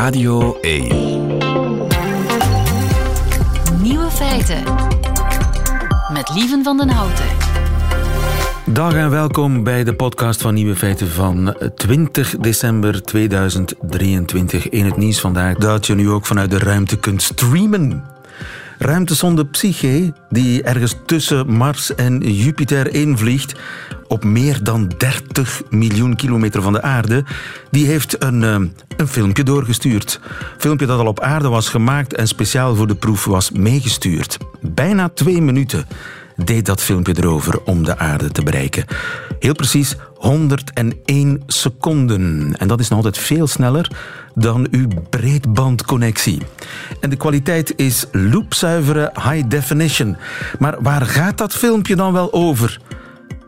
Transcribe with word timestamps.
Radio 0.00 0.58
1. 0.60 0.88
Nieuwe 3.82 4.10
feiten. 4.10 4.62
Met 6.12 6.30
Lieven 6.34 6.62
van 6.64 6.76
den 6.76 6.88
Houten. 6.88 7.24
Dag 8.66 8.94
en 8.94 9.10
welkom 9.10 9.64
bij 9.64 9.84
de 9.84 9.94
podcast 9.94 10.42
van 10.42 10.54
Nieuwe 10.54 10.76
Feiten 10.76 11.08
van 11.08 11.56
20 11.74 12.36
december 12.36 13.02
2023. 13.02 14.68
In 14.68 14.84
het 14.84 14.96
nieuws 14.96 15.20
vandaag 15.20 15.56
dat 15.56 15.86
je 15.86 15.94
nu 15.94 16.10
ook 16.10 16.26
vanuit 16.26 16.50
de 16.50 16.58
ruimte 16.58 16.98
kunt 16.98 17.22
streamen. 17.22 18.09
Ruimtesonde 18.82 19.44
Psyche, 19.44 20.12
die 20.28 20.62
ergens 20.62 20.96
tussen 21.06 21.52
Mars 21.52 21.94
en 21.94 22.18
Jupiter 22.18 22.94
invliegt, 22.94 23.54
op 24.08 24.24
meer 24.24 24.62
dan 24.62 24.92
30 24.98 25.62
miljoen 25.70 26.16
kilometer 26.16 26.62
van 26.62 26.72
de 26.72 26.82
aarde, 26.82 27.24
die 27.70 27.86
heeft 27.86 28.22
een, 28.22 28.42
eh, 28.42 28.54
een 28.96 29.08
filmpje 29.08 29.42
doorgestuurd. 29.42 30.20
Een 30.22 30.60
filmpje 30.60 30.86
dat 30.86 30.98
al 30.98 31.06
op 31.06 31.20
aarde 31.20 31.48
was 31.48 31.68
gemaakt 31.68 32.14
en 32.14 32.28
speciaal 32.28 32.74
voor 32.74 32.86
de 32.86 32.94
proef 32.94 33.24
was 33.24 33.50
meegestuurd. 33.50 34.38
Bijna 34.60 35.08
twee 35.08 35.42
minuten 35.42 35.86
deed 36.44 36.66
dat 36.66 36.82
filmpje 36.82 37.14
erover 37.16 37.60
om 37.64 37.84
de 37.84 37.98
aarde 37.98 38.30
te 38.30 38.42
bereiken. 38.42 38.84
Heel 39.38 39.54
precies 39.54 39.96
101 40.14 41.42
seconden. 41.46 42.54
En 42.58 42.68
dat 42.68 42.80
is 42.80 42.88
nog 42.88 42.98
altijd 42.98 43.18
veel 43.18 43.46
sneller 43.46 43.90
dan 44.34 44.66
uw 44.70 44.88
breedbandconnectie. 45.10 46.42
En 47.00 47.10
de 47.10 47.16
kwaliteit 47.16 47.72
is 47.76 48.06
loopzuivere 48.12 49.12
high 49.14 49.48
definition. 49.48 50.16
Maar 50.58 50.76
waar 50.82 51.06
gaat 51.06 51.38
dat 51.38 51.54
filmpje 51.54 51.96
dan 51.96 52.12
wel 52.12 52.32
over? 52.32 52.80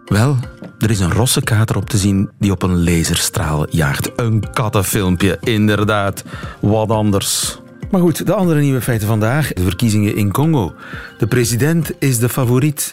Wel, 0.04 0.36
er 0.78 0.90
is 0.90 1.00
een 1.00 1.12
rosse 1.12 1.42
kater 1.42 1.76
op 1.76 1.88
te 1.88 1.98
zien 1.98 2.30
die 2.38 2.50
op 2.50 2.62
een 2.62 2.84
laserstraal 2.84 3.66
jaagt. 3.70 4.10
Een 4.16 4.44
kattenfilmpje, 4.52 5.38
inderdaad. 5.40 6.24
Wat 6.60 6.90
anders. 6.90 7.60
Maar 7.92 8.00
goed, 8.00 8.26
de 8.26 8.34
andere 8.34 8.60
nieuwe 8.60 8.80
feiten 8.80 9.08
vandaag. 9.08 9.52
De 9.52 9.62
verkiezingen 9.62 10.16
in 10.16 10.32
Congo. 10.32 10.74
De 11.18 11.26
president 11.26 11.92
is 11.98 12.18
de 12.18 12.28
favoriet. 12.28 12.90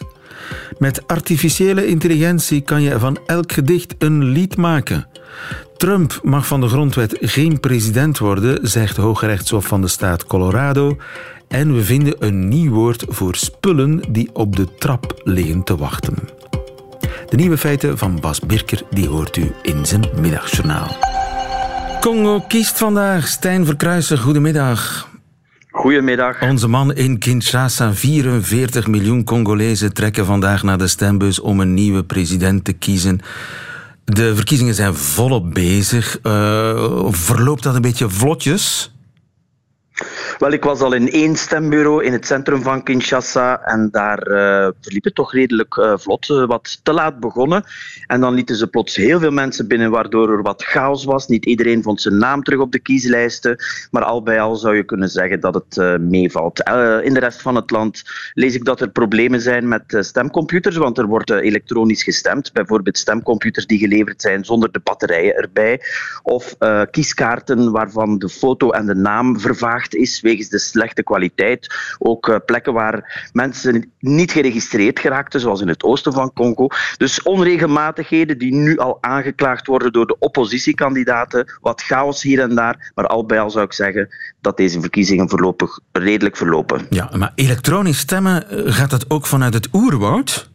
Met 0.78 1.06
artificiële 1.06 1.86
intelligentie 1.86 2.60
kan 2.60 2.82
je 2.82 2.98
van 2.98 3.18
elk 3.26 3.52
gedicht 3.52 3.94
een 3.98 4.24
lied 4.24 4.56
maken. 4.56 5.06
Trump 5.76 6.20
mag 6.22 6.46
van 6.46 6.60
de 6.60 6.68
grondwet 6.68 7.16
geen 7.20 7.60
president 7.60 8.18
worden, 8.18 8.68
zegt 8.68 8.96
de 8.96 9.02
Hooggerechtshof 9.02 9.66
van 9.66 9.80
de 9.80 9.88
staat 9.88 10.24
Colorado. 10.24 10.96
En 11.48 11.74
we 11.74 11.84
vinden 11.84 12.14
een 12.18 12.48
nieuw 12.48 12.72
woord 12.72 13.04
voor 13.08 13.34
spullen 13.34 14.02
die 14.08 14.30
op 14.32 14.56
de 14.56 14.74
trap 14.74 15.20
liggen 15.24 15.62
te 15.62 15.76
wachten. 15.76 16.14
De 17.28 17.36
nieuwe 17.36 17.58
feiten 17.58 17.98
van 17.98 18.20
Bas 18.20 18.40
Birker 18.40 18.82
die 18.90 19.08
hoort 19.08 19.36
u 19.36 19.52
in 19.62 19.86
zijn 19.86 20.08
middagjournaal. 20.20 21.19
Congo 22.00 22.40
kiest 22.48 22.78
vandaag. 22.78 23.28
Stijn 23.28 23.66
Verkruijsen, 23.66 24.18
goedemiddag. 24.18 25.08
Goedemiddag. 25.70 26.42
Onze 26.42 26.68
man 26.68 26.94
in 26.94 27.18
Kinshasa, 27.18 27.94
44 27.94 28.86
miljoen 28.86 29.24
Congolezen 29.24 29.92
trekken 29.92 30.26
vandaag 30.26 30.62
naar 30.62 30.78
de 30.78 30.86
stembus 30.86 31.40
om 31.40 31.60
een 31.60 31.74
nieuwe 31.74 32.04
president 32.04 32.64
te 32.64 32.72
kiezen. 32.72 33.20
De 34.04 34.34
verkiezingen 34.34 34.74
zijn 34.74 34.94
volop 34.94 35.54
bezig. 35.54 36.18
Uh, 36.22 37.06
verloopt 37.10 37.62
dat 37.62 37.74
een 37.74 37.82
beetje 37.82 38.10
vlotjes? 38.10 38.92
Wel, 40.38 40.52
ik 40.52 40.64
was 40.64 40.80
al 40.80 40.92
in 40.92 41.10
één 41.10 41.36
stembureau 41.36 42.04
in 42.04 42.12
het 42.12 42.26
centrum 42.26 42.62
van 42.62 42.82
Kinshasa 42.82 43.62
en 43.62 43.88
daar 43.90 44.28
uh, 44.28 44.68
verliep 44.80 45.04
het 45.04 45.14
toch 45.14 45.32
redelijk 45.32 45.76
uh, 45.76 45.92
vlot. 45.96 46.28
Uh, 46.28 46.46
wat 46.46 46.80
te 46.82 46.92
laat 46.92 47.20
begonnen. 47.20 47.64
En 48.06 48.20
dan 48.20 48.34
lieten 48.34 48.56
ze 48.56 48.66
plots 48.66 48.96
heel 48.96 49.18
veel 49.18 49.30
mensen 49.30 49.68
binnen, 49.68 49.90
waardoor 49.90 50.30
er 50.32 50.42
wat 50.42 50.62
chaos 50.62 51.04
was. 51.04 51.26
Niet 51.26 51.46
iedereen 51.46 51.82
vond 51.82 52.00
zijn 52.00 52.18
naam 52.18 52.42
terug 52.42 52.60
op 52.60 52.72
de 52.72 52.78
kieslijsten. 52.78 53.56
Maar 53.90 54.02
al 54.02 54.22
bij 54.22 54.40
al 54.40 54.56
zou 54.56 54.76
je 54.76 54.84
kunnen 54.84 55.08
zeggen 55.08 55.40
dat 55.40 55.54
het 55.54 56.00
meevalt. 56.00 56.58
in 57.02 57.14
de 57.14 57.20
rest 57.20 57.42
van 57.42 57.54
het 57.54 57.70
land 57.70 58.02
lees 58.34 58.54
ik 58.54 58.64
dat 58.64 58.80
er 58.80 58.90
problemen 58.90 59.40
zijn 59.40 59.68
met 59.68 59.96
stemcomputers, 60.00 60.76
want 60.76 60.98
er 60.98 61.06
wordt 61.06 61.30
elektronisch 61.30 62.02
gestemd. 62.02 62.52
Bijvoorbeeld 62.52 62.98
stemcomputers 62.98 63.66
die 63.66 63.78
geleverd 63.78 64.22
zijn 64.22 64.44
zonder 64.44 64.72
de 64.72 64.80
batterijen 64.84 65.34
erbij. 65.34 65.80
Of 66.22 66.56
kieskaarten 66.90 67.70
waarvan 67.70 68.18
de 68.18 68.28
foto 68.28 68.70
en 68.70 68.86
de 68.86 68.94
naam 68.94 69.40
vervaagd 69.40 69.89
is 69.94 70.20
wegens 70.20 70.48
de 70.48 70.58
slechte 70.58 71.02
kwaliteit. 71.02 71.74
Ook 71.98 72.28
uh, 72.28 72.36
plekken 72.46 72.72
waar 72.72 73.28
mensen 73.32 73.92
niet 73.98 74.32
geregistreerd 74.32 74.98
geraakten, 74.98 75.40
zoals 75.40 75.60
in 75.60 75.68
het 75.68 75.82
oosten 75.82 76.12
van 76.12 76.32
Congo. 76.32 76.68
Dus 76.96 77.22
onregelmatigheden 77.22 78.38
die 78.38 78.54
nu 78.54 78.78
al 78.78 78.98
aangeklaagd 79.00 79.66
worden 79.66 79.92
door 79.92 80.06
de 80.06 80.18
oppositiekandidaten. 80.18 81.58
Wat 81.60 81.82
chaos 81.82 82.22
hier 82.22 82.40
en 82.40 82.54
daar. 82.54 82.90
Maar 82.94 83.06
al 83.06 83.26
bij 83.26 83.40
al 83.40 83.50
zou 83.50 83.64
ik 83.64 83.72
zeggen 83.72 84.08
dat 84.40 84.56
deze 84.56 84.80
verkiezingen 84.80 85.28
voorlopig 85.28 85.78
redelijk 85.92 86.36
verlopen. 86.36 86.86
Ja, 86.90 87.10
maar 87.16 87.32
elektronisch 87.34 87.98
stemmen, 87.98 88.48
eh, 88.48 88.72
gaat 88.72 88.90
dat 88.90 89.10
ook 89.10 89.26
vanuit 89.26 89.54
het 89.54 89.68
oerwoud? 89.72 90.50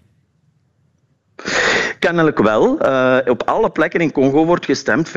Kennelijk 2.00 2.40
wel. 2.40 2.86
Uh, 2.86 3.18
op 3.26 3.44
alle 3.44 3.70
plekken 3.70 4.00
in 4.00 4.12
Congo 4.12 4.46
wordt 4.46 4.66
gestemd. 4.66 5.10
75.000 5.10 5.14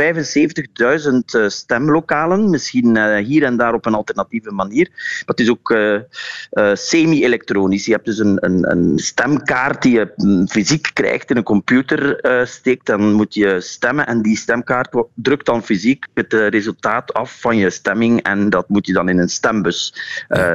uh, 1.37 1.49
stemlokalen. 1.49 2.51
Misschien 2.51 2.97
uh, 2.97 3.17
hier 3.17 3.43
en 3.45 3.57
daar 3.57 3.75
op 3.75 3.87
een 3.87 3.95
alternatieve 3.95 4.53
manier. 4.53 4.89
Maar 4.91 5.23
het 5.27 5.41
is 5.41 5.51
ook 5.51 5.71
uh, 5.71 6.01
semi-elektronisch. 6.73 7.87
Je 7.87 7.93
hebt 7.93 8.05
dus 8.05 8.19
een, 8.19 8.37
een, 8.41 8.71
een, 8.71 8.99
stemkaart 8.99 9.83
die 9.83 9.93
je 9.93 10.13
mm, 10.17 10.49
fysiek 10.49 10.91
krijgt 10.93 11.31
in 11.31 11.37
een 11.37 11.43
computer 11.43 12.21
steekt. 12.47 12.87
Dan 12.87 13.13
moet 13.13 13.35
je 13.35 13.61
stemmen 13.61 14.07
en 14.07 14.23
die 14.23 14.37
stemkaart 14.37 14.89
drukt 15.15 15.47
dan 15.47 15.63
fysiek 15.63 16.07
het 16.15 16.33
resultaat 16.33 17.15
af 17.15 17.41
van 17.41 17.57
je 17.57 17.71
stemming. 17.71 18.23
En 18.23 18.51
dat 18.51 18.69
moet 18.69 18.87
je 18.87 18.93
dan 18.93 19.09
in 19.09 19.19
een 19.19 19.29
stembus 19.29 19.95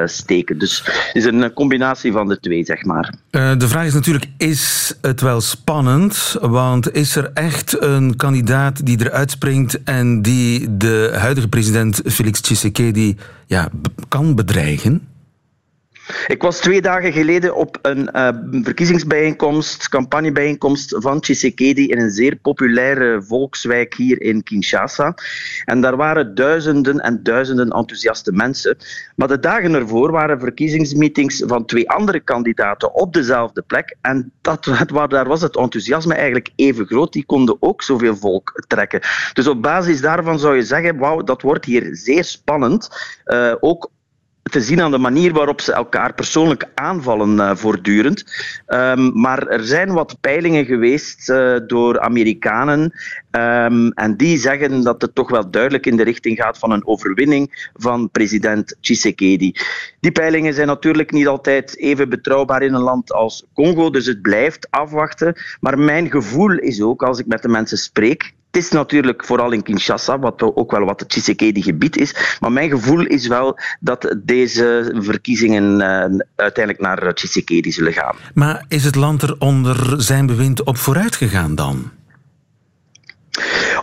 steken. 0.05 0.57
Dus 0.57 0.85
het 0.85 1.09
is 1.13 1.25
een 1.25 1.53
combinatie 1.53 2.11
van 2.11 2.27
de 2.27 2.39
twee, 2.39 2.65
zeg 2.65 2.83
maar. 2.83 3.13
de 3.31 3.67
vraag 3.67 3.85
is 3.85 3.93
natuurlijk, 3.93 4.25
is 4.37 4.93
het 5.01 5.21
wel 5.21 5.41
spannend, 5.41 6.12
want 6.41 6.93
is 6.93 7.15
er 7.15 7.31
echt 7.33 7.81
een 7.81 8.15
kandidaat 8.15 8.85
die 8.85 9.05
eruit 9.05 9.31
springt 9.31 9.83
en 9.83 10.21
die 10.21 10.77
de 10.77 11.13
huidige 11.15 11.47
president 11.47 12.01
Felix 12.05 12.41
Tshisekedi 12.41 13.17
ja, 13.45 13.69
kan 14.07 14.35
bedreigen? 14.35 15.07
Ik 16.27 16.41
was 16.41 16.59
twee 16.59 16.81
dagen 16.81 17.13
geleden 17.13 17.55
op 17.55 17.79
een 17.81 18.09
uh, 18.13 18.29
verkiezingsbijeenkomst, 18.63 19.89
campagnebijeenkomst 19.89 20.95
van 20.97 21.19
Tshisekedi 21.19 21.87
in 21.87 21.99
een 21.99 22.11
zeer 22.11 22.35
populaire 22.35 23.21
volkswijk 23.21 23.93
hier 23.93 24.21
in 24.21 24.43
Kinshasa. 24.43 25.15
En 25.65 25.81
daar 25.81 25.95
waren 25.95 26.35
duizenden 26.35 26.99
en 26.99 27.23
duizenden 27.23 27.69
enthousiaste 27.69 28.31
mensen. 28.31 28.77
Maar 29.15 29.27
de 29.27 29.39
dagen 29.39 29.73
ervoor 29.73 30.11
waren 30.11 30.39
verkiezingsmeetings 30.39 31.43
van 31.45 31.65
twee 31.65 31.89
andere 31.89 32.19
kandidaten 32.19 32.93
op 32.93 33.13
dezelfde 33.13 33.61
plek. 33.61 33.95
En 34.01 34.31
dat, 34.41 34.63
daar 35.07 35.27
was 35.27 35.41
het 35.41 35.57
enthousiasme 35.57 36.13
eigenlijk 36.13 36.49
even 36.55 36.85
groot. 36.85 37.13
Die 37.13 37.25
konden 37.25 37.57
ook 37.59 37.81
zoveel 37.81 38.15
volk 38.15 38.63
trekken. 38.67 39.01
Dus 39.33 39.47
op 39.47 39.61
basis 39.61 40.01
daarvan 40.01 40.39
zou 40.39 40.55
je 40.55 40.63
zeggen, 40.63 40.97
wauw, 40.97 41.21
dat 41.21 41.41
wordt 41.41 41.65
hier 41.65 41.89
zeer 41.91 42.23
spannend. 42.23 42.89
Uh, 43.25 43.53
ook 43.59 43.91
te 44.53 44.61
zien 44.61 44.81
aan 44.81 44.91
de 44.91 44.97
manier 44.97 45.33
waarop 45.33 45.61
ze 45.61 45.73
elkaar 45.73 46.13
persoonlijk 46.13 46.65
aanvallen 46.75 47.37
uh, 47.37 47.55
voortdurend. 47.55 48.23
Um, 48.67 49.21
maar 49.21 49.47
er 49.47 49.63
zijn 49.63 49.93
wat 49.93 50.17
peilingen 50.21 50.65
geweest 50.65 51.29
uh, 51.29 51.57
door 51.67 51.99
Amerikanen 51.99 52.81
um, 53.31 53.91
en 53.91 54.17
die 54.17 54.37
zeggen 54.37 54.83
dat 54.83 55.01
het 55.01 55.15
toch 55.15 55.29
wel 55.29 55.49
duidelijk 55.49 55.85
in 55.85 55.97
de 55.97 56.03
richting 56.03 56.37
gaat 56.37 56.57
van 56.57 56.71
een 56.71 56.87
overwinning 56.87 57.69
van 57.73 58.09
president 58.09 58.75
Tshisekedi. 58.81 59.55
Die 59.99 60.11
peilingen 60.11 60.53
zijn 60.53 60.67
natuurlijk 60.67 61.11
niet 61.11 61.27
altijd 61.27 61.77
even 61.77 62.09
betrouwbaar 62.09 62.61
in 62.61 62.73
een 62.73 62.81
land 62.81 63.13
als 63.13 63.45
Congo, 63.53 63.89
dus 63.89 64.05
het 64.05 64.21
blijft 64.21 64.67
afwachten. 64.69 65.35
Maar 65.59 65.79
mijn 65.79 66.11
gevoel 66.11 66.57
is 66.57 66.81
ook, 66.81 67.03
als 67.03 67.19
ik 67.19 67.25
met 67.25 67.41
de 67.41 67.47
mensen 67.47 67.77
spreek, 67.77 68.33
het 68.53 68.63
is 68.63 68.71
natuurlijk 68.71 69.25
vooral 69.25 69.51
in 69.51 69.63
Kinshasa, 69.63 70.19
wat 70.19 70.41
ook 70.41 70.71
wel 70.71 70.85
wat 70.85 70.99
het 70.99 71.09
Tshisekedi-gebied 71.09 71.97
is. 71.97 72.37
Maar 72.39 72.51
mijn 72.51 72.69
gevoel 72.69 73.05
is 73.05 73.27
wel 73.27 73.59
dat 73.79 74.15
deze 74.23 74.95
verkiezingen 74.95 75.79
uh, 75.79 76.19
uiteindelijk 76.35 76.85
naar 76.85 77.13
Tshisekedi 77.13 77.71
zullen 77.71 77.93
gaan. 77.93 78.15
Maar 78.33 78.65
is 78.67 78.83
het 78.83 78.95
land 78.95 79.21
er 79.21 79.35
onder 79.39 80.01
zijn 80.01 80.25
bewind 80.25 80.63
op 80.63 80.77
vooruit 80.77 81.15
gegaan 81.15 81.55
dan? 81.55 81.91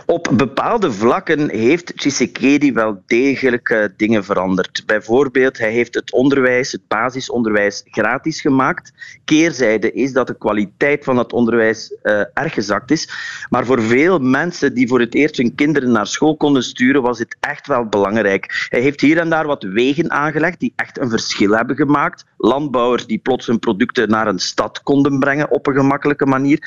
Op 0.05 0.31
bepaalde 0.33 0.91
vlakken 0.91 1.49
heeft 1.49 1.97
Tshisekedi 1.97 2.73
wel 2.73 3.03
degelijk 3.05 3.69
uh, 3.69 3.85
dingen 3.97 4.23
veranderd. 4.23 4.83
Bijvoorbeeld, 4.85 5.57
hij 5.57 5.71
heeft 5.71 5.95
het 5.95 6.11
onderwijs, 6.11 6.71
het 6.71 6.87
basisonderwijs, 6.87 7.83
gratis 7.85 8.41
gemaakt. 8.41 8.93
Keerzijde 9.25 9.91
is 9.91 10.13
dat 10.13 10.27
de 10.27 10.37
kwaliteit 10.37 11.03
van 11.03 11.17
het 11.17 11.33
onderwijs 11.33 11.95
uh, 12.03 12.21
erg 12.33 12.53
gezakt 12.53 12.91
is. 12.91 13.09
Maar 13.49 13.65
voor 13.65 13.81
veel 13.81 14.19
mensen 14.19 14.73
die 14.73 14.87
voor 14.87 14.99
het 14.99 15.15
eerst 15.15 15.37
hun 15.37 15.55
kinderen 15.55 15.91
naar 15.91 16.07
school 16.07 16.37
konden 16.37 16.63
sturen, 16.63 17.01
was 17.01 17.19
het 17.19 17.37
echt 17.39 17.67
wel 17.67 17.85
belangrijk. 17.85 18.67
Hij 18.69 18.81
heeft 18.81 19.01
hier 19.01 19.17
en 19.17 19.29
daar 19.29 19.47
wat 19.47 19.63
wegen 19.63 20.11
aangelegd 20.11 20.59
die 20.59 20.73
echt 20.75 20.99
een 20.99 21.09
verschil 21.09 21.51
hebben 21.51 21.75
gemaakt. 21.75 22.25
Landbouwers 22.37 23.07
die 23.07 23.19
plots 23.19 23.47
hun 23.47 23.59
producten 23.59 24.09
naar 24.09 24.27
een 24.27 24.39
stad 24.39 24.83
konden 24.83 25.19
brengen 25.19 25.51
op 25.51 25.67
een 25.67 25.75
gemakkelijke 25.75 26.25
manier 26.25 26.59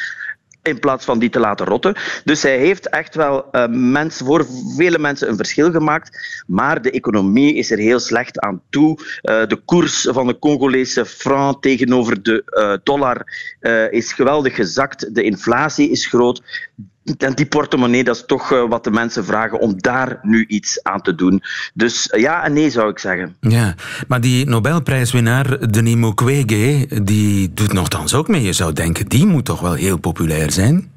in 0.65 0.79
plaats 0.79 1.05
van 1.05 1.19
die 1.19 1.31
te 1.31 1.41
laten 1.41 1.67
rotten. 1.67 1.95
Dus 2.25 2.43
hij 2.43 2.59
heeft 2.59 2.89
echt 2.89 3.15
wel 3.15 3.49
uh, 3.53 3.65
mensen, 3.71 4.27
voor 4.27 4.47
vele 4.77 4.99
mensen 4.99 5.29
een 5.29 5.37
verschil 5.37 5.71
gemaakt. 5.71 6.43
Maar 6.47 6.83
de 6.83 6.91
economie 6.91 7.55
is 7.55 7.71
er 7.71 7.79
heel 7.79 7.99
slecht 8.01 8.39
aan 8.39 8.63
toe. 8.71 8.99
Uh, 8.99 9.47
de 9.47 9.61
koers 9.65 10.09
van 10.11 10.27
de 10.27 10.39
Congolese 10.39 11.05
franc 11.05 11.63
tegenover 11.63 12.23
de 12.23 12.43
uh, 12.47 12.77
dollar 12.83 13.27
is 13.91 14.13
geweldig 14.13 14.55
gezakt. 14.55 15.15
De 15.15 15.23
inflatie 15.23 15.91
is 15.91 16.07
groot. 16.07 16.43
En 17.19 17.35
die 17.35 17.47
portemonnee, 17.47 18.05
dat 18.05 18.17
is 18.17 18.25
toch 18.27 18.49
wat 18.49 18.85
de 18.85 18.91
mensen 18.91 19.25
vragen 19.25 19.61
om 19.61 19.75
daar 19.77 20.19
nu 20.23 20.45
iets 20.47 20.83
aan 20.83 21.01
te 21.01 21.15
doen. 21.15 21.43
Dus 21.75 22.09
ja 22.17 22.45
en 22.45 22.53
nee, 22.53 22.71
zou 22.71 22.89
ik 22.89 22.99
zeggen. 22.99 23.37
Ja, 23.41 23.75
maar 24.09 24.21
die 24.21 24.47
Nobelprijswinnaar 24.47 25.71
Denis 25.71 25.95
Mukwege, 25.95 26.87
die 27.03 27.53
doet 27.55 27.73
nogthans 27.73 28.15
ook 28.15 28.29
mee. 28.29 28.43
Je 28.43 28.53
zou 28.53 28.73
denken, 28.73 29.09
die 29.09 29.27
moet 29.27 29.45
toch 29.45 29.61
wel 29.61 29.73
heel 29.73 29.99
populair 29.99 30.51
zijn? 30.51 30.93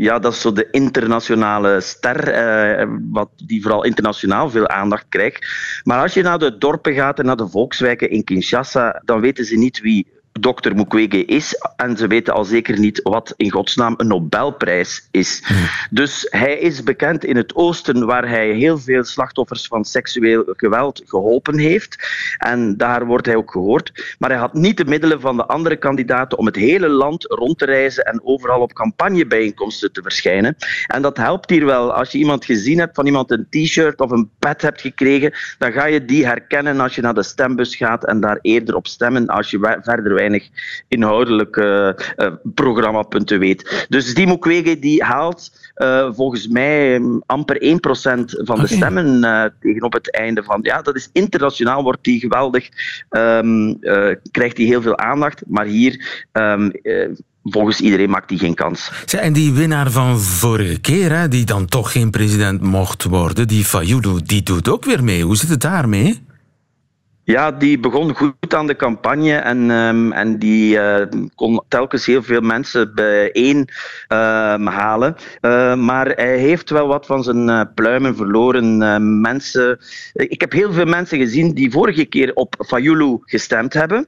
Ja, 0.00 0.18
dat 0.18 0.32
is 0.32 0.40
zo 0.40 0.52
de 0.52 0.68
internationale 0.70 1.80
ster, 1.80 2.28
eh, 2.28 2.88
wat 3.10 3.30
die 3.46 3.62
vooral 3.62 3.84
internationaal 3.84 4.50
veel 4.50 4.68
aandacht 4.68 5.06
krijgt. 5.08 5.46
Maar 5.84 6.02
als 6.02 6.14
je 6.14 6.22
naar 6.22 6.38
de 6.38 6.58
dorpen 6.58 6.94
gaat 6.94 7.18
en 7.18 7.24
naar 7.24 7.36
de 7.36 7.48
volkswijken 7.48 8.10
in 8.10 8.24
Kinshasa, 8.24 9.02
dan 9.04 9.20
weten 9.20 9.44
ze 9.44 9.56
niet 9.56 9.80
wie 9.80 10.06
dokter 10.40 10.74
Mukwege 10.74 11.24
is. 11.24 11.54
En 11.76 11.96
ze 11.96 12.06
weten 12.06 12.34
al 12.34 12.44
zeker 12.44 12.78
niet 12.78 13.00
wat 13.02 13.34
in 13.36 13.50
godsnaam 13.50 13.94
een 13.96 14.06
Nobelprijs 14.06 15.08
is. 15.10 15.44
Dus 15.90 16.26
hij 16.30 16.58
is 16.58 16.82
bekend 16.82 17.24
in 17.24 17.36
het 17.36 17.54
oosten, 17.54 18.06
waar 18.06 18.28
hij 18.28 18.50
heel 18.50 18.78
veel 18.78 19.04
slachtoffers 19.04 19.66
van 19.66 19.84
seksueel 19.84 20.44
geweld 20.46 21.02
geholpen 21.06 21.58
heeft. 21.58 21.96
En 22.38 22.76
daar 22.76 23.06
wordt 23.06 23.26
hij 23.26 23.36
ook 23.36 23.50
gehoord. 23.50 24.16
Maar 24.18 24.30
hij 24.30 24.38
had 24.38 24.54
niet 24.54 24.76
de 24.76 24.84
middelen 24.84 25.20
van 25.20 25.36
de 25.36 25.46
andere 25.46 25.76
kandidaten 25.76 26.38
om 26.38 26.46
het 26.46 26.56
hele 26.56 26.88
land 26.88 27.24
rond 27.24 27.58
te 27.58 27.64
reizen 27.64 28.04
en 28.04 28.20
overal 28.24 28.60
op 28.60 28.72
campagnebijeenkomsten 28.72 29.92
te 29.92 30.02
verschijnen. 30.02 30.56
En 30.86 31.02
dat 31.02 31.16
helpt 31.16 31.50
hier 31.50 31.64
wel. 31.64 31.92
Als 31.92 32.12
je 32.12 32.18
iemand 32.18 32.44
gezien 32.44 32.78
hebt, 32.78 32.94
van 32.94 33.06
iemand 33.06 33.30
een 33.30 33.46
t-shirt 33.50 34.00
of 34.00 34.10
een 34.10 34.30
pet 34.38 34.62
hebt 34.62 34.80
gekregen, 34.80 35.32
dan 35.58 35.72
ga 35.72 35.84
je 35.84 36.04
die 36.04 36.26
herkennen 36.26 36.80
als 36.80 36.94
je 36.94 37.00
naar 37.00 37.14
de 37.14 37.22
stembus 37.22 37.76
gaat 37.76 38.04
en 38.04 38.20
daar 38.20 38.38
eerder 38.42 38.74
op 38.74 38.86
stemmen 38.86 39.26
als 39.26 39.50
je 39.50 39.78
verder 39.82 40.14
wijst 40.14 40.26
weinig 40.28 40.48
inhoudelijke 40.88 41.98
uh, 42.16 42.26
programmapunten 42.54 43.38
weet. 43.38 43.86
Dus 43.88 44.14
die 44.14 44.26
Mukwege 44.26 44.78
die 44.78 45.02
haalt 45.04 45.50
uh, 45.76 46.08
volgens 46.12 46.48
mij 46.48 46.94
um, 46.94 47.22
amper 47.26 47.56
1% 47.62 47.66
van 48.44 48.60
de 48.60 48.66
stemmen 48.66 49.24
uh, 49.24 49.44
tegenop 49.60 49.92
het 49.92 50.12
einde 50.12 50.42
van. 50.42 50.58
Ja, 50.62 50.82
dat 50.82 50.96
is 50.96 51.10
internationaal, 51.12 51.82
wordt 51.82 52.04
die 52.04 52.20
geweldig, 52.20 52.68
um, 53.10 53.78
krijgt 54.30 54.56
hij 54.56 54.66
heel 54.66 54.82
veel 54.82 54.98
aandacht. 54.98 55.42
Maar 55.46 55.66
hier 55.66 56.24
um, 56.32 56.72
volgens 57.42 57.80
iedereen 57.80 58.10
maakt 58.10 58.30
hij 58.30 58.38
geen 58.38 58.54
kans. 58.54 58.90
En 59.20 59.32
die 59.32 59.52
winnaar 59.52 59.90
van 59.90 60.20
vorige 60.20 60.80
keer, 60.80 61.12
hè, 61.18 61.28
die 61.28 61.44
dan 61.44 61.66
toch 61.66 61.92
geen 61.92 62.10
president 62.10 62.60
mocht 62.60 63.04
worden, 63.04 63.48
die 63.48 63.64
Fayulu, 63.64 64.20
die 64.24 64.42
doet 64.42 64.68
ook 64.68 64.84
weer 64.84 65.04
mee. 65.04 65.24
Hoe 65.24 65.36
zit 65.36 65.48
het 65.48 65.60
daarmee? 65.60 66.26
Ja, 67.28 67.52
die 67.52 67.78
begon 67.78 68.14
goed 68.14 68.54
aan 68.54 68.66
de 68.66 68.76
campagne 68.76 69.36
en, 69.36 69.70
um, 69.70 70.12
en 70.12 70.38
die 70.38 70.76
uh, 70.76 71.06
kon 71.34 71.62
telkens 71.68 72.06
heel 72.06 72.22
veel 72.22 72.40
mensen 72.40 72.94
bijeen 72.94 73.68
uh, 74.12 74.66
halen. 74.66 75.16
Uh, 75.40 75.74
maar 75.74 76.06
hij 76.06 76.38
heeft 76.38 76.70
wel 76.70 76.86
wat 76.86 77.06
van 77.06 77.22
zijn 77.22 77.48
uh, 77.48 77.60
pluimen 77.74 78.16
verloren. 78.16 79.20
mensen, 79.20 79.78
ik 80.12 80.40
heb 80.40 80.52
heel 80.52 80.72
veel 80.72 80.84
mensen 80.84 81.18
gezien 81.18 81.54
die 81.54 81.70
vorige 81.70 82.04
keer 82.04 82.34
op 82.34 82.54
Fayulu 82.66 83.18
gestemd 83.24 83.72
hebben, 83.72 84.06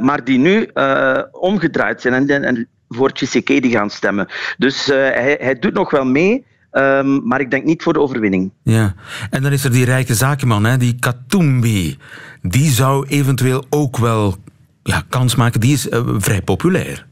maar 0.00 0.24
die 0.24 0.38
nu 0.38 0.70
omgedraaid 1.30 2.00
zijn 2.00 2.14
en, 2.14 2.44
en 2.44 2.68
voor 2.88 3.12
Tshisekedi 3.12 3.70
gaan 3.70 3.90
stemmen. 3.90 4.28
Dus 4.56 4.86
hij, 4.86 5.36
hij 5.40 5.58
doet 5.58 5.74
nog 5.74 5.90
wel 5.90 6.04
mee. 6.04 6.44
Um, 6.72 7.26
maar 7.26 7.40
ik 7.40 7.50
denk 7.50 7.64
niet 7.64 7.82
voor 7.82 7.92
de 7.92 8.00
overwinning. 8.00 8.52
Ja, 8.62 8.94
en 9.30 9.42
dan 9.42 9.52
is 9.52 9.64
er 9.64 9.70
die 9.70 9.84
rijke 9.84 10.14
zakenman, 10.14 10.64
hè, 10.64 10.76
die 10.76 10.98
Katumbi. 10.98 11.98
Die 12.42 12.70
zou 12.70 13.06
eventueel 13.08 13.64
ook 13.70 13.96
wel 13.96 14.36
ja, 14.82 15.02
kans 15.08 15.34
maken. 15.34 15.60
Die 15.60 15.72
is 15.72 15.86
uh, 15.86 16.00
vrij 16.18 16.42
populair. 16.42 17.06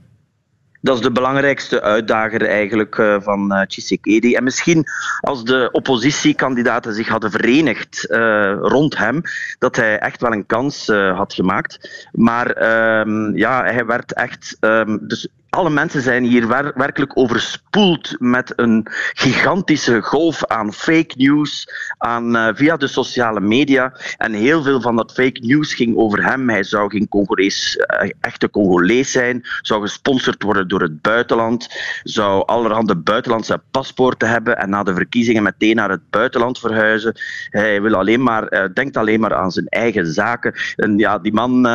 Dat 0.81 0.97
is 0.97 1.03
de 1.03 1.13
belangrijkste 1.13 1.83
uitdager 1.83 2.47
eigenlijk 2.47 2.97
uh, 2.97 3.17
van 3.21 3.53
uh, 3.53 3.61
Tshisekedi. 3.61 4.35
En 4.35 4.45
misschien 4.45 4.85
als 5.21 5.45
de 5.45 5.69
oppositiekandidaten 5.73 6.95
zich 6.95 7.09
hadden 7.09 7.31
verenigd 7.31 8.07
uh, 8.11 8.57
rond 8.61 8.99
hem, 8.99 9.21
dat 9.59 9.77
hij 9.77 9.99
echt 9.99 10.21
wel 10.21 10.33
een 10.33 10.47
kans 10.47 10.87
had 10.87 11.35
gemaakt. 11.35 12.09
Maar 12.13 12.51
ehm, 12.51 13.37
ja, 13.37 13.65
hij 13.65 13.87
werd 13.87 14.13
echt. 14.13 14.57
Um, 14.61 14.99
dus 15.03 15.29
alle 15.57 15.71
mensen 15.71 16.03
zijn 16.03 16.25
hier 16.25 16.49
wer 16.49 16.73
werkelijk 16.75 17.19
overspoeld 17.19 18.17
met 18.19 18.53
een 18.57 18.87
gigantische 19.13 20.03
golf 20.03 20.45
aan 20.45 20.73
fake 20.73 21.15
news 21.17 21.69
aan, 21.99 22.37
uh, 22.37 22.49
via 22.55 22.77
de 22.77 22.87
sociale 22.87 23.41
media. 23.41 23.93
En 24.17 24.33
heel 24.33 24.63
veel 24.63 24.81
van 24.81 24.97
dat 24.97 25.13
fake 25.13 25.41
news 25.41 25.75
ging 25.75 25.97
over 25.97 26.25
hem. 26.25 26.49
Hij 26.49 26.63
zou 26.63 26.91
geen 26.91 27.09
Congolees, 27.09 27.77
uh, 27.77 28.11
echte 28.21 28.51
Congolees 28.51 29.13
zijn, 29.13 29.43
zou 29.61 29.81
gesponsord 29.81 30.43
worden 30.43 30.69
door 30.69 30.81
het 30.81 31.03
buitenland, 31.03 31.69
zou 32.03 32.47
allerhande 32.47 32.97
buitenlandse 32.97 33.61
paspoorten 33.71 34.29
hebben 34.29 34.59
en 34.59 34.71
na 34.71 34.83
de 34.83 34.95
verkiezingen 34.95 35.43
meteen 35.43 35.77
naar 35.77 35.91
het 35.91 36.11
buitenland 36.11 36.59
verhuizen. 36.59 37.15
Hij 37.51 37.83
wil 37.83 37.95
alleen 37.95 38.23
maar, 38.23 38.53
uh, 38.53 38.65
denkt 38.75 38.97
alleen 38.97 39.21
maar 39.21 39.35
aan 39.35 39.53
zijn 39.53 39.67
eigen 39.67 40.07
zaken. 40.07 40.55
En 40.77 40.99
ja, 40.99 41.19
die 41.19 41.33
man 41.33 41.67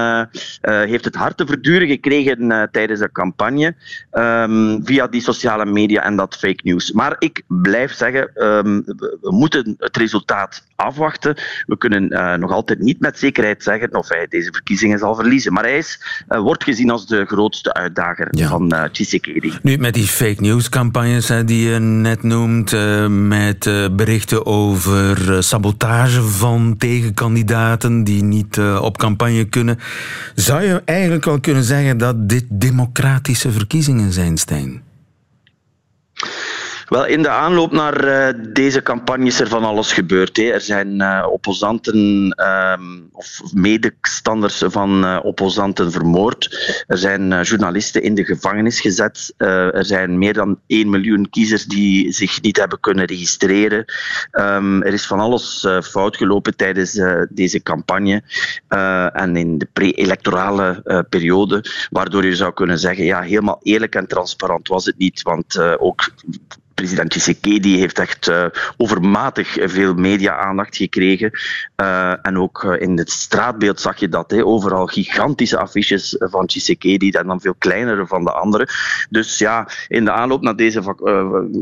heeft 0.62 1.06
het 1.06 1.16
hard 1.16 1.38
te 1.38 1.46
verduren 1.46 1.88
gekregen 1.88 2.70
tijdens 2.72 3.00
de 3.00 3.12
campagne 3.12 3.71
um, 4.12 4.82
via 4.86 5.08
die 5.08 5.22
sociale 5.22 5.66
media 5.66 6.04
en 6.04 6.16
dat 6.16 6.36
fake 6.36 6.60
news. 6.64 6.92
Maar 6.92 7.16
ik 7.20 7.44
blijf 7.48 7.94
zeggen, 7.94 8.44
um, 8.44 8.84
we 9.22 9.32
moeten 9.32 9.76
het 9.78 9.98
resultaat 9.98 10.64
afwachten. 10.76 11.36
We 11.66 11.78
kunnen 11.78 12.14
uh, 12.14 12.34
nog 12.34 12.52
altijd 12.52 12.80
niet 12.80 13.00
met 13.00 13.20
zekerheid 13.20 13.64
zeggen 13.64 13.96
of 13.96 14.10
hij 14.10 14.26
deze 14.30 14.52
verkiezingen 14.52 15.00
zal 15.00 15.16
verliezen. 15.16 15.54
Maar 15.54 15.64
hij 15.64 15.78
is, 15.78 16.00
uh, 16.30 16.40
wordt 16.40 16.64
gezien 16.64 16.90
als 16.90 17.08
de 17.08 17.26
grootste 17.26 17.74
uitdager 17.74 18.28
ja. 18.32 18.48
van 18.48 18.74
uh, 18.74 18.84
Tshisekedi. 18.84 19.54
Nu, 19.62 19.78
met 19.78 19.94
die 19.94 20.08
fake 20.08 20.42
news 20.42 20.70
campagnes 20.70 21.28
hè, 21.28 21.44
die 21.44 21.70
je 21.70 21.80
net 21.80 22.24
noemt, 22.24 22.76
met 23.10 23.70
berichten 23.92 24.46
over 24.46 25.44
sabotage 25.44 26.22
van 26.22 26.76
tegenkandidaten 26.78 28.04
die 28.04 28.24
niet 28.24 28.60
op 28.60 28.98
campagne 28.98 29.46
kunnen, 29.46 29.80
zou 30.36 30.64
je 30.64 30.82
eigenlijk 30.86 31.26
wel 31.26 31.40
kunnen 31.40 31.64
zeggen 31.64 31.98
dat 31.98 32.30
dit 32.30 32.46
democratische 32.50 33.52
verkiezingen 33.62 34.14
zijn, 34.14 34.38
Stijn? 34.38 34.84
Wel, 36.92 37.06
in 37.06 37.22
de 37.22 37.30
aanloop 37.30 37.72
naar 37.72 38.06
uh, 38.06 38.44
deze 38.54 38.82
campagne 38.82 39.26
is 39.26 39.40
er 39.40 39.48
van 39.48 39.64
alles 39.64 39.94
gebeurd. 39.94 40.38
Hè. 40.38 40.44
Er 40.44 40.62
zijn 40.62 41.02
uh, 41.02 41.28
opposanten 41.30 41.96
um, 42.78 43.10
of 43.12 43.42
medestanders 43.54 44.64
van 44.66 45.04
uh, 45.04 45.20
opposanten 45.24 45.92
vermoord. 45.92 46.50
Er 46.88 46.98
zijn 46.98 47.42
journalisten 47.42 48.04
in 48.04 48.16
de 48.16 48.26
gevangenis 48.26 48.82
gezet. 48.82 49.34
er 49.38 49.86
zijn 49.86 50.18
meer 50.18 50.34
dan 50.34 50.60
1 50.68 50.90
miljoen 50.90 51.30
kiezers 51.30 51.66
die 51.66 52.12
zich 52.12 52.42
niet 52.42 52.58
hebben 52.58 52.80
kunnen 52.80 53.06
registreren. 53.06 53.86
Um, 54.32 54.84
er 54.84 54.94
is 54.94 55.08
van 55.08 55.20
alles 55.20 55.68
fout 55.84 56.18
gelopen 56.18 56.56
tijdens 56.56 57.02
deze 57.30 57.64
campagne 57.64 58.24
en 59.14 59.36
in 59.36 59.58
de 59.58 59.68
pre-electorale 59.74 61.06
periode, 61.10 61.64
waardoor 61.90 62.26
je 62.26 62.36
zou 62.36 62.54
kunnen 62.54 62.80
zeggen, 62.80 63.06
ja, 63.06 63.22
helemaal 63.22 63.60
eerlijk 63.64 63.96
en 63.96 64.08
transparant 64.08 64.68
was 64.68 64.86
het 64.86 64.98
niet, 64.98 65.22
want 65.22 65.60
ook 65.60 66.10
president 66.82 67.10
Tshisekedi 67.10 67.78
heeft 67.78 68.00
echt 68.00 68.28
uh, 68.28 68.46
overmatig 68.78 69.58
veel 69.62 69.94
media-aandacht 69.94 70.76
gekregen. 70.76 71.32
Uh, 71.82 72.14
en 72.26 72.38
ook 72.38 72.64
uh, 72.64 72.82
in 72.82 72.98
het 72.98 73.12
straatbeeld 73.12 73.80
zag 73.80 74.00
je 74.00 74.10
dat. 74.10 74.32
Hè, 74.32 74.46
overal 74.46 74.86
gigantische 74.86 75.58
affiches 75.58 76.16
van 76.20 76.46
Tshisekedi 76.46 77.10
en 77.10 77.28
dan 77.28 77.42
veel 77.42 77.56
kleinere 77.58 78.08
van 78.08 78.24
de 78.24 78.32
anderen. 78.32 78.68
Dus 79.10 79.38
ja, 79.38 79.68
in 79.88 80.06
de 80.06 80.12
aanloop 80.12 80.42
naar 80.42 80.56
deze 80.56 80.82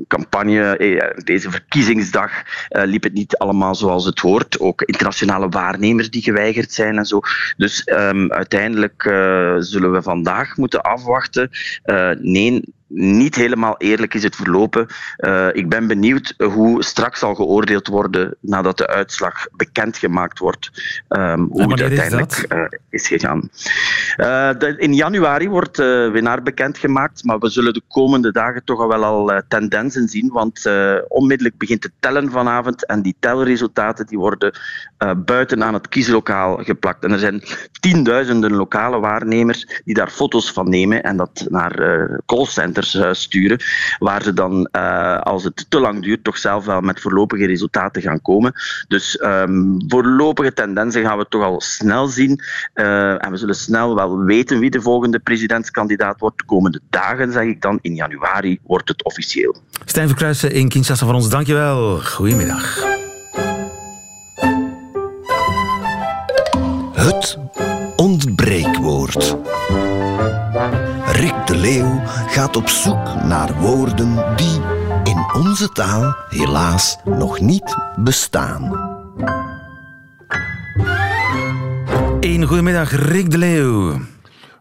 campagne, 0.08 0.78
deze 1.24 1.52
verkiezingsdag, 1.52 2.32
liep 2.70 3.04
het 3.04 3.14
niet 3.14 3.38
allemaal 3.38 3.76
zoals 3.76 4.06
het 4.06 4.20
hoort. 4.20 4.60
Ook 4.60 4.82
internationale 4.82 5.50
waarnemers 5.50 6.10
die 6.10 6.22
geweigerd 6.22 6.72
zijn 6.72 6.98
en 6.98 7.06
zo. 7.06 7.20
Dus 7.58 7.88
um, 7.88 8.32
uiteindelijk 8.32 9.02
zullen 9.60 9.92
we 9.92 10.02
vandaag 10.02 10.58
moeten 10.58 10.82
afwachten. 10.82 11.50
nee, 12.22 12.64
niet 12.90 13.36
helemaal 13.36 13.76
eerlijk 13.78 14.14
is 14.14 14.24
het 14.24 14.36
verlopen. 14.36 14.88
Uh, 15.18 15.48
ik 15.52 15.70
ben 15.70 15.88
benieuwd 15.88 16.34
hoe 16.38 16.84
straks 16.84 17.20
zal 17.20 17.36
geoordeeld 17.36 17.88
worden 17.88 18.36
nadat 18.40 18.78
de 18.78 18.88
uitslag 18.88 19.48
bekendgemaakt 19.52 20.40
wordt. 20.40 20.72
Um, 21.10 21.48
hoe 21.52 21.72
het 21.72 21.82
uiteindelijk 21.82 22.32
is, 22.32 22.46
uh, 22.50 22.66
is 22.90 23.08
gegaan. 23.08 23.50
Uh, 24.18 24.50
de, 24.58 24.76
in 24.78 24.94
januari 24.94 25.50
wordt 25.50 25.76
de 25.76 26.10
winnaar 26.14 26.44
bekendgemaakt, 26.44 27.24
maar 27.24 27.40
we 27.40 27.50
zullen 27.50 27.74
de 27.74 27.82
komende 27.88 28.32
dagen 28.32 28.64
toch 28.64 28.80
al 28.80 28.88
wel 28.88 29.04
al 29.04 29.42
tendensen 29.48 30.08
zien, 30.08 30.30
want 30.30 30.70
onmiddellijk 31.08 31.58
begint 31.58 31.84
het 31.84 31.92
tellen 32.00 32.32
vanavond 32.32 32.86
en 32.86 33.02
die 33.02 33.16
telresultaten 33.20 34.06
die 34.06 34.18
worden 34.18 34.54
buiten 35.26 35.64
aan 35.64 35.74
het 35.74 35.90
kieslokaal 35.90 36.58
geplakt. 36.58 37.04
En 37.04 37.12
er 37.12 37.20
zijn 37.20 37.44
tienduizenden 37.80 38.52
lokale 38.52 39.00
waarnemers 39.00 39.82
die 39.86 39.94
daar 39.94 40.10
foto's 40.10 40.52
van 40.52 40.70
nemen 40.70 41.04
en 41.04 41.18
dat 41.18 41.46
naar 41.50 42.20
callcenters 42.26 42.79
centers 42.84 42.96
uh, 42.96 43.14
sturen, 43.14 43.60
waar 44.00 44.24
ze 44.24 44.34
dan, 44.34 44.72
als 45.24 45.44
het 45.44 45.66
te 45.70 45.80
lang 45.80 46.04
duurt, 46.04 46.24
toch 46.24 46.38
zelf 46.38 46.66
wel 46.66 46.82
met 46.82 47.02
voorlopige 47.02 47.46
resultaten 47.46 48.02
gaan 48.02 48.22
komen. 48.22 48.54
Dus 48.88 49.22
um, 49.22 49.78
voorlopige 49.88 50.54
tendensen 50.54 51.04
gaan 51.04 51.18
we 51.18 51.26
toch 51.30 51.44
al 51.44 51.62
snel 51.62 52.08
zien. 52.08 52.42
en 52.74 53.32
we 53.32 53.38
zullen 53.38 53.56
snel 53.56 53.96
wel 53.96 54.24
weten 54.24 54.60
wie 54.60 54.70
de 54.70 54.82
volgende 54.82 55.20
presidentskandidaat 55.20 56.20
wordt. 56.20 56.38
De 56.38 56.46
komende 56.46 56.80
dagen, 56.90 57.32
zeg 57.32 57.44
ik 57.44 57.62
dan, 57.62 57.80
in 57.82 57.96
januari 57.96 58.60
wordt 58.64 58.90
het 58.90 59.04
officieel. 59.04 59.56
Stijn 59.86 60.08
Verkruijsen 60.08 60.52
in 60.52 60.70
Kinshasa 60.70 61.06
van 61.06 61.16
ons, 61.16 61.30
dankjewel. 61.30 62.00
Goedemiddag. 62.00 62.84
Het 66.94 67.38
ontbreekwoord. 67.96 69.38
De 71.50 71.58
Leeuw 71.58 72.02
gaat 72.06 72.56
op 72.56 72.70
zoek 72.70 73.24
naar 73.24 73.54
woorden 73.54 74.36
die 74.36 74.62
in 75.04 75.26
onze 75.34 75.70
taal 75.70 76.16
helaas 76.30 76.98
nog 77.06 77.40
niet 77.40 77.78
bestaan. 77.96 78.72
Een 82.20 82.44
goedemiddag, 82.44 82.92
Rick 82.92 83.32
de 83.32 83.38
Leeuw. 83.38 84.00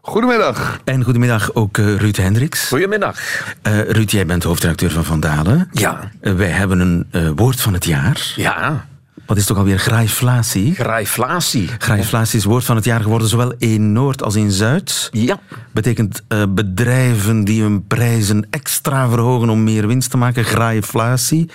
Goedemiddag. 0.01 0.79
En 0.83 1.03
goedemiddag 1.03 1.53
ook 1.53 1.77
uh, 1.77 1.95
Ruud 1.95 2.15
Hendricks. 2.17 2.67
Goedemiddag. 2.67 3.19
Uh, 3.67 3.81
Ruud, 3.89 4.09
jij 4.09 4.25
bent 4.25 4.43
hoofdredacteur 4.43 4.91
van 4.91 5.05
Vandalen. 5.05 5.69
Ja. 5.71 6.11
Uh, 6.21 6.33
wij 6.33 6.49
hebben 6.49 6.79
een 6.79 7.35
woord 7.35 7.61
van 7.61 7.73
het 7.73 7.85
jaar. 7.85 8.33
Ja. 8.35 8.85
Wat 9.29 9.37
is 9.37 9.45
toch 9.45 9.57
alweer 9.57 9.79
graaiflatie? 9.79 10.75
Graaiflatie. 10.75 11.67
Graaiflatie 11.77 12.37
is 12.39 12.45
woord 12.45 12.63
van 12.63 12.75
het 12.75 12.85
jaar 12.85 13.01
geworden, 13.01 13.27
zowel 13.27 13.53
in 13.57 13.91
Noord 13.91 14.23
als 14.23 14.35
in 14.35 14.51
Zuid. 14.51 15.09
Ja. 15.11 15.39
Betekent 15.71 16.21
uh, 16.27 16.43
bedrijven 16.49 17.43
die 17.43 17.61
hun 17.61 17.87
prijzen 17.87 18.47
extra 18.49 19.09
verhogen 19.09 19.49
om 19.49 19.63
meer 19.63 19.87
winst 19.87 20.09
te 20.09 20.17
maken. 20.17 20.43
Graaiflatie. 20.43 21.49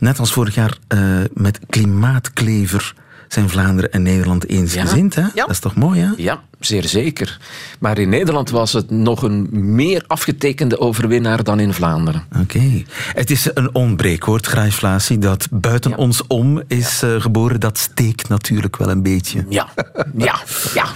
Net 0.00 0.18
als 0.18 0.32
vorig 0.32 0.54
jaar 0.54 0.76
uh, 0.88 1.00
met 1.34 1.60
klimaatklever 1.68 2.94
zijn 3.28 3.48
Vlaanderen 3.48 3.92
en 3.92 4.02
Nederland 4.02 4.48
eensgezind. 4.48 5.14
Ja. 5.14 5.20
Hè? 5.20 5.28
Ja. 5.34 5.42
Dat 5.42 5.50
is 5.50 5.58
toch 5.58 5.74
mooi, 5.74 6.00
hè? 6.00 6.10
Ja, 6.16 6.40
zeer 6.60 6.84
zeker. 6.84 7.38
Maar 7.78 7.98
in 7.98 8.08
Nederland 8.08 8.50
was 8.50 8.72
het 8.72 8.90
nog 8.90 9.22
een 9.22 9.48
meer 9.50 10.04
afgetekende 10.06 10.78
overwinnaar 10.78 11.44
dan 11.44 11.60
in 11.60 11.74
Vlaanderen. 11.74 12.24
Oké. 12.42 12.82
Het 13.12 13.30
is 13.30 13.50
een 13.54 13.74
onbreekwoord, 13.74 14.46
graaiflatie, 14.46 15.18
dat 15.18 15.48
buiten 15.50 15.96
ons 15.96 16.26
om 16.26 16.62
is 16.66 17.02
uh, 17.02 17.20
geboren. 17.20 17.60
Dat 17.60 17.78
steekt 17.78 18.28
natuurlijk 18.28 18.76
wel 18.76 18.90
een 18.90 19.02
beetje. 19.02 19.44
Ja, 19.48 19.68
ja, 20.16 20.40
ja. 20.74 20.86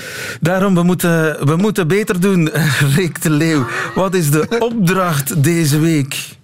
Daarom, 0.41 0.75
we 0.75 0.83
moeten, 0.83 1.47
we 1.47 1.57
moeten 1.57 1.89
beter 1.89 2.21
doen, 2.21 2.51
Rick 2.97 3.23
de 3.23 3.31
Leeuw. 3.31 3.67
Wat 3.95 4.15
is 4.15 4.31
de 4.31 4.57
opdracht 4.59 5.43
deze 5.43 5.79
week? 5.79 6.37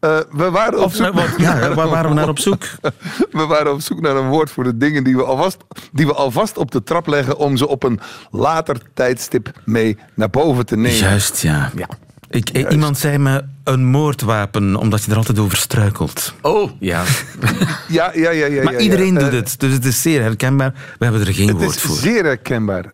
Uh, 0.00 0.18
we 0.30 0.50
waren 0.50 0.82
op 0.82 0.92
zoek 0.92 1.14
wat, 1.14 1.28
ja, 1.46 1.58
waar 1.74 1.88
waren 1.88 2.08
we 2.08 2.16
naar 2.16 2.28
op 2.28 2.38
zoek? 2.38 2.62
we 3.30 3.46
waren 3.46 3.72
op 3.72 3.80
zoek 3.80 4.00
naar 4.00 4.16
een 4.16 4.28
woord 4.28 4.50
voor 4.50 4.64
de 4.64 4.76
dingen 4.76 5.04
die 5.04 5.16
we, 5.16 5.24
alvast, 5.24 5.56
die 5.92 6.06
we 6.06 6.14
alvast 6.14 6.56
op 6.56 6.70
de 6.70 6.82
trap 6.82 7.06
leggen 7.06 7.36
om 7.36 7.56
ze 7.56 7.68
op 7.68 7.82
een 7.82 8.00
later 8.30 8.76
tijdstip 8.94 9.50
mee 9.64 9.98
naar 10.14 10.30
boven 10.30 10.66
te 10.66 10.76
nemen. 10.76 10.98
Juist, 10.98 11.42
ja. 11.42 11.70
ja. 11.76 11.88
Ik, 12.28 12.52
Juist. 12.52 12.72
Iemand 12.72 12.98
zei 12.98 13.18
me 13.18 13.44
een 13.64 13.86
moordwapen, 13.86 14.76
omdat 14.76 15.04
je 15.04 15.10
er 15.10 15.16
altijd 15.16 15.38
over 15.38 15.56
struikelt. 15.56 16.34
Oh, 16.42 16.70
ja. 16.78 17.02
ja, 17.88 18.10
ja, 18.14 18.30
ja, 18.30 18.46
ja. 18.46 18.62
Maar 18.62 18.80
iedereen 18.80 19.14
doet 19.14 19.32
het, 19.32 19.54
dus 19.58 19.72
het 19.72 19.84
is 19.84 20.02
zeer 20.02 20.22
herkenbaar. 20.22 20.72
We 20.98 21.04
hebben 21.04 21.26
er 21.26 21.34
geen 21.34 21.58
woord 21.58 21.80
voor. 21.80 21.96
Het 21.96 22.04
is 22.04 22.12
zeer 22.12 22.24
herkenbaar. 22.24 22.92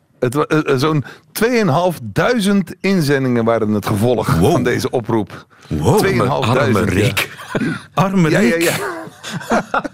Zo'n 0.77 1.05
2.500 1.43 2.81
inzendingen 2.81 3.45
waren 3.45 3.71
het 3.71 3.87
gevolg 3.87 4.35
wow. 4.35 4.51
van 4.51 4.63
deze 4.63 4.91
oproep. 4.91 5.47
Wow, 5.69 6.05
2.500. 6.05 6.19
arme 6.19 6.81
Rick. 6.81 7.31
Arme 7.95 8.31
ja, 8.31 8.39
Rick. 8.39 8.63
ja, 8.63 8.79
ja. 9.49 9.83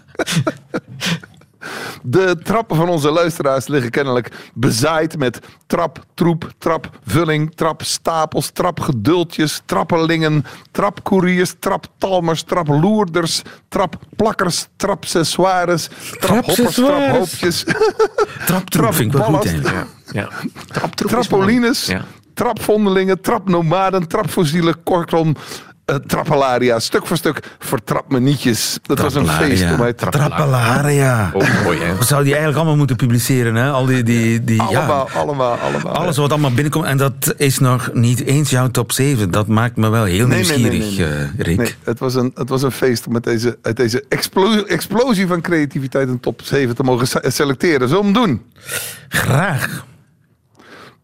De 2.02 2.37
trappen 2.43 2.76
van 2.76 2.88
onze 2.88 3.11
luisteraars 3.11 3.67
liggen 3.67 3.91
kennelijk 3.91 4.50
bezaaid 4.55 5.19
met 5.19 5.38
trap, 5.67 6.05
troep, 6.14 6.52
trapvulling, 6.59 7.55
trapstapels, 7.55 8.50
trapgeduldjes, 8.50 9.62
trappelingen, 9.64 10.45
trapcouriers, 10.71 11.55
traptalmers, 11.59 12.43
traploerders, 12.43 13.43
trapplakkers, 13.69 14.67
trapcessoires, 14.76 15.88
traphoppers, 16.21 16.75
traphoopjes, 16.75 17.64
traptroep 18.47 18.95
vind 18.95 19.14
ik 19.14 19.19
wel 19.19 19.33
goed. 19.33 19.61
Ja. 20.12 20.28
Trappolines, 20.95 21.87
ja. 21.87 22.04
trapvondelingen, 22.35 23.21
trapnomaden, 23.21 24.09
trapfossielen, 24.09 24.83
kortom, 24.83 25.37
uh, 25.87 25.97
trappelaria. 25.97 26.78
Stuk 26.78 27.07
voor 27.07 27.16
stuk 27.16 27.40
vertrap 27.59 28.11
me 28.11 28.21
nietjes. 28.21 28.78
Dat 28.83 28.99
was 28.99 29.14
een 29.14 29.28
feest 29.28 29.64
voor 29.64 29.78
mij. 29.78 29.92
Trappelaria. 29.92 31.31
Oh, 31.35 31.62
mooi, 31.64 31.78
hè? 31.78 31.97
We 31.97 32.04
zouden 32.04 32.25
die 32.25 32.35
eigenlijk 32.35 32.57
allemaal 32.57 32.76
moeten 32.76 32.97
publiceren. 32.97 33.54
Hè? 33.54 33.71
Al 33.71 33.87
die, 33.87 34.02
die, 34.02 34.45
die, 34.45 34.61
allemaal, 34.61 35.09
ja, 35.12 35.21
allemaal, 35.21 35.57
allemaal. 35.57 35.95
Alles 35.95 36.16
wat 36.16 36.31
allemaal 36.31 36.52
binnenkomt. 36.52 36.85
En 36.85 36.97
dat 36.97 37.35
is 37.37 37.59
nog 37.59 37.90
niet 37.92 38.25
eens 38.25 38.50
jouw 38.50 38.69
top 38.69 38.92
7. 38.92 39.31
Dat 39.31 39.47
maakt 39.47 39.76
me 39.76 39.88
wel 39.88 40.04
heel 40.04 40.26
nee, 40.26 40.37
nieuwsgierig, 40.37 40.78
nee, 40.78 40.99
nee, 40.99 41.09
nee. 41.09 41.19
Uh, 41.19 41.38
Rick. 41.38 41.57
Nee, 41.57 41.75
het, 41.85 41.99
was 41.99 42.14
een, 42.14 42.33
het 42.35 42.49
was 42.49 42.62
een 42.62 42.73
feest 42.73 43.07
om 43.07 43.12
met 43.12 43.25
deze, 43.25 43.59
uit 43.62 43.76
deze 43.76 44.04
explosie, 44.09 44.66
explosie 44.66 45.26
van 45.26 45.40
creativiteit 45.40 46.09
een 46.09 46.21
top 46.21 46.40
7 46.45 46.75
te 46.75 46.83
mogen 46.83 47.33
selecteren. 47.33 47.88
Zullen 47.88 48.12
we 48.12 48.19
hem 48.19 48.26
doen? 48.26 48.42
Graag. 49.09 49.85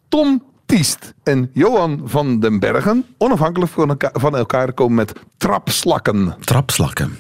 Tom 0.09 0.43
Tiest 0.67 1.15
en 1.23 1.51
Johan 1.53 2.01
van 2.05 2.41
den 2.41 2.59
Bergen 2.59 3.05
onafhankelijk 3.19 3.73
van 3.73 3.89
elkaar, 3.89 4.11
van 4.13 4.37
elkaar 4.37 4.73
komen 4.73 4.95
met 4.95 5.13
trapslakken. 5.37 6.35
Trapslakken. 6.41 7.17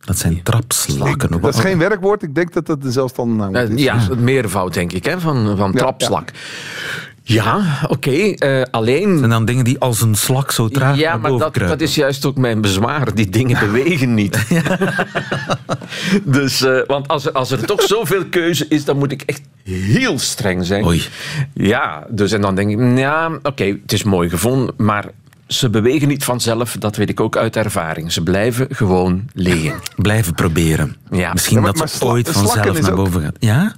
Dat 0.00 0.18
zijn 0.18 0.42
trapslakken. 0.42 1.30
Ik, 1.30 1.42
dat 1.42 1.54
is 1.54 1.60
geen 1.60 1.78
werkwoord. 1.78 2.22
Ik 2.22 2.34
denk 2.34 2.52
dat 2.52 2.66
dat 2.66 2.82
de 2.82 2.92
zelfstandige 2.92 3.50
naam 3.50 3.54
is. 3.54 3.82
Ja, 3.82 3.98
het 3.98 4.20
meervoud 4.20 4.74
denk 4.74 4.92
ik, 4.92 5.04
hè, 5.04 5.20
van, 5.20 5.56
van 5.56 5.72
trapslak. 5.72 6.30
Ja, 6.30 6.34
ja 6.34 7.11
oké. 7.28 7.88
Okay. 7.88 8.36
Uh, 8.38 8.62
alleen... 8.70 9.22
En 9.22 9.30
dan 9.30 9.44
dingen 9.44 9.64
die 9.64 9.78
als 9.78 10.00
een 10.00 10.14
slak 10.14 10.50
zo 10.50 10.68
traag 10.68 10.96
Ja, 10.96 11.16
maar 11.16 11.30
dat, 11.30 11.54
dat, 11.54 11.80
is 11.80 11.94
juist 11.94 12.24
ook 12.24 12.36
mijn 12.36 12.60
bezwaar. 12.60 13.14
Die 13.14 13.30
dingen 13.30 13.58
bewegen 13.58 14.14
niet. 14.14 14.46
dus, 16.24 16.62
uh, 16.62 16.80
want 16.86 17.08
als 17.08 17.26
er, 17.26 17.32
als 17.32 17.50
er 17.50 17.66
toch 17.66 17.82
zoveel 17.82 18.24
keuze 18.24 18.66
is, 18.68 18.84
dan 18.84 18.98
moet 18.98 19.12
ik 19.12 19.22
echt 19.22 19.42
heel 19.64 20.18
streng 20.18 20.66
zijn. 20.66 20.84
Oei. 20.84 21.02
Ja, 21.54 22.06
dus 22.10 22.32
en 22.32 22.40
dan 22.40 22.54
denk 22.54 22.70
ik, 22.70 22.98
ja, 22.98 23.26
oké, 23.26 23.48
okay, 23.48 23.80
het 23.82 23.92
is 23.92 24.02
mooi 24.02 24.28
gevonden, 24.28 24.74
maar 24.76 25.04
ze 25.46 25.70
bewegen 25.70 26.08
niet 26.08 26.24
vanzelf, 26.24 26.76
dat 26.78 26.96
weet 26.96 27.08
ik 27.08 27.20
ook 27.20 27.36
uit 27.36 27.56
ervaring. 27.56 28.12
Ze 28.12 28.22
blijven 28.22 28.66
gewoon 28.70 29.24
liggen. 29.32 29.80
Blijven 29.96 30.34
proberen. 30.34 30.96
Ja. 31.10 31.32
Misschien 31.32 31.56
ja, 31.56 31.62
maar, 31.62 31.72
dat 31.72 31.90
ze 31.90 32.04
ooit 32.04 32.30
vanzelf 32.30 32.80
naar 32.80 32.94
boven 32.94 33.16
ook, 33.16 33.22
gaat. 33.22 33.36
Ja? 33.38 33.74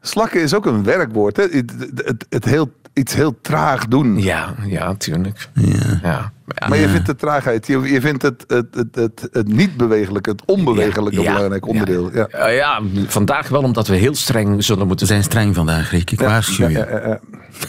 Slakken 0.00 0.40
is 0.40 0.54
ook 0.54 0.66
een 0.66 0.82
werkwoord. 0.82 1.36
Hè? 1.36 1.42
Het, 1.42 1.72
het, 1.94 2.26
het 2.28 2.44
heel, 2.44 2.72
iets 2.98 3.14
heel 3.14 3.38
traag 3.40 3.86
doen. 3.86 4.22
Ja, 4.22 4.54
ja, 4.66 4.94
tuurlijk. 4.94 5.48
Ja. 5.54 6.00
ja. 6.02 6.32
Maar 6.68 6.78
je 6.78 6.88
vindt 6.88 7.06
de 7.06 7.16
traagheid, 7.16 7.66
je, 7.66 7.80
je 7.80 8.00
vindt 8.00 8.22
het, 8.22 8.44
het, 8.46 8.74
het, 8.74 8.94
het, 8.94 9.28
het 9.32 9.48
niet-bewegelijke, 9.48 10.30
het 10.30 10.42
onbewegelijke 10.44 11.20
ja, 11.20 11.32
belangrijk 11.32 11.66
onderdeel. 11.66 12.10
Ja. 12.12 12.28
Ja. 12.30 12.46
ja, 12.46 12.80
vandaag 13.06 13.48
wel 13.48 13.62
omdat 13.62 13.86
we 13.86 13.96
heel 13.96 14.14
streng 14.14 14.64
zullen 14.64 14.86
moeten 14.86 15.06
zijn. 15.06 15.22
streng 15.22 15.54
vandaag, 15.54 15.90
Rick. 15.90 16.10
Ik 16.10 16.20
waarschuw 16.20 16.68
je. 16.68 17.18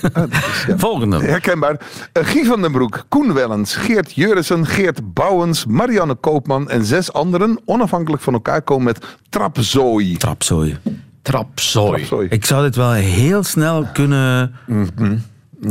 Volgende. 0.78 1.20
Herkenbaar. 1.20 1.80
Uh, 2.14 2.26
Guy 2.26 2.46
van 2.46 2.62
den 2.62 2.72
Broek, 2.72 3.06
Koen 3.10 3.34
Wellens, 3.34 3.76
Geert 3.76 4.14
Jurissen, 4.14 4.66
Geert 4.66 5.14
Bouwens, 5.14 5.66
Marianne 5.66 6.16
Koopman 6.16 6.70
en 6.70 6.86
zes 6.86 7.14
anderen 7.14 7.60
onafhankelijk 7.66 8.24
van 8.24 8.34
elkaar 8.34 8.62
komen 8.62 8.84
met 8.84 9.06
trapzooi. 9.30 10.18
Trapzooi. 10.18 10.78
Trapzooi. 11.28 11.96
trapzooi. 11.96 12.28
Ik 12.30 12.46
zou 12.46 12.64
dit 12.64 12.76
wel 12.76 12.92
heel 12.92 13.44
snel 13.44 13.88
kunnen... 13.94 14.56
Mm 14.66 14.90
-hmm. 14.96 15.24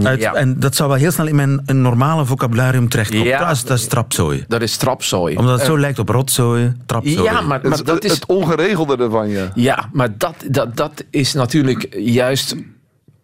Uit, 0.03 0.21
ja. 0.21 0.35
En 0.35 0.61
dat 0.61 0.75
zou 0.75 0.89
wel 0.89 0.99
heel 0.99 1.11
snel 1.11 1.27
in 1.27 1.35
mijn 1.37 1.63
een 1.67 1.83
normale 1.83 2.25
vocabularium 2.25 2.89
terechtkomen. 2.89 3.27
Ja. 3.27 3.39
Dat, 3.39 3.51
is, 3.51 3.65
dat 3.65 3.79
is 3.79 3.87
trapzooi. 3.87 4.45
Dat 4.49 4.63
is 4.63 4.77
trapzooi. 4.77 5.37
Omdat 5.37 5.59
het 5.59 5.67
zo 5.67 5.75
Uh, 5.75 5.81
lijkt 5.81 5.99
op 5.99 6.09
rotzooi, 6.09 6.73
trapzooi. 6.87 7.23
Ja, 7.23 7.41
maar, 7.41 7.85
dat 7.85 8.05
is... 8.05 8.13
Het 8.13 8.27
ongeregelde 8.27 8.97
ervan, 8.97 9.29
ja. 9.29 9.51
Ja, 9.55 9.89
maar 9.93 10.19
dat, 10.19 10.35
dat, 10.51 10.77
dat 10.77 11.05
is 11.11 11.33
natuurlijk 11.33 11.97
juist 11.99 12.55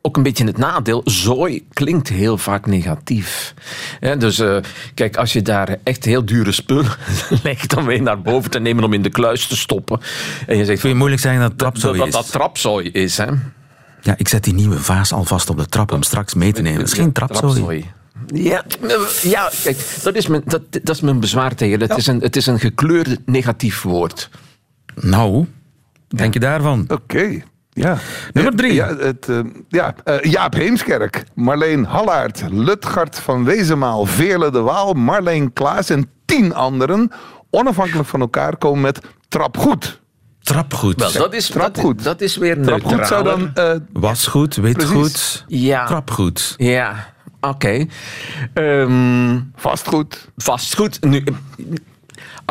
ook 0.02 0.16
een 0.16 0.22
beetje 0.22 0.44
het 0.44 0.56
nadeel. 0.56 1.02
Zooi 1.04 1.66
klinkt 1.72 2.08
heel 2.08 2.38
vaak 2.38 2.66
negatief. 2.66 3.54
Ja, 4.00 4.16
dus 4.16 4.38
uh, 4.38 4.56
kijk, 4.94 5.16
als 5.16 5.32
je 5.32 5.42
daar 5.42 5.76
echt 5.82 6.04
heel 6.04 6.24
dure 6.24 6.52
spullen 6.52 6.90
legt 7.42 7.70
dan 7.74 7.84
weer 7.84 8.02
naar 8.02 8.22
boven 8.22 8.50
te 8.50 8.58
nemen 8.58 8.84
om 8.84 8.92
in 8.92 9.02
de 9.02 9.10
kluis 9.10 9.46
te 9.46 9.56
stoppen. 9.56 10.00
En 10.46 10.56
je 10.56 10.64
zegt, 10.64 10.80
Kun 10.80 10.88
je 10.88 10.94
moeilijk 10.94 11.22
zeggen 11.22 11.40
dat 11.40 11.50
het 11.50 11.58
trapzooi 11.58 11.98
dat, 11.98 12.06
is? 12.06 12.12
dat 12.12 12.22
dat 12.22 12.32
trapzooi 12.32 12.88
is, 12.88 13.16
hè? 13.16 13.26
Ja, 14.00 14.14
ik 14.16 14.28
zet 14.28 14.44
die 14.44 14.54
nieuwe 14.54 14.78
vaas 14.78 15.12
alvast 15.12 15.50
op 15.50 15.58
de 15.58 15.66
trap 15.66 15.92
om 15.92 16.02
straks 16.02 16.34
mee 16.34 16.52
te 16.52 16.62
nemen. 16.62 16.80
Het 16.80 16.88
is 16.88 16.94
geen 16.94 17.12
trapzooi. 17.12 17.90
Ja, 18.26 18.64
ja 19.22 19.50
kijk, 19.62 19.98
dat 20.02 20.14
is 20.14 20.26
mijn, 20.26 20.42
dat, 20.44 20.62
dat 20.70 20.94
is 20.96 21.00
mijn 21.00 21.20
bezwaar 21.20 21.54
tegen. 21.54 21.80
Het, 21.80 21.90
ja. 21.90 21.96
is 21.96 22.06
een, 22.06 22.20
het 22.20 22.36
is 22.36 22.46
een 22.46 22.60
gekleurd 22.60 23.18
negatief 23.26 23.82
woord. 23.82 24.30
Nou, 24.94 25.46
denk 26.08 26.34
je 26.34 26.40
daarvan? 26.40 26.80
Oké. 26.82 26.92
Okay. 26.94 27.44
Ja. 27.74 27.98
Nummer 28.32 28.56
drie. 28.56 28.74
Ja, 28.74 28.96
het, 28.96 29.28
uh, 29.28 29.40
ja 29.68 29.94
uh, 30.04 30.20
Jaap 30.20 30.54
Heemskerk, 30.54 31.24
Marleen 31.34 31.84
Hallaert, 31.84 32.42
Lutgard 32.50 33.18
van 33.18 33.44
Wezenmaal, 33.44 34.06
Veerle 34.06 34.50
de 34.50 34.60
Waal, 34.60 34.92
Marleen 34.92 35.52
Klaas 35.52 35.90
en 35.90 36.10
tien 36.24 36.54
anderen 36.54 37.10
onafhankelijk 37.50 38.08
van 38.08 38.20
elkaar 38.20 38.56
komen 38.56 38.80
met 38.80 39.00
Trapgoed. 39.28 40.00
Trapgoed. 40.42 40.98
Wel, 40.98 41.12
dat 41.12 41.34
is, 41.34 41.46
Trapgoed. 41.46 41.96
Dat, 41.96 42.04
dat 42.04 42.20
is 42.20 42.36
weer 42.36 42.56
neutraal. 42.56 42.78
Trapgoed 42.78 43.06
zou 43.06 43.24
dan... 43.24 43.50
Uh, 43.54 43.80
Wasgoed, 43.92 44.56
witgoed, 44.56 45.44
ja. 45.46 45.86
trapgoed. 45.86 46.54
Ja, 46.56 47.14
oké. 47.40 47.88
Okay. 48.54 48.80
Um, 48.80 49.52
vastgoed. 49.56 50.28
Vastgoed. 50.36 51.00
Nu, 51.00 51.24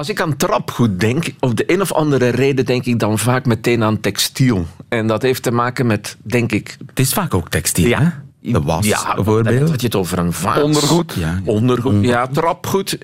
als 0.01 0.09
ik 0.09 0.21
aan 0.21 0.37
trapgoed 0.37 0.99
denk, 0.99 1.25
op 1.39 1.55
de 1.55 1.63
een 1.71 1.81
of 1.81 1.91
andere 1.93 2.29
reden 2.29 2.65
denk 2.65 2.85
ik 2.85 2.99
dan 2.99 3.19
vaak 3.19 3.45
meteen 3.45 3.83
aan 3.83 3.99
textiel. 3.99 4.65
En 4.89 5.07
dat 5.07 5.21
heeft 5.21 5.43
te 5.43 5.51
maken 5.51 5.87
met, 5.87 6.17
denk 6.21 6.51
ik... 6.51 6.77
Het 6.85 6.99
is 6.99 7.13
vaak 7.13 7.33
ook 7.33 7.49
textiel, 7.49 7.87
ja. 7.87 7.99
hè? 7.99 8.09
De 8.51 8.61
was, 8.61 8.85
ja, 8.85 9.15
bijvoorbeeld. 9.15 9.69
had 9.69 9.81
je 9.81 9.85
het 9.85 9.95
over 9.95 10.17
een 10.17 10.33
vaas. 10.33 10.61
Ondergoed. 10.61 11.13
Ja, 11.17 11.41
ondergoed. 11.45 12.05
Ja, 12.05 12.27
trapgoed. 12.27 12.97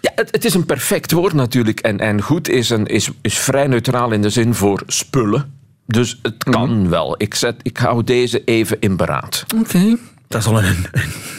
Ja, 0.00 0.10
het, 0.14 0.28
het, 0.30 0.44
is 0.44 0.54
een 0.54 0.64
perfect 0.64 1.12
woord 1.12 1.32
natuurlijk. 1.32 1.80
En, 1.80 1.98
en 1.98 2.22
goed 2.22 2.48
is, 2.48 2.70
een, 2.70 2.86
is, 2.86 3.10
is 3.20 3.38
vrij 3.38 3.66
neutraal 3.66 4.12
in 4.12 4.22
de 4.22 4.30
zin 4.30 4.54
voor 4.54 4.82
spullen. 4.86 5.52
Dus 5.86 6.18
het 6.22 6.44
kan 6.44 6.80
mhm. 6.80 6.88
wel. 6.88 7.14
Ik, 7.18 7.34
zet, 7.34 7.56
ik 7.62 7.76
hou 7.76 8.04
deze 8.04 8.44
even 8.44 8.76
in 8.80 8.96
beraad. 8.96 9.44
Oké. 9.60 9.96
Dat 10.34 10.42
is 10.42 10.48
al 10.48 10.62
een, 10.62 10.86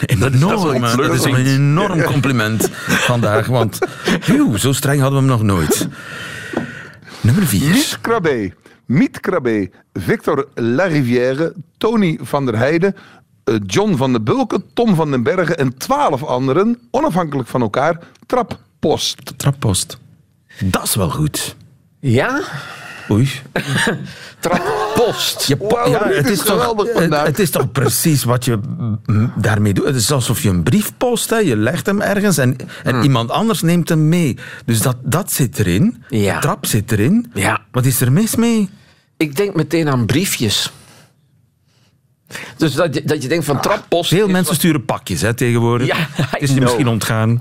een, 0.00 0.34
enorm, 0.34 0.80
dat 0.80 1.14
is 1.14 1.24
een 1.24 1.46
enorm 1.46 2.02
compliment 2.02 2.68
vandaag. 2.86 3.46
Want 3.46 3.78
zo 4.56 4.72
streng 4.72 5.00
hadden 5.00 5.22
we 5.22 5.28
hem 5.28 5.38
nog 5.38 5.42
nooit. 5.42 5.88
Nummer 7.20 7.46
vier. 7.46 7.70
Miet 7.70 7.98
Krabbe. 8.00 8.52
Miet 8.86 9.20
Krabbe. 9.20 9.70
Victor 9.92 10.48
Larivière. 10.54 11.54
Tony 11.78 12.18
van 12.22 12.46
der 12.46 12.56
Heijden. 12.56 12.96
Eh, 13.44 13.54
John 13.66 13.96
van 13.96 14.12
den 14.12 14.24
Bulken. 14.24 14.64
Tom 14.74 14.94
van 14.94 15.10
den 15.10 15.22
Bergen. 15.22 15.58
En 15.58 15.76
twaalf 15.78 16.22
anderen, 16.22 16.78
onafhankelijk 16.90 17.48
van 17.48 17.60
elkaar, 17.60 17.98
Trappost. 18.26 19.38
Trappost. 19.38 19.98
Dat 20.64 20.82
is 20.82 20.94
wel 20.94 21.10
goed. 21.10 21.56
Ja? 22.00 22.40
Oei. 23.10 23.30
Trappost. 24.40 25.46
ja, 25.86 26.08
het, 26.08 26.28
is 26.28 26.38
toch, 26.38 26.76
het, 27.24 27.38
is 27.38 27.50
toch 27.50 27.72
precies 27.72 28.24
wat 28.24 28.44
je 28.44 28.58
daarmee 29.36 29.74
doet. 29.74 29.84
Het 29.84 29.96
is 29.96 30.12
alsof 30.12 30.42
je 30.42 30.48
een 30.48 30.62
brief 30.62 30.92
post, 30.96 31.30
hè. 31.30 31.36
je 31.36 31.56
legt 31.56 31.86
hem 31.86 32.00
ergens 32.00 32.38
en, 32.38 32.56
en 32.84 32.94
hmm. 32.94 33.02
iemand 33.02 33.30
anders 33.30 33.62
neemt 33.62 33.88
hem 33.88 34.08
mee. 34.08 34.36
Dus 34.64 34.80
dat, 34.80 34.96
dat 35.02 35.32
zit 35.32 35.58
erin. 35.58 36.02
Ja. 36.08 36.38
Trap 36.38 36.66
zit 36.66 36.92
erin. 36.92 37.30
Ja. 37.34 37.60
Wat 37.70 37.84
is 37.84 38.00
er 38.00 38.12
mis 38.12 38.36
mee? 38.36 38.68
Ik 39.16 39.36
denk 39.36 39.54
meteen 39.54 39.88
aan 39.88 40.06
briefjes. 40.06 40.72
Dus 42.56 42.74
dat 42.74 42.94
je, 42.94 43.04
dat 43.04 43.22
je 43.22 43.28
denkt 43.28 43.44
van 43.44 43.60
trappost... 43.60 44.08
Veel 44.08 44.28
mensen 44.28 44.54
sturen 44.54 44.84
pakjes 44.84 45.20
hè, 45.20 45.34
tegenwoordig. 45.34 45.86
Ja, 45.86 46.08
is 46.38 46.54
je 46.54 46.60
misschien 46.60 46.88
ontgaan. 46.88 47.40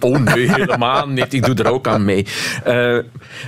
oh 0.00 0.18
nee, 0.18 0.50
helemaal 0.58 1.08
niet. 1.08 1.32
Ik 1.32 1.44
doe 1.44 1.54
er 1.54 1.72
ook 1.72 1.88
aan 1.88 2.04
mee. 2.04 2.26
Uh, 2.66 2.98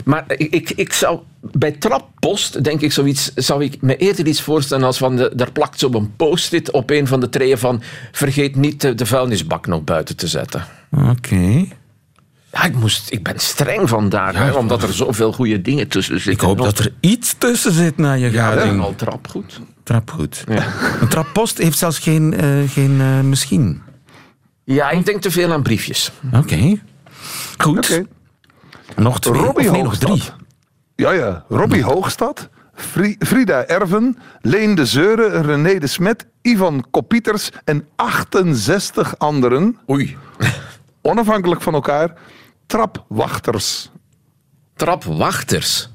maar 0.05 0.25
ik, 0.27 0.71
ik 0.71 0.93
zou... 0.93 1.19
Bij 1.53 1.71
trappost 1.73 2.65
denk 2.65 2.81
ik 2.81 2.93
zoiets... 2.93 3.33
Zou 3.35 3.65
ik 3.65 3.83
me 3.83 3.97
eerder 3.97 4.27
iets 4.27 4.43
voorstellen 4.43 4.85
als 4.85 4.99
van... 4.99 5.17
De, 5.17 5.33
daar 5.35 5.53
plakt 5.53 5.79
zo 5.79 5.91
een 5.93 6.17
post-it 6.17 6.71
op 6.71 6.91
een 6.91 7.07
van 7.07 7.21
de 7.21 7.29
treien 7.29 7.59
van... 7.59 7.83
Vergeet 8.13 8.57
niet 8.57 8.81
de, 8.81 8.95
de 8.95 9.07
vuilnisbak 9.07 9.67
nog 9.67 9.85
buiten 9.85 10.17
te 10.17 10.27
zetten. 10.27 10.65
Oké. 10.91 11.67
Ja, 12.55 12.65
ik, 12.65 12.75
moest, 12.75 13.13
ik 13.13 13.23
ben 13.23 13.39
streng 13.39 13.89
vandaag, 13.89 14.35
hè, 14.35 14.53
omdat 14.53 14.83
er 14.83 14.93
zoveel 14.93 15.33
goede 15.33 15.61
dingen 15.61 15.89
tussen 15.89 16.15
zitten. 16.15 16.33
Ik 16.33 16.41
hoop 16.41 16.59
dat 16.59 16.79
er 16.79 16.93
iets 17.01 17.35
tussen 17.39 17.73
zit 17.73 17.97
na 17.97 18.13
je 18.13 18.31
gading. 18.31 18.77
Ja, 18.77 18.83
al 18.83 18.95
trapgoed. 18.95 19.61
Trapgoed. 19.83 20.45
Ja. 20.49 20.67
Een 21.01 21.09
trappost 21.09 21.59
heeft 21.59 21.79
zelfs 21.79 21.99
geen, 21.99 22.45
uh, 22.45 22.69
geen 22.71 22.91
uh, 22.91 23.21
misschien. 23.21 23.83
Ja, 24.65 24.91
ik 24.91 25.07
denk 25.07 25.23
te 25.23 25.31
veel 25.31 25.53
aan 25.53 25.63
briefjes. 25.63 26.13
Oké. 26.27 26.39
Okay. 26.39 26.83
Goed. 27.59 27.77
Okay. 27.77 28.07
Nog 28.97 29.21
twee, 29.21 29.41
Robbie 29.41 29.71
nee, 29.71 29.83
nog 29.83 29.97
drie. 29.97 30.23
Ja, 30.97 31.13
ja. 31.13 31.45
Robbie 31.49 31.83
Hoogstad, 31.83 32.49
Frida 33.19 33.67
Erven, 33.67 34.19
Leen 34.41 34.75
de 34.75 34.87
Zeuren, 34.87 35.43
René 35.43 35.79
de 35.79 35.87
Smet, 35.87 36.27
Ivan 36.43 36.85
Kopieters 36.91 37.51
en 37.65 37.89
68 37.97 39.19
anderen. 39.19 39.79
Oei. 39.91 40.17
Onafhankelijk 41.03 41.61
van 41.61 41.75
elkaar 41.75 42.15
trapwachters. 42.75 43.91
Trapwachters? 44.77 45.89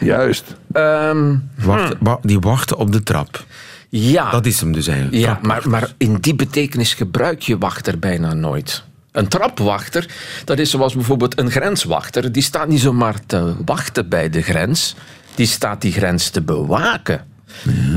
Juist. 0.00 0.44
Um, 0.72 1.50
Wacht, 1.58 1.94
die 2.22 2.38
wachten 2.38 2.76
op 2.76 2.92
de 2.92 3.02
trap. 3.02 3.44
Ja. 3.88 4.30
Dat 4.30 4.46
is 4.46 4.60
hem 4.60 4.72
dus 4.72 4.86
eigenlijk. 4.86 5.24
Ja, 5.24 5.38
maar, 5.42 5.68
maar 5.68 5.92
in 5.96 6.14
die 6.14 6.34
betekenis 6.34 6.94
gebruik 6.94 7.40
je 7.40 7.58
wachter 7.58 7.98
bijna 7.98 8.34
nooit. 8.34 8.84
Een 9.12 9.28
trapwachter, 9.28 10.06
dat 10.44 10.58
is 10.58 10.70
zoals 10.70 10.94
bijvoorbeeld 10.94 11.38
een 11.38 11.50
grenswachter. 11.50 12.32
Die 12.32 12.42
staat 12.42 12.68
niet 12.68 12.80
zomaar 12.80 13.26
te 13.26 13.54
wachten 13.64 14.08
bij 14.08 14.28
de 14.28 14.42
grens. 14.42 14.94
Die 15.34 15.46
staat 15.46 15.80
die 15.80 15.92
grens 15.92 16.30
te 16.30 16.42
bewaken. 16.42 17.26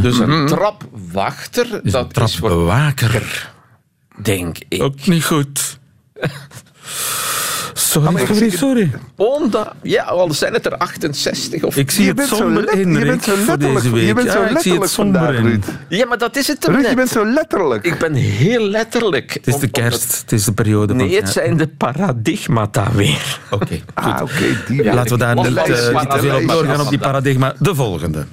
Dus 0.02 0.20
een 0.20 0.30
mhm. 0.30 0.48
trapwachter, 0.48 1.80
dus 1.84 1.92
dat 1.92 2.18
een 2.18 2.24
is 2.24 2.40
bewaker. 2.40 3.52
Denk 4.22 4.58
ik. 4.68 4.84
Ook 4.84 5.08
niet 5.08 5.26
goed. 5.26 5.80
Sorry, 7.74 8.08
ah, 8.08 8.28
sorry, 8.28 8.50
sorry. 8.50 8.92
Onda, 9.16 9.74
ja, 9.82 10.04
al 10.04 10.34
zijn 10.34 10.54
het 10.54 10.66
er 10.66 10.78
68. 10.78 11.64
Of... 11.64 11.78
Ik 11.78 11.92
zie 11.92 12.08
het 12.08 12.22
somber 12.28 12.80
in, 12.80 12.94
Je 12.94 13.06
bent 13.06 13.24
zo 13.24 13.36
letterlijk, 13.46 13.86
je 13.86 14.14
bent 14.14 14.32
zo 14.32 14.44
letterlijk 14.44 14.92
vandaag, 14.92 15.40
Ruud. 15.40 15.66
Ja, 15.90 16.06
maar 16.06 16.18
dat 16.18 16.36
is 16.36 16.48
het 16.48 16.66
Ruud, 16.66 16.90
je 16.90 16.96
bent 16.96 17.10
zo 17.10 17.26
letterlijk. 17.26 17.86
Ik 17.86 17.98
ben 17.98 18.14
heel 18.14 18.68
letterlijk. 18.68 19.34
Het 19.34 19.48
is 19.48 19.58
de 19.58 19.68
kerst, 19.68 20.22
het 20.22 20.32
is 20.32 20.44
de 20.44 20.52
periode. 20.52 20.94
Nee, 20.94 21.16
het 21.16 21.30
zijn 21.30 21.58
de 21.58 21.68
paradigmata 21.68 22.92
weer. 22.92 23.40
Oké, 23.50 23.80
ah, 23.94 24.22
oké. 24.22 24.84
Laten 24.84 25.12
we 25.12 25.18
daar 25.18 25.36
niet 25.36 25.46
uh, 25.46 25.64
te 25.64 26.20
veel 26.20 26.36
op 26.36 26.48
doorgaan 26.48 26.82
op 26.82 26.90
die 26.90 27.00
paradigma. 27.00 27.56
De 27.60 27.76
volgende. 27.76 28.26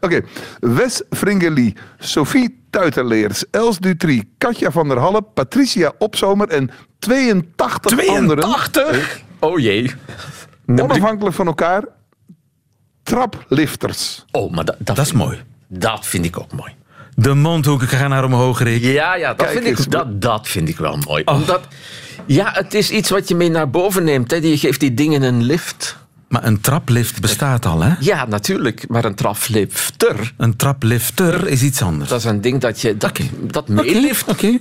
Oké, 0.00 0.20
Wes 0.60 1.02
Fringeli, 1.10 1.74
Sophie 1.98 2.63
Tuiterleers, 2.74 3.44
Els 3.50 3.78
Dutrie, 3.78 4.34
Katja 4.38 4.70
van 4.70 4.88
der 4.88 4.98
Halle, 4.98 5.22
Patricia 5.22 5.92
Opzomer 5.98 6.48
en 6.48 6.70
82, 6.98 7.92
82? 7.92 8.44
anderen. 8.44 9.02
Oh 9.38 9.58
jee. 9.58 9.92
Onafhankelijk 10.66 11.34
van 11.34 11.46
elkaar. 11.46 11.84
Traplifters. 13.02 14.24
Oh, 14.30 14.52
maar 14.52 14.64
dat, 14.64 14.76
dat, 14.78 14.98
is 14.98 15.12
mooi. 15.12 15.42
Dat 15.68 16.06
vind 16.06 16.24
ik 16.24 16.38
ook 16.38 16.52
mooi. 16.52 16.72
De 17.14 17.34
mondhoeken 17.34 17.88
gaan 17.88 18.10
naar 18.10 18.24
omhoog 18.24 18.62
rekenen. 18.62 18.92
Ja, 18.92 19.14
ja 19.14 19.34
dat, 19.34 19.50
vind 19.50 19.66
ik, 19.66 19.90
dat, 19.90 20.22
dat 20.22 20.48
vind 20.48 20.68
ik 20.68 20.76
wel 20.76 20.96
mooi. 21.06 21.22
Oh. 21.24 21.34
Omdat, 21.34 21.60
ja, 22.26 22.50
het 22.52 22.74
is 22.74 22.90
iets 22.90 23.10
wat 23.10 23.28
je 23.28 23.34
mee 23.34 23.50
naar 23.50 23.70
boven 23.70 24.04
neemt. 24.04 24.30
Hè. 24.30 24.36
Je 24.36 24.58
geeft 24.58 24.80
die 24.80 24.94
dingen 24.94 25.22
een 25.22 25.42
lift. 25.42 25.96
Maar 26.34 26.44
een 26.44 26.60
traplift 26.60 27.20
bestaat 27.20 27.66
al, 27.66 27.82
hè? 27.82 27.94
Ja, 28.00 28.26
natuurlijk. 28.26 28.88
Maar 28.88 29.04
een 29.04 29.14
traplifter... 29.14 30.32
Een 30.36 30.56
traplifter 30.56 31.48
is 31.48 31.62
iets 31.62 31.82
anders. 31.82 32.10
Dat 32.10 32.18
is 32.18 32.24
een 32.24 32.40
ding 32.40 32.60
dat 32.60 32.80
je... 32.80 32.96
Dat, 32.96 33.10
okay. 33.10 33.30
dat 33.40 33.68
meelift. 33.68 34.28
Oké. 34.28 34.58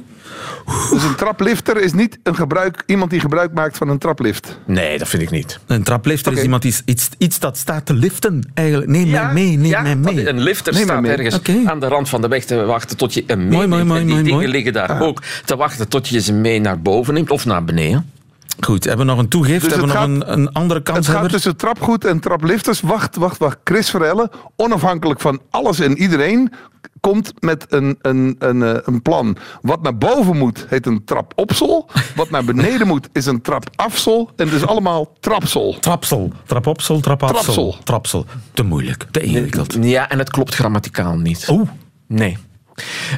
Dus 0.91 1.03
een 1.03 1.15
traplifter 1.15 1.81
is 1.81 1.93
niet 1.93 2.19
een 2.23 2.35
gebruik, 2.35 2.83
iemand 2.85 3.11
die 3.11 3.19
gebruik 3.19 3.53
maakt 3.53 3.77
van 3.77 3.89
een 3.89 3.97
traplift? 3.97 4.59
Nee, 4.65 4.97
dat 4.97 5.07
vind 5.07 5.21
ik 5.21 5.31
niet. 5.31 5.59
Een 5.67 5.83
traplifter 5.83 6.33
is 6.33 6.41
iemand 6.41 6.61
die 6.61 6.75
iets, 6.85 7.09
iets 7.17 7.39
dat 7.39 7.57
staat 7.57 7.85
te 7.85 7.93
liften. 7.93 8.51
Eigenlijk. 8.53 8.89
Neem 8.89 9.09
mij 9.09 9.33
mee, 9.33 9.57
neem 9.57 9.81
mij 9.81 9.95
mee. 9.95 10.29
Een 10.29 10.41
lifter 10.41 10.73
staat 10.73 11.03
ergens 11.05 11.39
aan 11.65 11.79
de 11.79 11.87
rand 11.87 12.09
van 12.09 12.21
de 12.21 12.27
weg 12.27 12.45
te 12.45 12.55
wachten 12.65 12.97
tot 12.97 13.13
je 13.13 13.23
hem 13.27 13.47
meeneemt. 13.47 13.69
Mooi, 13.69 13.83
mooi, 13.83 14.01
en 14.01 14.07
die 14.07 14.21
dingen 14.21 14.49
liggen 14.49 14.73
daar 14.73 14.89
ah. 14.89 15.01
ook 15.01 15.21
te 15.45 15.55
wachten 15.55 15.87
tot 15.87 16.07
je 16.07 16.21
ze 16.21 16.33
mee 16.33 16.59
naar 16.59 16.81
boven 16.81 17.13
neemt 17.13 17.31
of 17.31 17.45
naar 17.45 17.63
beneden. 17.63 18.11
Goed, 18.59 18.83
hebben 18.83 19.05
we 19.05 19.11
nog 19.11 19.21
een 19.21 19.29
toegift? 19.29 19.61
Dus 19.61 19.71
hebben 19.71 19.89
we 19.89 19.93
nog 19.93 20.03
een, 20.03 20.31
een, 20.31 20.51
andere 20.51 20.81
kans? 20.81 21.07
Het 21.07 21.15
gaat 21.15 21.29
tussen 21.29 21.55
trapgoed 21.55 22.05
en 22.05 22.19
traplifters. 22.19 22.81
Wacht, 22.81 23.15
wacht, 23.15 23.37
wacht. 23.37 23.57
Chris 23.63 23.89
Verelle, 23.89 24.31
onafhankelijk 24.55 25.19
van 25.21 25.41
alles 25.49 25.79
en 25.79 25.97
iedereen, 25.97 26.51
komt 26.99 27.33
met 27.39 27.65
een, 27.69 27.97
een, 28.01 28.35
een, 28.39 28.63
eh, 28.63 28.77
een 28.83 29.01
plan. 29.01 29.37
Wat 29.61 29.81
naar 29.81 29.97
boven 29.97 30.37
moet, 30.37 30.65
heet 30.69 30.85
een 30.85 31.03
trapopsel. 31.03 31.89
Wat 32.15 32.29
naar 32.29 32.43
beneden 32.43 32.87
moet, 32.87 33.09
is 33.11 33.25
een 33.25 33.41
trapafsel. 33.41 34.31
En 34.35 34.45
het 34.45 34.55
is 34.55 34.65
allemaal 34.65 35.13
trapsel. 35.19 35.75
Trapsel. 35.79 36.31
Trapopsel, 36.45 36.99
trapafsel. 36.99 37.41
Trapsel. 37.41 37.75
Trapsel. 37.83 38.25
Te 38.53 38.63
moeilijk, 38.63 39.05
te 39.11 39.21
ingewikkeld. 39.21 39.77
Ja, 39.81 40.09
en 40.09 40.19
het 40.19 40.29
klopt 40.29 40.55
grammaticaal 40.55 41.17
niet. 41.17 41.47
Oeh. 41.49 41.69
Nee. 42.07 42.37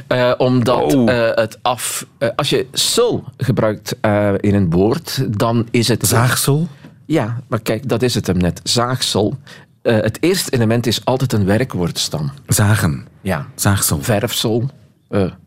Uh, 0.08 0.32
omdat 0.36 0.94
oh. 0.94 1.10
uh, 1.10 1.30
het 1.34 1.58
af. 1.62 2.06
Uh, 2.18 2.28
als 2.36 2.50
je 2.50 2.66
sul 2.72 3.24
gebruikt 3.36 3.96
in 4.40 4.54
een 4.54 4.70
woord, 4.70 5.38
dan 5.38 5.66
is 5.70 5.88
het. 5.88 6.06
Zaagsel? 6.06 6.68
Ja, 7.06 7.40
maar 7.48 7.60
kijk, 7.60 7.88
dat 7.88 8.02
is 8.02 8.14
het 8.14 8.26
hem 8.26 8.36
net. 8.36 8.60
Zaagsel. 8.62 9.38
het 9.82 10.18
eerste 10.20 10.52
element 10.52 10.86
is 10.86 11.04
altijd 11.04 11.32
een 11.32 11.44
werkwoordstam. 11.44 12.30
Zagen. 12.46 13.06
Ja. 13.20 13.46
Zaagsel. 13.54 14.02
Verfsel. 14.02 14.70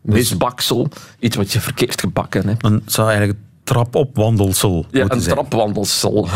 misbaksel. 0.02 0.88
Iets 1.20 1.36
wat 1.36 1.52
je 1.52 1.62
verkeerd 1.62 2.00
gebakken 2.00 2.48
hebt. 2.48 2.62
Dan 2.62 2.82
zou 2.86 3.10
eigenlijk 3.10 3.40
trapopwandelsel. 3.70 4.86
Ja, 4.92 5.06
een 5.08 5.22
zijn. 5.22 5.36
trapwandelsel. 5.36 6.12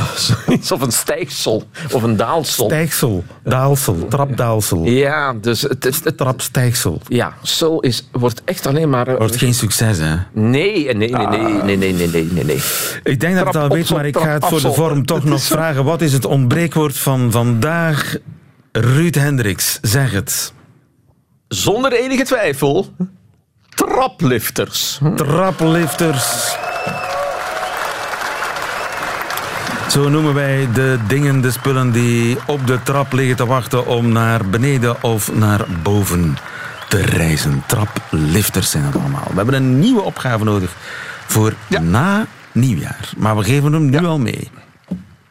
Of 0.73 0.81
een 0.81 0.91
stijgsel. 0.91 1.63
Of 1.91 2.03
een 2.03 2.15
daalsel. 2.17 2.65
Stijgsel, 2.65 3.23
daalsel, 3.43 4.07
trapdaalsel, 4.09 4.83
Ja, 4.85 5.33
dus 5.33 5.61
het 5.61 5.85
is... 5.85 6.03
Het, 6.03 6.17
trapstijgsel. 6.17 7.01
ja, 7.07 7.33
sul 7.41 7.79
is, 7.79 8.07
wordt 8.11 8.41
echt 8.45 8.67
alleen 8.67 8.89
maar... 8.89 9.07
eh, 9.07 9.17
Wordt 9.17 9.35
geen 9.35 9.53
succes, 9.53 9.97
hè? 9.97 10.15
Nee, 10.31 10.93
nee, 10.95 11.09
nee, 11.09 11.27
nee, 11.27 11.37
nee, 11.63 11.77
nee, 11.77 11.93
nee, 11.93 12.07
nee, 12.07 12.23
nee, 12.31 12.43
nee. 12.43 12.61
Ik 13.03 13.19
denk 13.19 13.33
dat 13.35 13.47
ik 13.47 13.53
het 13.53 13.61
al 13.61 13.69
weet, 13.69 13.89
maar 13.89 14.05
ik 14.05 14.17
ga 14.17 14.29
het 14.29 14.45
voor 14.45 14.61
de 14.61 14.73
vorm 14.73 15.05
toch 15.05 15.23
nog 15.23 15.41
vragen. 15.41 15.83
Wat 15.83 16.01
is 16.01 16.13
het 16.13 16.25
ontbreekwoord 16.25 16.97
van 16.97 17.31
vandaag? 17.31 18.15
Ruud 18.71 19.15
Hendricks, 19.15 19.79
zeg 19.81 20.11
het. 20.11 20.53
Zonder 21.47 21.93
enige 21.93 22.23
twijfel. 22.23 22.87
Traplifters. 23.75 24.99
Traplifters. 25.15 26.55
Zo 29.93 30.09
noemen 30.09 30.33
wij 30.33 30.67
de 30.73 30.97
dingen, 31.07 31.41
de 31.41 31.51
spullen 31.51 31.91
die 31.91 32.37
op 32.47 32.67
de 32.67 32.83
trap 32.83 33.11
liggen 33.11 33.35
te 33.35 33.45
wachten 33.45 33.87
om 33.87 34.11
naar 34.11 34.45
beneden 34.49 35.03
of 35.03 35.33
naar 35.33 35.65
boven 35.83 36.37
te 36.89 37.01
reizen. 37.01 37.63
Traplifters 37.67 38.69
zijn 38.71 38.83
het 38.83 38.95
allemaal. 38.95 39.27
We 39.29 39.35
hebben 39.35 39.53
een 39.53 39.79
nieuwe 39.79 40.01
opgave 40.01 40.43
nodig 40.43 40.75
voor 41.25 41.53
Ja. 41.67 41.79
na 41.79 42.25
nieuwjaar. 42.51 43.09
Maar 43.17 43.37
we 43.37 43.43
geven 43.43 43.73
hem 43.73 43.89
nu 43.89 44.05
al 44.05 44.19
mee. 44.19 44.49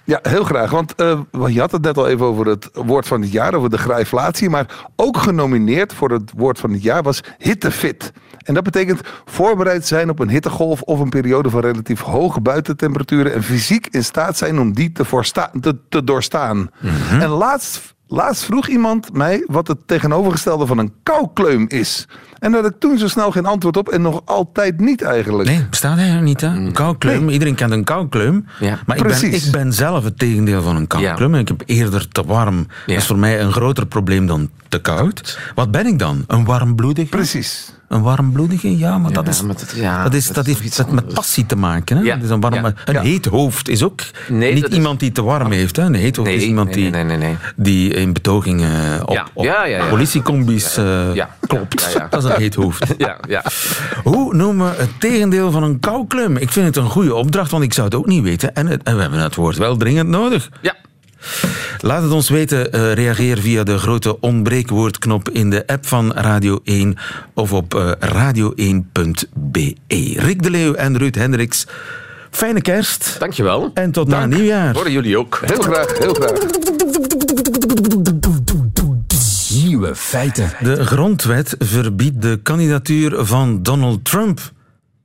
Ja, 0.05 0.19
heel 0.23 0.45
graag. 0.45 0.71
Want 0.71 0.95
eh, 0.95 1.21
je 1.47 1.61
had 1.61 1.73
het 1.73 1.83
net 1.83 1.97
al 1.97 2.09
even 2.09 2.27
over 2.27 2.47
het 2.47 2.71
woord 2.73 3.07
van 3.07 3.21
het 3.21 3.33
jaar, 3.33 3.55
over 3.55 3.71
de 3.71 3.79
grijflatie. 3.79 4.51
Maar 4.51 4.67
ook 4.97 5.17
genomineerd 5.17 5.93
voor 5.95 6.11
het 6.11 6.33
woord 6.37 6.59
van 6.59 6.73
het 6.73 6.83
jaar 6.83 7.03
was 7.03 7.21
hittefit. 7.39 8.13
En 8.45 8.55
dat 8.55 8.63
betekent 8.65 9.01
voorbereid 9.25 9.87
zijn 9.87 10.11
op 10.11 10.19
een 10.19 10.29
hittegolf 10.31 10.81
of 10.83 11.01
een 11.01 11.09
periode 11.09 11.51
van 11.51 11.61
relatief 11.61 12.01
hoge 12.01 12.41
buitentemperaturen. 12.41 13.35
En 13.35 13.43
fysiek 13.43 13.87
in 13.91 14.05
staat 14.05 14.37
zijn 14.39 14.59
om 14.59 14.73
die 14.73 14.93
te, 14.93 15.05
voorsta- 15.05 15.51
te, 15.61 15.77
te 15.89 16.05
doorstaan. 16.05 16.71
En 17.11 17.29
laatst, 17.29 17.95
laatst 18.07 18.45
vroeg 18.45 18.67
iemand 18.69 19.13
mij 19.13 19.45
wat 19.47 19.69
het 19.69 19.79
tegenovergestelde 19.87 20.67
van 20.67 20.79
een 20.79 20.93
koukleum 21.03 21.65
is. 21.69 22.09
En 22.39 22.53
daar 22.53 22.63
had 22.63 22.71
ik 22.71 22.81
toen 22.81 22.99
zo 22.99 23.09
snel 23.09 23.31
geen 23.31 23.47
antwoord 23.47 23.77
op 23.77 23.89
en 23.89 24.03
nog 24.03 24.23
altijd 24.25 24.81
niet 24.81 25.03
eigenlijk. 25.03 25.49
Nee, 25.49 25.67
bestaat 25.71 25.97
eigenlijk 25.97 26.27
niet, 26.27 26.41
hè? 26.41 26.47
Een 26.47 26.73
koukleum. 26.73 27.29
Iedereen 27.29 27.55
kent 27.55 27.73
een 27.73 27.85
koukleum. 27.85 28.47
Ja. 28.61 28.79
Maar 28.87 28.97
ik 28.97 29.03
ben, 29.03 29.33
ik 29.35 29.49
ben 29.53 29.73
zelf 29.73 30.05
het 30.05 30.19
tegendeel 30.19 30.63
van 30.63 30.77
een 30.77 30.87
koukleum. 30.87 31.35
Ik 31.35 31.49
heb 31.49 31.63
eerder 31.67 32.09
te 32.09 32.25
warm. 32.25 32.57
Ja. 32.57 32.65
Dat 32.87 32.97
is 32.97 33.07
voor 33.07 33.19
mij 33.19 33.41
een 33.41 33.53
groter 33.53 33.87
probleem 33.87 34.27
dan 34.27 34.51
te 34.69 34.81
koud. 34.81 35.39
Wat 35.55 35.71
ben 35.71 35.87
ik 35.87 35.99
dan? 35.99 36.25
Een 36.27 36.45
warmbloedige? 36.45 37.09
Precies. 37.09 37.75
Een 37.93 38.03
warmbloedige? 38.03 38.79
Ja, 38.79 38.99
maar 38.99 39.13
dat 39.13 39.25
Ja, 39.25 39.31
is... 39.31 39.43
maar 39.43 39.55
dat- 39.55 39.73
ja, 39.77 40.03
dat, 40.03 40.15
is, 40.15 40.27
dat 40.27 40.35
dat, 40.35 40.47
is 40.47 40.53
heeft 40.53 40.65
iets 40.67 40.79
met, 40.79 40.91
met 40.93 41.15
passie 41.15 41.47
te 41.47 41.57
maken. 41.57 41.97
Hè? 41.97 42.03
Ja. 42.03 42.15
Het 42.15 42.25
is 42.25 42.31
een 42.31 42.41
warme, 42.41 42.57
Ja. 42.69 42.75
een 42.85 42.95
Ja. 42.95 43.01
heet 43.01 43.25
hoofd 43.27 43.69
is 43.69 43.83
ook 43.83 44.01
Nee, 44.29 44.53
niet 44.55 44.63
dat 44.63 44.73
iemand 44.73 45.01
die 45.01 45.13
te 45.13 45.23
warm 45.23 45.51
heeft. 45.51 45.77
Hè? 45.77 45.83
Een 45.83 45.95
heet 45.95 46.17
hoofd 46.17 46.29
Nee, 46.29 46.39
is 46.39 46.45
iemand 46.45 46.75
nee, 46.75 46.91
die, 47.19 47.37
die 47.57 47.95
in 47.95 48.13
betogingen 48.13 49.03
op, 49.09 49.15
Ja. 49.15 49.27
op 49.33 49.45
Ja, 49.45 49.65
ja, 49.65 49.77
ja. 49.77 49.89
politiecombi's 49.89 50.77
eh, 50.77 51.15
Ja. 51.15 51.29
klopt. 51.47 51.83
Ja, 51.83 51.99
ja. 52.01 52.07
Dat 52.11 52.25
is 52.25 52.31
een 52.31 52.37
heet 52.41 52.55
hoofd. 52.55 52.95
Ja, 52.99 53.17
ja. 53.29 53.43
Hoe 54.05 54.35
noemen 54.35 54.71
we 54.71 54.77
het 54.77 55.01
tegendeel 55.01 55.51
van 55.51 55.63
een 55.63 55.81
koukleum? 55.81 56.37
Ik 56.37 56.51
vind 56.51 56.67
het 56.67 56.77
een 56.77 56.91
goede 56.91 57.15
opdracht, 57.15 57.51
want 57.51 57.63
ik 57.65 57.73
zou 57.73 57.87
het 57.87 57.97
ook 57.97 58.07
niet 58.07 58.23
weten. 58.23 58.55
En, 58.55 58.67
het- 58.67 58.83
en 58.83 58.95
we 58.97 59.01
hebben 59.03 59.21
het 59.21 59.35
woord 59.35 59.57
wel 59.57 59.77
dringend 59.77 60.09
nodig. 60.09 60.49
Ja. 60.61 60.75
Laat 61.81 62.03
het 62.03 62.13
ons 62.13 62.29
weten. 62.29 62.73
eh, 62.73 62.93
reageer 62.93 63.39
via 63.39 63.63
de 63.63 63.79
grote 63.79 64.21
onbreekwoordknop 64.21 65.31
in 65.31 65.51
de 65.51 65.67
app 65.67 65.87
van 65.87 66.13
Radio 66.13 66.61
1 66.65 66.97
of 67.35 67.53
op 67.53 67.75
eh, 67.75 67.91
radio1.be. 68.01 69.75
Rick 70.17 70.43
de 70.43 70.51
Leeuw 70.51 70.75
en 70.75 70.99
Ruud 70.99 71.15
Hendricks, 71.15 71.67
fijne 72.31 72.61
kerst. 72.61 73.17
Dankjewel. 73.19 73.71
En 73.75 73.91
tot 73.93 74.09
na 74.09 74.19
Dank. 74.21 74.35
nieuwjaar. 74.35 74.75
Voor 74.75 74.91
jullie 74.91 75.19
ook. 75.19 75.41
Heel 75.45 75.63
graag, 75.63 75.99
heel 75.99 76.15
graag. 76.15 76.39
Nieuwe 79.65 79.95
feiten. 79.95 80.53
De 80.61 80.85
grondwet 80.87 81.55
verbiedt 81.59 82.23
de 82.23 82.41
kandidatuur 82.43 83.25
van 83.25 83.63
Donald 83.63 84.05
Trump. 84.05 84.41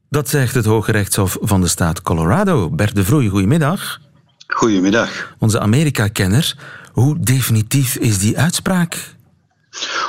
Dat 0.10 0.30
zegt 0.30 0.56
het 0.56 0.66
Hoge 0.66 0.92
Rechtshof 0.92 1.38
van 1.42 1.62
de 1.62 1.68
staat 1.68 2.02
Colorado. 2.02 2.70
Bert 2.70 2.96
de 2.96 3.04
Vroei, 3.04 3.30
goedemiddag. 3.30 4.00
Goedemiddag. 4.48 5.36
Onze 5.38 5.60
Amerika-kenner. 5.60 6.56
Hoe 6.92 7.20
definitief 7.20 7.96
is 7.96 8.20
die 8.20 8.38
uitspraak? 8.38 9.16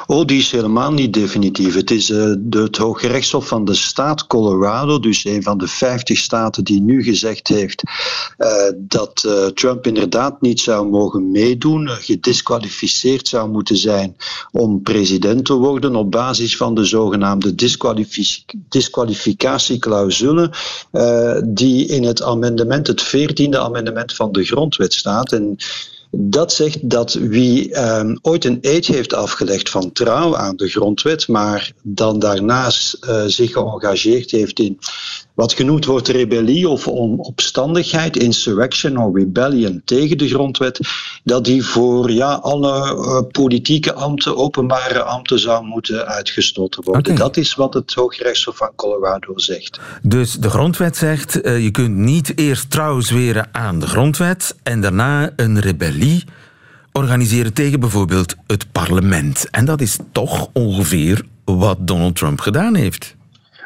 Oh, 0.06 0.24
die 0.24 0.38
is 0.38 0.50
helemaal 0.50 0.92
niet 0.92 1.12
definitief. 1.12 1.74
Het 1.74 1.90
is 1.90 2.10
eh, 2.10 2.32
het 2.50 2.76
Hooggerechtshof 2.76 3.48
van 3.48 3.64
de 3.64 3.74
staat 3.74 4.26
Colorado, 4.26 4.98
dus 4.98 5.24
een 5.24 5.42
van 5.42 5.58
de 5.58 5.68
50 5.68 6.18
staten 6.18 6.64
die 6.64 6.80
nu 6.80 7.02
gezegd 7.02 7.48
heeft 7.48 7.82
eh, 8.36 8.50
dat 8.76 9.24
eh, 9.26 9.46
Trump 9.46 9.86
inderdaad 9.86 10.40
niet 10.40 10.60
zou 10.60 10.88
mogen 10.88 11.30
meedoen, 11.30 11.88
gedisqualificeerd 11.88 13.28
zou 13.28 13.50
moeten 13.50 13.76
zijn 13.76 14.16
om 14.50 14.82
president 14.82 15.44
te 15.44 15.54
worden 15.54 15.96
op 15.96 16.10
basis 16.10 16.56
van 16.56 16.74
de 16.74 16.84
zogenaamde 16.84 17.54
disqualific- 17.54 18.54
disqualificatieclausule 18.68 20.52
die 21.44 21.86
in 21.86 22.04
het 22.04 22.22
amendement, 22.22 22.86
het 22.86 23.16
14e 23.16 23.58
amendement 23.58 24.14
van 24.14 24.32
de 24.32 24.44
grondwet 24.44 24.94
staat. 24.94 25.32
En 25.32 25.56
dat 26.10 26.52
zegt 26.52 26.90
dat 26.90 27.12
wie 27.12 27.72
ehm, 27.74 28.16
ooit 28.22 28.44
een 28.44 28.58
eed 28.60 28.86
heeft 28.86 29.14
afgelegd 29.14 29.70
van 29.70 29.92
trouw 29.92 30.36
aan 30.36 30.56
de 30.56 30.68
grondwet, 30.68 31.28
maar 31.28 31.72
dan 31.82 32.18
daarnaast 32.18 32.94
eh, 32.94 33.22
zich 33.26 33.52
geëngageerd 33.52 34.30
heeft 34.30 34.58
in 34.58 34.78
wat 35.38 35.52
genoemd 35.52 35.84
wordt 35.84 36.08
rebellie 36.08 36.68
of 36.68 36.86
opstandigheid, 36.86 38.16
insurrection 38.16 38.96
of 38.96 39.14
rebellion 39.14 39.82
tegen 39.84 40.18
de 40.18 40.28
grondwet, 40.28 40.80
dat 41.24 41.44
die 41.44 41.64
voor 41.64 42.10
ja, 42.10 42.32
alle 42.32 42.72
eh, 42.72 43.22
politieke 43.32 43.94
ambten, 43.94 44.36
openbare 44.36 45.02
ambten 45.02 45.38
zou 45.38 45.64
moeten 45.64 46.06
uitgestoten 46.06 46.84
worden. 46.84 47.14
Dat 47.16 47.36
is 47.36 47.54
wat 47.54 47.74
het 47.74 47.94
Hooggerechtshof 47.94 48.56
van 48.56 48.70
Colorado 48.76 49.38
zegt. 49.38 49.80
Dus 50.02 50.32
de 50.32 50.50
grondwet 50.50 50.96
zegt, 50.96 51.40
eh, 51.40 51.62
je 51.62 51.70
kunt 51.70 51.96
niet 51.96 52.38
eerst 52.38 52.70
trouw 52.70 53.00
zweren 53.00 53.48
aan 53.52 53.78
de 53.78 53.86
grondwet 53.86 54.56
en 54.62 54.80
daarna 54.80 55.30
een 55.36 55.60
rebellie 55.60 56.24
organiseren 56.92 57.52
tegen 57.52 57.80
bijvoorbeeld 57.80 58.34
het 58.46 58.72
parlement. 58.72 59.50
En 59.50 59.64
dat 59.64 59.80
is 59.80 59.98
toch 60.12 60.48
ongeveer 60.52 61.22
wat 61.44 61.78
Donald 61.80 62.16
Trump 62.16 62.40
gedaan 62.40 62.74
heeft. 62.74 63.16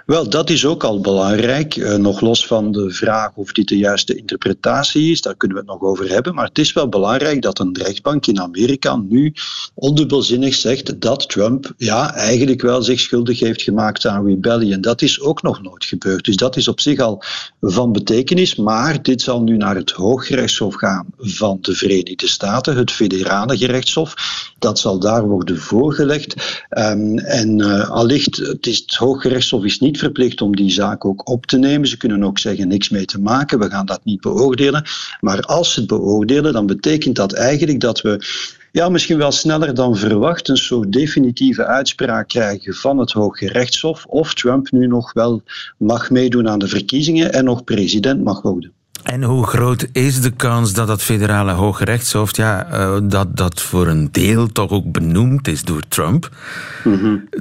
Wel, 0.07 0.29
dat 0.29 0.51
is 0.51 0.67
ook 0.67 0.85
al 0.85 1.01
belangrijk. 1.01 1.77
Eh, 1.77 1.97
nog 1.97 2.21
los 2.21 2.47
van 2.47 2.73
de 2.73 2.91
vraag 2.91 3.31
of 3.35 3.53
dit 3.53 3.69
de 3.69 3.79
juiste 3.79 4.15
interpretatie 4.15 5.11
is, 5.11 5.21
daar 5.21 5.37
kunnen 5.37 5.57
we 5.57 5.63
het 5.63 5.73
nog 5.73 5.91
over 5.91 6.09
hebben. 6.09 6.35
Maar 6.35 6.47
het 6.47 6.59
is 6.59 6.73
wel 6.73 6.89
belangrijk 6.89 7.43
dat 7.43 7.59
een 7.59 7.79
rechtbank 7.83 8.27
in 8.27 8.41
Amerika 8.41 8.97
nu 8.97 9.35
ondubbelzinnig 9.75 10.55
zegt 10.55 11.01
dat 11.01 11.29
Trump 11.29 11.73
ja, 11.77 12.15
eigenlijk 12.15 12.63
wel 12.63 12.83
zich 12.83 13.01
schuldig 13.01 13.41
heeft 13.41 13.63
gemaakt 13.63 14.07
aan 14.07 14.27
rebellion. 14.27 14.81
Dat 14.81 15.03
is 15.03 15.21
ook 15.21 15.43
nog 15.43 15.63
nooit 15.63 15.85
gebeurd. 15.85 16.25
Dus 16.25 16.37
dat 16.37 16.57
is 16.57 16.69
op 16.69 16.81
zich 16.81 16.99
al 16.99 17.23
van 17.61 17.93
betekenis. 17.93 18.57
Maar 18.57 19.03
dit 19.03 19.23
zal 19.23 19.43
nu 19.43 19.57
naar 19.57 19.77
het 19.77 19.91
Hooggerechtshof 19.91 20.75
gaan 20.75 21.07
van 21.19 21.59
de 21.61 21.75
Verenigde 21.75 22.29
Staten, 22.29 22.77
het 22.77 22.91
federale 22.91 23.57
gerechtshof. 23.57 24.15
Dat 24.59 24.79
zal 24.79 24.99
daar 24.99 25.27
worden 25.29 25.59
voorgelegd. 25.59 26.35
Ehm, 26.69 27.19
en 27.19 27.61
eh, 27.61 27.91
allicht, 27.91 28.37
het, 28.37 28.67
is, 28.67 28.79
het 28.79 28.95
Hooggerechtshof 28.95 29.65
is 29.65 29.81
niet 29.81 29.92
verplicht 29.99 30.41
om 30.41 30.57
die 30.57 30.71
zaak 30.71 31.05
ook 31.05 31.29
op 31.29 31.47
te 31.47 31.59
nemen. 31.59 31.89
Ze 31.89 31.97
kunnen 31.97 32.25
ook 32.25 32.39
zeggen 32.39 32.69
niks 32.69 32.89
mee 32.89 33.05
te 33.05 33.21
maken, 33.21 33.59
we 33.59 33.71
gaan 33.71 33.87
dat 33.87 34.05
niet 34.05 34.21
beoordelen. 34.21 34.85
Maar 35.21 35.41
als 35.41 35.73
ze 35.73 35.81
het 35.81 35.89
beoordelen, 35.89 36.53
dan 36.53 36.67
betekent 36.67 37.17
dat 37.17 37.33
eigenlijk 37.33 37.81
dat 37.81 38.01
we 38.01 38.25
ja, 38.73 38.89
misschien 38.89 39.19
wel 39.19 39.33
sneller 39.33 39.75
dan 39.75 39.97
verwacht 39.97 40.49
een 40.49 40.57
soort 40.57 40.93
definitieve 40.93 41.67
uitspraak 41.67 42.29
krijgen 42.29 42.75
van 42.75 42.99
het 42.99 43.13
Hooggerechtshof 43.13 44.05
of 44.07 44.35
Trump 44.35 44.71
nu 44.71 44.87
nog 44.87 45.13
wel 45.13 45.43
mag 45.77 46.11
meedoen 46.11 46.49
aan 46.49 46.59
de 46.59 46.69
verkiezingen 46.69 47.33
en 47.33 47.45
nog 47.45 47.65
president 47.65 48.25
mag 48.25 48.43
worden. 48.43 48.73
En 49.03 49.23
hoe 49.23 49.47
groot 49.47 49.87
is 49.93 50.21
de 50.21 50.31
kans 50.31 50.73
dat 50.73 50.87
dat 50.87 51.03
federale 51.03 51.53
Hoge 51.53 51.85
Rechtshof, 51.85 52.37
ja, 52.37 52.67
eh, 52.71 52.99
dat 53.03 53.37
dat 53.37 53.61
voor 53.61 53.87
een 53.87 54.09
deel 54.13 54.47
toch 54.47 54.71
ook 54.71 54.93
benoemd 54.93 55.49
is 55.49 55.63
door 55.63 55.83
Trump, 55.89 56.31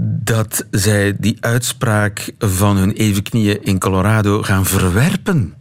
dat 0.04 0.66
zij 0.72 1.16
die 1.20 1.38
uitspraak 1.40 2.32
van 2.40 2.78
hun 2.78 2.92
evenknieën 2.92 3.64
in 3.64 3.80
Colorado 3.80 4.42
gaan 4.42 4.66
verwerpen? 4.66 5.54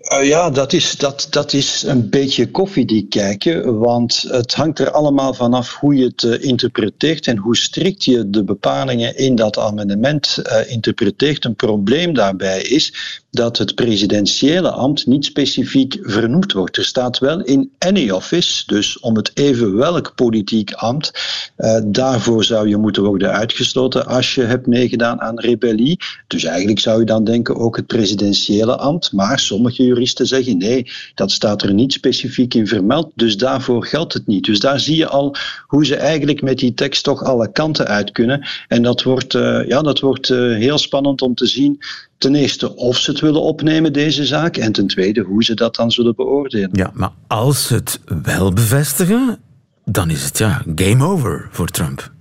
Uh, 0.00 0.28
ja, 0.28 0.50
dat 0.50 0.72
is, 0.72 0.96
dat, 0.96 1.26
dat 1.30 1.52
is 1.52 1.82
een 1.82 2.10
beetje 2.10 2.50
koffiedik 2.50 3.10
kijken, 3.10 3.78
want 3.78 4.24
het 4.28 4.54
hangt 4.54 4.78
er 4.78 4.90
allemaal 4.90 5.34
vanaf 5.34 5.74
hoe 5.74 5.94
je 5.94 6.04
het 6.04 6.22
uh, 6.22 6.44
interpreteert 6.44 7.26
en 7.26 7.36
hoe 7.36 7.56
strikt 7.56 8.04
je 8.04 8.30
de 8.30 8.44
bepalingen 8.44 9.16
in 9.16 9.34
dat 9.34 9.58
amendement 9.58 10.42
uh, 10.42 10.70
interpreteert. 10.70 11.44
Een 11.44 11.56
probleem 11.56 12.14
daarbij 12.14 12.62
is 12.62 12.94
dat 13.30 13.58
het 13.58 13.74
presidentiële 13.74 14.70
ambt 14.70 15.06
niet 15.06 15.24
specifiek 15.24 15.98
vernoemd 16.00 16.52
wordt. 16.52 16.76
Er 16.76 16.84
staat 16.84 17.18
wel 17.18 17.40
in 17.40 17.72
any 17.78 18.10
office, 18.10 18.62
dus 18.66 18.98
om 18.98 19.16
het 19.16 19.30
even 19.34 19.76
welk 19.76 20.14
politiek 20.14 20.72
ambt, 20.72 21.10
uh, 21.58 21.80
daarvoor 21.86 22.44
zou 22.44 22.68
je 22.68 22.76
moeten 22.76 23.02
worden 23.02 23.32
uitgesloten 23.32 24.06
als 24.06 24.34
je 24.34 24.42
hebt 24.42 24.66
meegedaan 24.66 25.20
aan 25.20 25.40
rebellie. 25.40 25.98
Dus 26.26 26.44
eigenlijk 26.44 26.78
zou 26.78 26.98
je 26.98 27.06
dan 27.06 27.24
denken 27.24 27.56
ook 27.56 27.76
het 27.76 27.86
presidentiële 27.86 28.76
ambt, 28.76 29.12
maar 29.12 29.38
sommige 29.38 29.84
juristen 29.84 30.26
zeggen 30.26 30.58
nee, 30.58 30.90
dat 31.14 31.30
staat 31.30 31.62
er 31.62 31.74
niet 31.74 31.92
specifiek 31.92 32.54
in 32.54 32.66
vermeld, 32.66 33.12
dus 33.14 33.36
daarvoor 33.36 33.86
geldt 33.86 34.12
het 34.12 34.26
niet. 34.26 34.44
Dus 34.44 34.60
daar 34.60 34.80
zie 34.80 34.96
je 34.96 35.08
al 35.08 35.34
hoe 35.66 35.86
ze 35.86 35.96
eigenlijk 35.96 36.42
met 36.42 36.58
die 36.58 36.74
tekst 36.74 37.04
toch 37.04 37.24
alle 37.24 37.52
kanten 37.52 37.86
uit 37.86 38.12
kunnen. 38.12 38.46
En 38.68 38.82
dat 38.82 39.02
wordt, 39.02 39.34
uh, 39.34 39.68
ja, 39.68 39.82
dat 39.82 40.00
wordt 40.00 40.28
uh, 40.28 40.56
heel 40.56 40.78
spannend 40.78 41.22
om 41.22 41.34
te 41.34 41.46
zien 41.46 41.80
ten 42.20 42.34
eerste 42.34 42.76
of 42.76 42.96
ze 42.96 43.10
het 43.10 43.20
willen 43.20 43.42
opnemen, 43.42 43.92
deze 43.92 44.24
zaak, 44.24 44.56
en 44.56 44.72
ten 44.72 44.86
tweede 44.86 45.20
hoe 45.20 45.44
ze 45.44 45.54
dat 45.54 45.74
dan 45.74 45.90
zullen 45.90 46.14
beoordelen. 46.14 46.70
Ja, 46.72 46.90
maar 46.94 47.12
als 47.26 47.66
ze 47.66 47.74
het 47.74 48.00
wel 48.22 48.52
bevestigen, 48.52 49.38
dan 49.84 50.10
is 50.10 50.24
het 50.24 50.38
ja, 50.38 50.62
game 50.74 51.04
over 51.04 51.48
voor 51.50 51.68
Trump. 51.68 52.12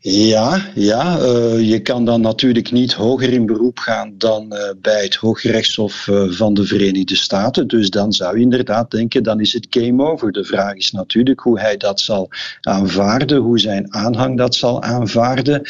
Ja, 0.00 0.70
ja 0.74 1.18
uh, 1.20 1.68
je 1.70 1.80
kan 1.82 2.04
dan 2.04 2.20
natuurlijk 2.20 2.70
niet 2.70 2.92
hoger 2.92 3.32
in 3.32 3.46
beroep 3.46 3.78
gaan 3.78 4.14
dan 4.18 4.46
uh, 4.52 4.58
bij 4.82 5.02
het 5.02 5.14
Hooggerechtshof 5.14 6.06
uh, 6.06 6.30
van 6.30 6.54
de 6.54 6.64
Verenigde 6.64 7.16
Staten. 7.16 7.68
Dus 7.68 7.90
dan 7.90 8.12
zou 8.12 8.36
je 8.36 8.42
inderdaad 8.42 8.90
denken, 8.90 9.22
dan 9.22 9.40
is 9.40 9.52
het 9.52 9.66
game 9.70 10.04
over. 10.10 10.32
De 10.32 10.44
vraag 10.44 10.74
is 10.74 10.92
natuurlijk 10.92 11.40
hoe 11.40 11.60
hij 11.60 11.76
dat 11.76 12.00
zal 12.00 12.28
aanvaarden, 12.60 13.38
hoe 13.38 13.58
zijn 13.58 13.94
aanhang 13.94 14.36
dat 14.36 14.54
zal 14.54 14.82
aanvaarden 14.82 15.62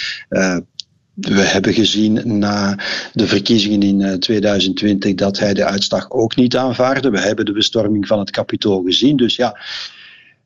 we 1.21 1.41
hebben 1.41 1.73
gezien 1.73 2.39
na 2.39 2.79
de 3.13 3.27
verkiezingen 3.27 3.83
in 3.83 4.21
2020 4.21 5.15
dat 5.15 5.39
hij 5.39 5.55
de 5.55 5.65
uitslag 5.65 6.11
ook 6.11 6.37
niet 6.37 6.57
aanvaarde. 6.57 7.11
We 7.11 7.21
hebben 7.21 7.45
de 7.45 7.53
bestorming 7.53 8.07
van 8.07 8.19
het 8.19 8.31
kapitool 8.31 8.83
gezien. 8.83 9.17
Dus 9.17 9.37
ja, 9.37 9.59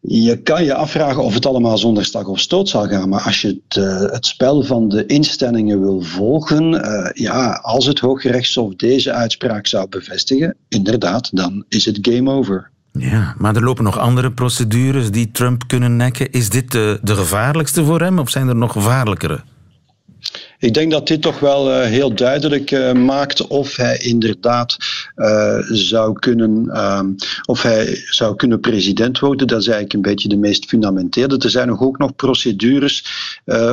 je 0.01 0.43
kan 0.43 0.65
je 0.65 0.75
afvragen 0.75 1.23
of 1.23 1.35
het 1.35 1.47
allemaal 1.47 1.79
zonder 1.79 2.05
stak 2.05 2.29
of 2.29 2.41
stoot 2.41 2.69
zal 2.69 2.89
gaan. 2.89 3.09
Maar 3.09 3.23
als 3.23 3.41
je 3.41 3.49
het, 3.49 3.77
uh, 3.77 4.01
het 4.13 4.27
spel 4.27 4.63
van 4.63 4.89
de 4.89 5.07
instellingen 5.07 5.81
wil 5.81 6.01
volgen, 6.01 6.73
uh, 6.73 7.11
ja, 7.13 7.53
als 7.63 7.87
het 7.87 7.99
Hooggerechtshof 7.99 8.75
deze 8.75 9.13
uitspraak 9.13 9.67
zou 9.67 9.89
bevestigen, 9.89 10.57
inderdaad, 10.69 11.37
dan 11.37 11.65
is 11.69 11.85
het 11.85 11.99
game 12.03 12.31
over. 12.31 12.71
Ja, 12.93 13.35
maar 13.39 13.57
er 13.57 13.65
lopen 13.65 13.85
nog 13.85 13.99
andere 13.99 14.33
procedures 14.33 15.11
die 15.11 15.31
Trump 15.31 15.63
kunnen 15.67 15.97
nekken. 15.97 16.31
Is 16.31 16.49
dit 16.49 16.73
de 16.73 17.01
gevaarlijkste 17.05 17.85
voor 17.85 18.01
hem 18.01 18.19
of 18.19 18.31
zijn 18.31 18.49
er 18.49 18.57
nog 18.57 18.73
gevaarlijkere? 18.73 19.41
Ik 20.62 20.75
denk 20.75 20.90
dat 20.90 21.07
dit 21.07 21.22
toch 21.22 21.38
wel 21.38 21.70
uh, 21.70 21.81
heel 21.81 22.14
duidelijk 22.14 22.70
uh, 22.70 22.92
maakt 22.92 23.46
of 23.46 23.77
hij 23.77 23.98
inderdaad 23.98 24.77
uh, 25.16 25.59
zou 25.68 26.18
kunnen, 26.18 26.70
of 27.46 27.62
hij 27.62 28.03
zou 28.11 28.37
kunnen 28.37 28.61
president 28.61 29.18
worden. 29.18 29.46
Dat 29.46 29.61
is 29.61 29.66
eigenlijk 29.66 29.94
een 29.94 30.12
beetje 30.12 30.29
de 30.29 30.37
meest 30.37 30.64
fundamentele. 30.64 31.38
Er 31.38 31.51
zijn 31.51 31.79
ook 31.79 31.98
nog 31.98 32.16
procedures 32.16 33.05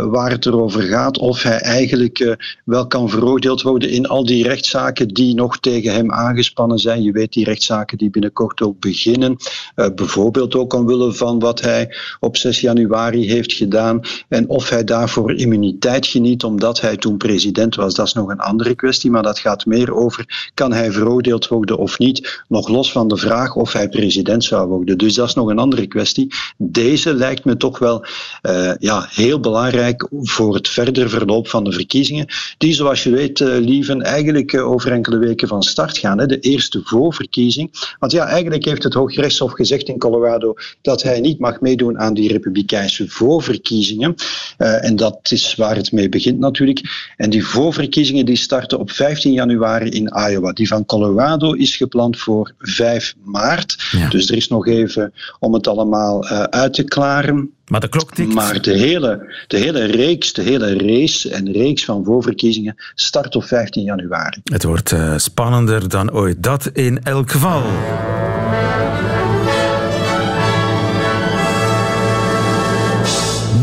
waar 0.10 0.32
het 0.32 0.46
erover 0.46 0.82
gaat 0.82 1.18
of 1.18 1.44
hij 1.44 1.58
eigenlijk 1.58 2.38
wel 2.66 2.88
kan 2.88 3.10
veroordeeld 3.10 3.62
worden 3.62 3.90
in 3.90 4.08
al 4.08 4.26
die 4.26 4.44
rechtszaken 4.44 5.08
die 5.08 5.36
nog 5.36 5.60
tegen 5.60 5.94
hem 5.94 6.12
aangespannen 6.12 6.78
zijn. 6.80 7.04
Je 7.04 7.12
weet 7.12 7.34
die 7.34 7.46
rechtszaken 7.46 7.98
die 7.98 8.10
binnenkort 8.10 8.62
ook 8.62 8.80
beginnen. 8.80 9.38
bijvoorbeeld 9.76 10.56
ook 10.56 10.74
omwille 10.74 11.14
van 11.14 11.40
wat 11.40 11.62
hij 11.62 11.96
op 12.20 12.38
6 12.38 12.62
januari 12.62 13.28
heeft 13.28 13.54
gedaan. 13.54 14.02
En 14.28 14.50
of 14.50 14.70
hij 14.70 14.84
daarvoor 14.84 15.34
immuniteit 15.34 16.08
geniet 16.08 16.44
omdat 16.44 16.79
hij 16.82 16.98
toen 16.98 17.18
president 17.18 17.76
was, 17.76 17.94
dat 17.94 18.06
is 18.06 18.14
nog 18.14 18.30
een 18.30 18.40
andere 18.40 18.76
kwestie, 18.76 19.12
maar 19.12 19.24
dat 19.24 19.40
gaat 19.40 19.66
meer 19.66 19.94
over 19.94 20.52
kan 20.54 20.74
hij 20.74 20.92
veroordeeld 20.92 21.48
worden 21.48 21.78
of 21.78 22.00
niet, 22.00 22.44
nog 22.48 22.68
los 22.68 22.92
van 22.92 23.08
de 23.08 23.18
vraag 23.18 23.56
of 23.56 23.74
hij 23.74 23.90
president 23.90 24.44
zou 24.44 24.68
worden. 24.68 24.98
Dus 24.98 25.14
dat 25.14 25.28
is 25.28 25.34
nog 25.34 25.48
een 25.48 25.60
andere 25.60 25.88
kwestie. 25.88 26.34
Deze 26.58 27.14
lijkt 27.14 27.46
me 27.46 27.58
toch 27.58 27.80
wel 27.80 28.06
uh, 28.42 28.72
ja, 28.80 29.08
heel 29.10 29.40
belangrijk 29.40 30.08
voor 30.12 30.54
het 30.54 30.70
verder 30.70 31.10
verloop 31.10 31.48
van 31.48 31.64
de 31.64 31.72
verkiezingen, 31.72 32.26
die 32.58 32.74
zoals 32.74 33.04
je 33.04 33.10
weet, 33.10 33.40
uh, 33.40 33.58
Lieven, 33.58 34.02
eigenlijk 34.02 34.54
uh, 34.54 34.68
over 34.72 34.92
enkele 34.92 35.18
weken 35.18 35.48
van 35.48 35.64
start 35.64 35.98
gaan. 35.98 36.20
Hè, 36.20 36.26
de 36.26 36.40
eerste 36.40 36.82
voorverkiezing. 36.84 37.96
Want 38.00 38.12
ja, 38.12 38.26
eigenlijk 38.26 38.66
heeft 38.66 38.84
het 38.84 38.94
Hooggerechtshof 38.94 39.52
gezegd 39.52 39.88
in 39.88 39.98
Colorado 39.98 40.54
dat 40.82 41.04
hij 41.04 41.20
niet 41.20 41.40
mag 41.40 41.62
meedoen 41.62 42.00
aan 42.00 42.14
die 42.14 42.32
republikeinse 42.32 43.10
voorverkiezingen. 43.10 44.16
en 44.58 44.96
dat 44.96 45.20
is 45.32 45.56
waar 45.56 45.76
het 45.76 45.92
mee 45.92 46.10
begint 46.10 46.40
natuurlijk. 46.40 46.69
En 47.18 47.30
die 47.30 47.46
voorverkiezingen 47.46 48.26
die 48.26 48.36
starten 48.36 48.80
op 48.80 48.92
15 48.92 49.32
januari 49.34 49.90
in 49.90 50.14
Iowa. 50.30 50.52
Die 50.52 50.68
van 50.68 50.86
Colorado 50.86 51.54
is 51.54 51.76
gepland 51.76 52.20
voor 52.20 52.54
5 52.60 53.16
maart. 53.24 53.88
Ja. 53.92 54.10
Dus 54.10 54.30
er 54.30 54.36
is 54.36 54.48
nog 54.48 54.68
even 54.68 55.14
om 55.40 55.54
het 55.54 55.68
allemaal 55.68 56.24
uh, 56.24 56.44
uit 56.44 56.74
te 56.74 56.84
klaren. 56.84 57.52
Maar 57.68 57.80
de 57.80 57.88
klok 57.88 58.14
tikt. 58.14 58.34
Maar 58.34 58.62
de 58.62 58.78
hele, 58.78 59.36
de 59.48 59.58
hele 59.58 59.84
reeks, 59.84 60.34
de 60.34 60.42
hele 60.42 60.78
race 60.78 61.30
en 61.30 61.52
reeks 61.52 61.86
van 61.86 62.04
voorverkiezingen 62.06 62.76
start 62.96 63.36
op 63.36 63.44
15 63.44 63.84
januari. 63.84 64.42
Het 64.44 64.64
wordt 64.64 64.92
uh, 64.92 65.18
spannender 65.18 65.90
dan 65.90 66.12
ooit. 66.12 66.44
Dat 66.44 66.70
in 66.74 67.04
elk 67.04 67.32
geval. 67.32 67.64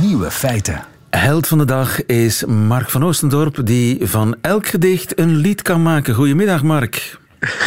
Nieuwe 0.01 0.31
feiten. 0.31 0.96
Held 1.11 1.49
van 1.49 1.59
de 1.59 1.65
dag 1.65 2.05
is 2.07 2.45
Mark 2.45 2.91
van 2.91 3.05
Oostendorp, 3.05 3.59
die 3.65 4.07
van 4.07 4.37
elk 4.41 4.67
gedicht 4.67 5.19
een 5.19 5.37
lied 5.37 5.63
kan 5.63 5.83
maken. 5.83 6.15
Goedemiddag, 6.15 6.63
Mark. 6.63 7.19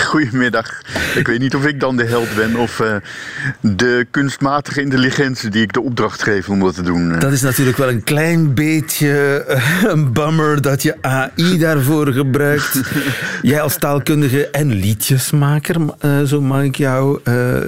Goedemiddag. 0.06 0.82
Ik 1.16 1.28
weet 1.28 1.40
niet 1.40 1.56
of 1.56 1.66
ik 1.66 1.80
dan 1.80 1.98
de 1.98 2.04
held 2.04 2.36
ben 2.36 2.56
of 2.56 2.80
uh, 2.80 2.96
de 3.62 4.08
kunstmatige 4.12 4.82
intelligentie 4.82 5.50
die 5.50 5.62
ik 5.62 5.74
de 5.74 5.82
opdracht 5.82 6.24
geef 6.24 6.50
om 6.50 6.60
dat 6.60 6.76
te 6.76 6.82
doen. 6.82 7.20
Dat 7.20 7.32
is 7.32 7.42
natuurlijk 7.42 7.78
wel 7.78 7.90
een 7.90 8.04
klein 8.04 8.54
beetje 8.54 9.46
uh, 9.50 9.84
een 9.92 10.14
bummer 10.14 10.62
dat 10.62 10.84
je 10.84 10.98
AI 11.02 11.58
daarvoor 11.58 12.08
gebruikt. 12.08 12.82
Jij 13.42 13.62
als 13.62 13.78
taalkundige 13.78 14.50
en 14.50 14.72
liedjesmaker, 14.72 15.76
uh, 16.06 16.22
zo 16.22 16.42
mag 16.42 16.64
ik 16.64 16.76
jou 16.76 17.20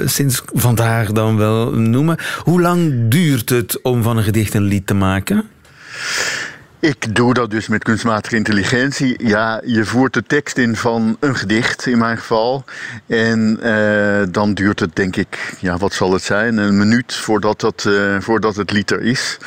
sinds 0.06 0.42
vandaag 0.54 1.12
dan 1.12 1.38
wel 1.38 1.72
noemen. 1.72 2.18
Hoe 2.40 2.62
lang 2.62 2.94
duurt 3.10 3.50
het 3.50 3.82
om 3.82 4.04
van 4.04 4.18
een 4.18 4.24
gedicht 4.24 4.54
een 4.54 4.64
lied 4.64 4.88
te 4.88 4.94
maken? 4.94 5.46
Ik 6.82 7.16
doe 7.16 7.34
dat 7.34 7.52
dus 7.52 7.68
met 7.68 7.84
kunstmatige 7.84 8.36
intelligentie. 8.36 9.28
Ja, 9.28 9.62
je 9.66 9.86
voert 9.86 10.14
de 10.14 10.24
tekst 10.24 10.58
in 10.58 10.76
van 10.76 11.18
een 11.20 11.36
gedicht 11.36 11.86
in 11.86 11.98
mijn 11.98 12.18
geval. 12.18 12.64
En 13.08 13.60
uh, 13.64 14.22
dan 14.30 14.54
duurt 14.54 14.80
het 14.80 14.96
denk 14.96 15.16
ik, 15.16 15.54
ja 15.60 15.78
wat 15.78 15.94
zal 15.94 16.14
het 16.14 16.24
zijn, 16.24 16.58
een 16.58 16.78
minuut 16.78 17.14
voordat, 17.16 17.60
dat, 17.60 17.86
uh, 17.88 18.16
voordat 18.20 18.56
het 18.56 18.72
lied 18.72 18.92
er 18.92 19.02
is. 19.02 19.38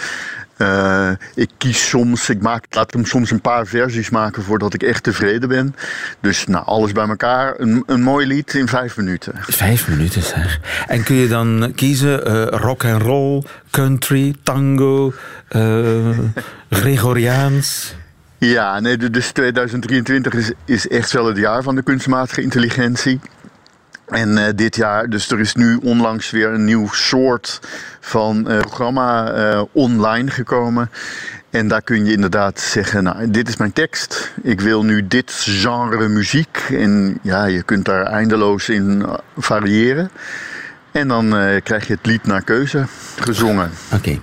Uh, 0.59 1.11
ik 1.35 1.51
kies 1.59 1.89
soms, 1.89 2.29
ik 2.29 2.43
maak, 2.43 2.65
laat 2.71 2.93
hem 2.93 3.05
soms 3.05 3.31
een 3.31 3.41
paar 3.41 3.67
versies 3.67 4.11
maken 4.11 4.43
voordat 4.43 4.75
ik 4.75 4.83
echt 4.83 5.03
tevreden 5.03 5.49
ben. 5.49 5.75
Dus 6.21 6.47
nou, 6.47 6.65
alles 6.67 6.93
bij 6.93 7.09
elkaar, 7.09 7.55
een, 7.57 7.83
een 7.87 8.03
mooi 8.03 8.27
lied 8.27 8.55
in 8.55 8.69
vijf 8.69 8.97
minuten. 8.97 9.33
Vijf 9.41 9.89
minuten 9.89 10.23
zeg. 10.23 10.61
En 10.87 11.03
kun 11.03 11.15
je 11.15 11.29
dan 11.29 11.73
kiezen 11.75 12.31
uh, 12.31 12.47
rock 12.47 12.85
and 12.85 13.03
roll, 13.03 13.43
country, 13.71 14.35
tango, 14.43 15.13
uh, 15.57 16.19
Gregoriaans? 16.71 17.95
Ja, 18.39 18.81
nee, 18.81 18.97
dus 18.97 19.31
2023 19.31 20.35
is, 20.35 20.53
is 20.65 20.89
echt 20.89 21.13
wel 21.13 21.27
het 21.27 21.37
jaar 21.37 21.63
van 21.63 21.75
de 21.75 21.83
kunstmatige 21.83 22.43
intelligentie. 22.43 23.21
En 24.07 24.37
uh, 24.37 24.45
dit 24.55 24.77
jaar, 24.77 25.09
dus 25.09 25.31
er 25.31 25.41
is 25.41 25.55
nu 25.55 25.77
onlangs 25.83 26.31
weer 26.31 26.49
een 26.49 26.65
nieuw 26.65 26.89
soort 26.93 27.61
van 28.01 28.51
uh, 28.51 28.61
programma 28.61 29.37
uh, 29.37 29.63
online 29.73 30.31
gekomen. 30.31 30.91
En 31.51 31.69
daar 31.69 31.83
kun 31.83 32.05
je 32.05 32.13
inderdaad 32.13 32.61
zeggen, 32.61 33.05
nou, 33.05 33.31
dit 33.31 33.49
is 33.49 33.57
mijn 33.57 33.73
tekst. 33.73 34.33
Ik 34.43 34.61
wil 34.61 34.85
nu 34.85 35.07
dit 35.07 35.33
genre 35.33 36.09
muziek. 36.09 36.67
En 36.71 37.19
ja, 37.23 37.45
je 37.45 37.63
kunt 37.63 37.85
daar 37.85 38.07
eindeloos 38.07 38.69
in 38.69 39.07
variëren. 39.37 40.11
En 40.95 41.09
dan 41.09 41.27
uh, 41.27 41.61
krijg 41.63 41.87
je 41.87 41.93
het 41.93 42.07
lied 42.07 42.25
naar 42.25 42.43
keuze 42.43 42.87
gezongen. 43.19 43.71
Oké. 43.87 43.97
Okay. 43.97 44.21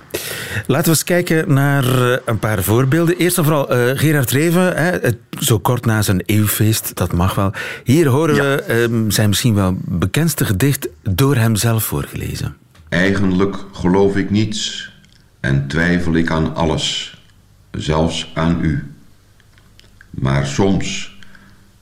Laten 0.66 0.84
we 0.84 0.90
eens 0.90 1.04
kijken 1.04 1.52
naar 1.52 1.84
uh, 1.84 2.16
een 2.24 2.38
paar 2.38 2.62
voorbeelden. 2.62 3.16
Eerst 3.16 3.38
en 3.38 3.44
vooral 3.44 3.76
uh, 3.76 3.98
Gerard 3.98 4.30
Reven, 4.30 4.76
hè, 4.76 4.90
het, 4.90 5.16
zo 5.40 5.58
kort 5.58 5.84
na 5.84 6.02
zijn 6.02 6.22
eeuwfeest, 6.26 6.96
dat 6.96 7.12
mag 7.12 7.34
wel. 7.34 7.52
Hier 7.84 8.06
horen 8.06 8.34
ja. 8.34 8.42
we 8.42 8.82
um, 8.82 9.10
zijn 9.10 9.28
misschien 9.28 9.54
wel 9.54 9.76
bekendste 9.78 10.44
gedicht 10.44 10.88
door 11.02 11.36
hem 11.36 11.56
zelf 11.56 11.84
voorgelezen. 11.84 12.56
Eigenlijk 12.88 13.56
geloof 13.72 14.16
ik 14.16 14.30
niets 14.30 14.92
en 15.40 15.66
twijfel 15.66 16.14
ik 16.14 16.30
aan 16.30 16.54
alles, 16.54 17.18
zelfs 17.70 18.30
aan 18.34 18.58
u. 18.60 18.92
Maar 20.10 20.46
soms, 20.46 21.18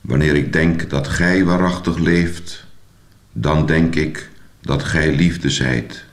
wanneer 0.01 0.35
ik 0.35 0.53
denk 0.53 0.89
dat 0.89 1.07
gij 1.07 1.43
waarachtig 1.43 1.97
leeft, 1.97 2.65
dan 3.31 3.65
denk 3.65 3.95
ik 3.95 4.29
dat 4.61 4.83
gij 4.83 5.15
liefde 5.15 5.49
zijt 5.49 6.05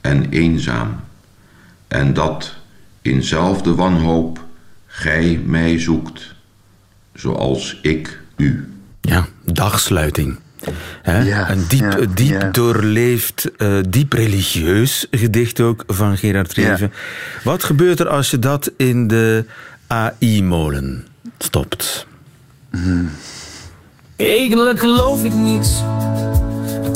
en 0.00 0.28
eenzaam, 0.30 1.00
en 1.88 2.14
dat 2.14 2.54
in 3.02 3.22
zelfde 3.22 3.74
wanhoop 3.74 4.44
gij 4.86 5.40
mij 5.44 5.80
zoekt, 5.80 6.34
zoals 7.14 7.78
ik 7.82 8.20
u. 8.36 8.72
Ja, 9.00 9.26
dagsluiting. 9.44 10.38
Hè? 11.02 11.22
Ja, 11.22 11.50
een 11.50 11.64
diep, 11.68 11.80
ja, 11.80 12.06
diep 12.14 12.40
ja. 12.40 12.50
doorleefd, 12.50 13.50
eh, 13.56 13.78
diep 13.88 14.12
religieus 14.12 15.06
gedicht 15.10 15.60
ook 15.60 15.84
van 15.86 16.16
Gerard 16.16 16.52
Reven. 16.52 16.92
Wat 17.44 17.64
gebeurt 17.64 18.00
er 18.00 18.08
als 18.08 18.30
je 18.30 18.38
dat 18.38 18.70
in 18.76 19.08
de 19.08 19.44
AI-molen 19.86 21.06
stopt? 21.38 22.06
Eigenlijk 24.16 24.78
geloof 24.78 25.24
ik 25.24 25.32
niets. 25.32 25.82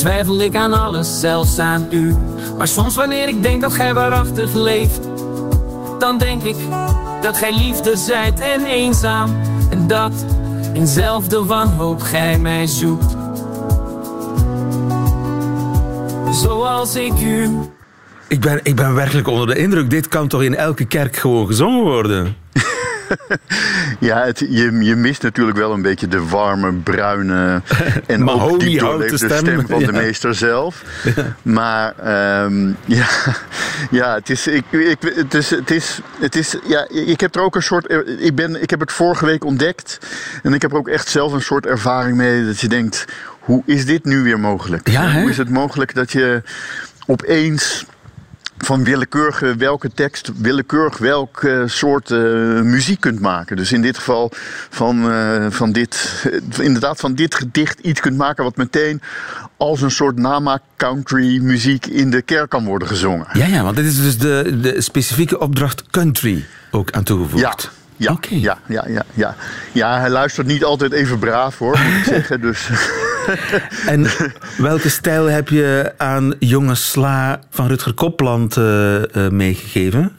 Twijfel 0.00 0.40
ik 0.40 0.54
aan 0.54 0.72
alles, 0.72 1.20
zelfs 1.20 1.58
aan 1.58 1.86
u. 1.90 2.16
Maar 2.58 2.68
soms 2.68 2.94
wanneer 2.94 3.28
ik 3.28 3.42
denk 3.42 3.60
dat 3.60 3.72
gij 3.72 3.94
waarachtig 3.94 4.54
leeft, 4.54 5.00
dan 5.98 6.18
denk 6.18 6.42
ik 6.42 6.56
dat 7.22 7.36
gij 7.36 7.54
liefde 7.54 7.96
zijt 7.96 8.40
en 8.40 8.64
eenzaam. 8.64 9.40
En 9.70 9.86
dat 9.86 10.12
in 10.72 10.86
zelfde 10.86 11.44
wanhoop 11.44 12.00
gij 12.00 12.38
mij 12.38 12.66
zoekt. 12.66 13.16
Zoals 16.30 16.94
ik 16.94 17.20
u. 17.20 17.50
Ik 18.28 18.40
ben, 18.40 18.60
ik 18.62 18.76
ben 18.76 18.94
werkelijk 18.94 19.28
onder 19.28 19.46
de 19.46 19.56
indruk. 19.56 19.90
Dit 19.90 20.08
kan 20.08 20.28
toch 20.28 20.42
in 20.42 20.54
elke 20.54 20.84
kerk 20.84 21.16
gewoon 21.16 21.46
gezongen 21.46 21.82
worden? 21.82 22.36
Ja, 24.00 24.24
het, 24.24 24.38
je, 24.38 24.72
je 24.84 24.96
mist 24.96 25.22
natuurlijk 25.22 25.58
wel 25.58 25.72
een 25.72 25.82
beetje 25.82 26.08
de 26.08 26.28
warme, 26.28 26.72
bruine 26.72 27.62
en 28.06 28.20
ook 28.20 28.24
Mahoniehouten 28.24 28.68
diep 28.68 28.80
doorleefde 28.80 29.16
stem. 29.16 29.38
stem, 29.38 29.66
van 29.66 29.84
de 29.84 29.92
meester 29.92 30.34
zelf. 30.34 30.84
Maar 31.42 31.94
ehm, 31.98 32.66
ja, 32.98 33.06
ja, 33.90 34.14
het 34.14 34.30
is, 34.30 34.46
ik, 34.46 34.64
ik, 34.70 34.96
het 35.14 35.34
is, 35.34 35.50
het 35.50 35.70
is, 35.70 36.00
het 36.20 36.36
is, 36.36 36.56
ja, 36.64 36.88
ik 36.88 37.20
heb 37.20 37.34
er 37.34 37.42
ook 37.42 37.54
een 37.54 37.62
soort, 37.62 37.92
ik, 38.18 38.34
ben, 38.34 38.62
ik 38.62 38.70
heb 38.70 38.80
het 38.80 38.92
vorige 38.92 39.24
week 39.26 39.44
ontdekt 39.44 39.98
en 40.42 40.54
ik 40.54 40.62
heb 40.62 40.72
er 40.72 40.78
ook 40.78 40.88
echt 40.88 41.08
zelf 41.08 41.32
een 41.32 41.42
soort 41.42 41.66
ervaring 41.66 42.16
mee 42.16 42.44
dat 42.44 42.60
je 42.60 42.68
denkt, 42.68 43.04
hoe 43.40 43.62
is 43.66 43.86
dit 43.86 44.04
nu 44.04 44.22
weer 44.22 44.40
mogelijk? 44.40 44.88
Ja? 44.88 45.12
Hoe 45.12 45.30
is 45.30 45.36
het 45.36 45.50
mogelijk 45.50 45.94
dat 45.94 46.12
je 46.12 46.42
opeens 47.06 47.84
van 48.64 48.84
willekeurige 48.84 49.56
welke 49.56 49.90
tekst, 49.94 50.30
willekeurig 50.36 50.98
welke 50.98 51.64
soort 51.66 52.10
eh, 52.10 52.18
muziek 52.62 53.00
kunt 53.00 53.20
maken. 53.20 53.56
Dus 53.56 53.72
in 53.72 53.82
dit 53.82 53.96
geval 53.96 54.30
van, 54.70 55.10
eh, 55.10 55.46
van 55.48 55.72
dit, 55.72 56.24
eh, 56.58 56.64
inderdaad 56.64 57.00
van 57.00 57.14
dit 57.14 57.34
gedicht 57.34 57.78
iets 57.78 58.00
kunt 58.00 58.16
maken 58.16 58.44
wat 58.44 58.56
meteen 58.56 59.02
als 59.56 59.82
een 59.82 59.90
soort 59.90 60.16
namaak 60.16 60.62
country 60.76 61.38
muziek 61.42 61.86
in 61.86 62.10
de 62.10 62.22
kerk 62.22 62.50
kan 62.50 62.64
worden 62.64 62.88
gezongen. 62.88 63.26
Ja, 63.32 63.46
ja, 63.46 63.62
want 63.62 63.76
dit 63.76 63.86
is 63.86 64.02
dus 64.02 64.18
de, 64.18 64.58
de 64.60 64.80
specifieke 64.80 65.38
opdracht 65.38 65.82
country 65.90 66.44
ook 66.70 66.90
aan 66.90 67.04
toegevoegd. 67.04 67.42
Ja. 67.42 67.78
Ja, 67.96 68.18
ja, 68.28 68.58
ja, 68.66 68.84
ja, 68.88 69.04
ja. 69.14 69.36
ja, 69.72 69.98
hij 69.98 70.10
luistert 70.10 70.46
niet 70.46 70.64
altijd 70.64 70.92
even 70.92 71.18
braaf 71.18 71.58
hoor, 71.58 71.78
moet 71.78 71.96
ik 71.96 72.04
zeggen. 72.14 72.40
Dus 72.40 72.68
En 73.86 74.06
welke 74.58 74.88
stijl 74.88 75.26
heb 75.26 75.48
je 75.48 75.92
aan 75.96 76.34
Jonge 76.38 76.74
Sla 76.74 77.40
van 77.50 77.66
Rutger 77.66 77.94
Kopland 77.94 78.56
eh, 78.56 79.02
eh, 79.16 79.32
meegegeven? 79.32 80.12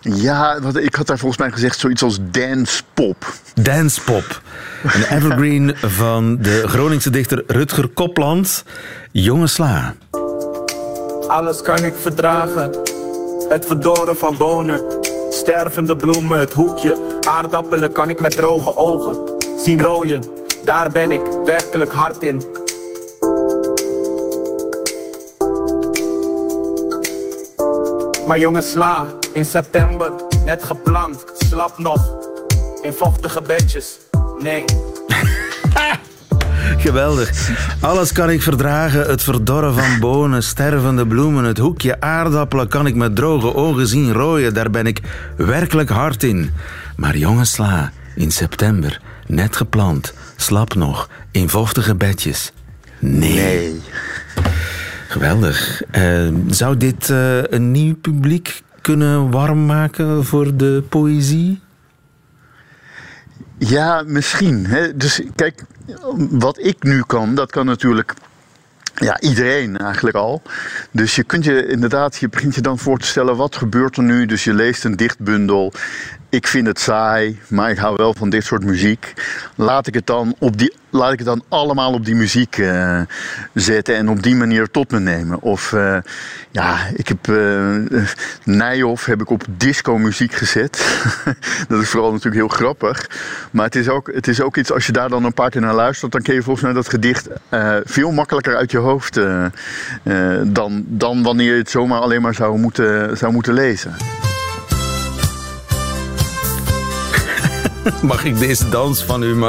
ja, 0.00 0.60
wat, 0.60 0.76
ik 0.76 0.94
had 0.94 1.06
daar 1.06 1.18
volgens 1.18 1.40
mij 1.40 1.50
gezegd 1.50 1.78
zoiets 1.78 2.02
als 2.02 2.18
dance 2.30 2.82
pop. 2.94 3.32
Dancepop. 3.54 4.42
Een 4.82 5.02
evergreen 5.16 5.74
van 5.76 6.38
de 6.40 6.62
Groningse 6.66 7.10
dichter 7.10 7.42
Rutger 7.46 7.88
Kopland. 7.88 8.64
Jonge 9.12 9.46
Sla. 9.46 9.94
Alles 11.26 11.62
kan 11.62 11.84
ik 11.84 11.94
verdragen. 12.00 12.70
Het 13.48 13.66
verdoren 13.66 14.16
van 14.16 14.36
bonen. 14.36 14.80
Stervende 15.30 15.96
bloemen, 15.96 16.38
het 16.38 16.52
hoekje. 16.52 17.18
Aardappelen 17.28 17.92
kan 17.92 18.08
ik 18.08 18.20
met 18.20 18.30
droge 18.30 18.76
ogen 18.76 19.16
zien 19.64 19.82
rooien. 19.82 20.22
Daar 20.68 20.90
ben 20.90 21.10
ik 21.10 21.20
werkelijk 21.44 21.92
hard 21.92 22.22
in. 22.22 22.42
Maar 28.26 28.38
jongen 28.38 28.62
sla, 28.62 29.06
in 29.32 29.44
september, 29.44 30.12
net 30.44 30.64
geplant, 30.64 31.24
slap 31.38 31.78
nog. 31.78 32.18
In 32.82 32.92
vochtige 32.92 33.42
bedjes, 33.42 33.98
nee. 34.38 34.64
Geweldig. 36.84 37.50
Alles 37.80 38.12
kan 38.12 38.30
ik 38.30 38.42
verdragen. 38.42 39.06
Het 39.06 39.22
verdorren 39.22 39.74
van 39.74 40.00
bonen, 40.10 40.42
stervende 40.42 41.06
bloemen, 41.06 41.44
het 41.44 41.58
hoekje 41.58 42.00
aardappelen 42.00 42.68
kan 42.68 42.86
ik 42.86 42.94
met 42.94 43.16
droge 43.16 43.54
ogen 43.54 43.86
zien 43.86 44.12
rooien. 44.12 44.54
Daar 44.54 44.70
ben 44.70 44.86
ik 44.86 45.00
werkelijk 45.36 45.88
hard 45.88 46.22
in. 46.22 46.50
Maar 46.96 47.16
jonge 47.16 47.44
sla, 47.44 47.92
in 48.14 48.30
september, 48.30 49.00
net 49.26 49.56
geplant, 49.56 50.14
slap 50.40 50.74
nog, 50.74 51.08
in 51.30 51.48
vochtige 51.48 51.94
bedjes. 51.94 52.52
Nee. 52.98 53.34
Nee. 53.34 53.80
Geweldig. 55.08 55.82
Eh, 55.90 56.28
zou 56.48 56.76
dit 56.76 57.10
eh, 57.10 57.42
een 57.42 57.70
nieuw 57.70 57.96
publiek 57.96 58.62
kunnen 58.80 59.30
warm 59.30 59.66
maken 59.66 60.24
voor 60.24 60.56
de 60.56 60.84
poëzie? 60.88 61.60
Ja, 63.58 64.02
misschien. 64.06 64.66
Hè. 64.66 64.96
Dus 64.96 65.22
kijk, 65.34 65.64
wat 66.30 66.58
ik 66.58 66.82
nu 66.82 67.02
kan, 67.02 67.34
dat 67.34 67.50
kan 67.50 67.66
natuurlijk 67.66 68.14
ja, 68.94 69.20
iedereen 69.20 69.76
eigenlijk 69.78 70.16
al. 70.16 70.42
Dus 70.90 71.14
je 71.14 71.22
kunt 71.22 71.44
je 71.44 71.66
inderdaad, 71.66 72.16
je 72.16 72.28
begint 72.28 72.54
je 72.54 72.60
dan 72.60 72.78
voor 72.78 72.98
te 72.98 73.06
stellen, 73.06 73.36
wat 73.36 73.56
gebeurt 73.56 73.96
er 73.96 74.02
nu? 74.02 74.26
Dus 74.26 74.44
je 74.44 74.54
leest 74.54 74.84
een 74.84 74.96
dichtbundel. 74.96 75.72
Ik 76.30 76.46
vind 76.46 76.66
het 76.66 76.80
saai, 76.80 77.40
maar 77.48 77.70
ik 77.70 77.78
hou 77.78 77.96
wel 77.96 78.14
van 78.14 78.30
dit 78.30 78.44
soort 78.44 78.64
muziek. 78.64 79.12
Laat 79.54 79.86
ik 79.86 79.94
het 79.94 80.06
dan, 80.06 80.34
op 80.38 80.58
die, 80.58 80.74
laat 80.90 81.12
ik 81.12 81.18
het 81.18 81.26
dan 81.26 81.42
allemaal 81.48 81.92
op 81.92 82.04
die 82.04 82.14
muziek 82.14 82.58
eh, 82.58 83.00
zetten 83.54 83.96
en 83.96 84.08
op 84.08 84.22
die 84.22 84.34
manier 84.34 84.70
tot 84.70 84.90
me 84.90 85.00
nemen. 85.00 85.40
Of 85.40 85.72
eh, 85.72 85.98
ja, 86.50 86.78
ik 86.94 87.08
heb 87.08 87.28
eh 87.28 87.76
Nijhoff 88.44 89.06
heb 89.06 89.20
ik 89.20 89.30
op 89.30 89.44
disco 89.48 89.98
muziek 89.98 90.32
gezet. 90.32 91.02
dat 91.68 91.82
is 91.82 91.88
vooral 91.88 92.10
natuurlijk 92.10 92.36
heel 92.36 92.56
grappig. 92.56 93.10
Maar 93.50 93.64
het 93.64 93.76
is, 93.76 93.88
ook, 93.88 94.10
het 94.14 94.28
is 94.28 94.40
ook 94.40 94.56
iets, 94.56 94.72
als 94.72 94.86
je 94.86 94.92
daar 94.92 95.08
dan 95.08 95.24
een 95.24 95.34
paar 95.34 95.50
keer 95.50 95.60
naar 95.60 95.74
luistert, 95.74 96.12
dan 96.12 96.22
kun 96.22 96.34
je 96.34 96.42
volgens 96.42 96.64
mij 96.64 96.74
dat 96.74 96.88
gedicht 96.88 97.28
veel 97.84 98.12
makkelijker 98.12 98.56
uit 98.56 98.70
je 98.70 98.78
hoofd 98.78 99.20
dan, 100.44 100.84
dan 100.86 101.22
wanneer 101.22 101.52
je 101.52 101.58
het 101.58 101.70
zomaar 101.70 102.00
alleen 102.00 102.22
maar 102.22 102.34
zou 102.34 102.58
moeten, 102.58 103.16
zou 103.16 103.32
moeten 103.32 103.52
lezen. 103.52 103.96
Mag 108.02 108.24
ik 108.24 108.38
deze 108.38 108.68
dans 108.68 109.04
van 109.04 109.22
u? 109.22 109.44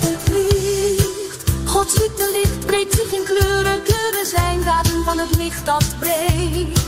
Het 0.00 0.28
licht, 0.28 1.44
Gods 1.64 1.94
licht 2.32 2.66
breekt 2.66 2.94
zich 2.94 3.12
in 3.12 3.24
kleuren. 3.24 3.82
Kleuren 3.82 4.26
zijn 4.26 4.62
daden 4.64 5.04
van 5.04 5.18
het 5.18 5.36
licht 5.36 5.66
dat 5.66 5.84
breekt. 5.98 6.80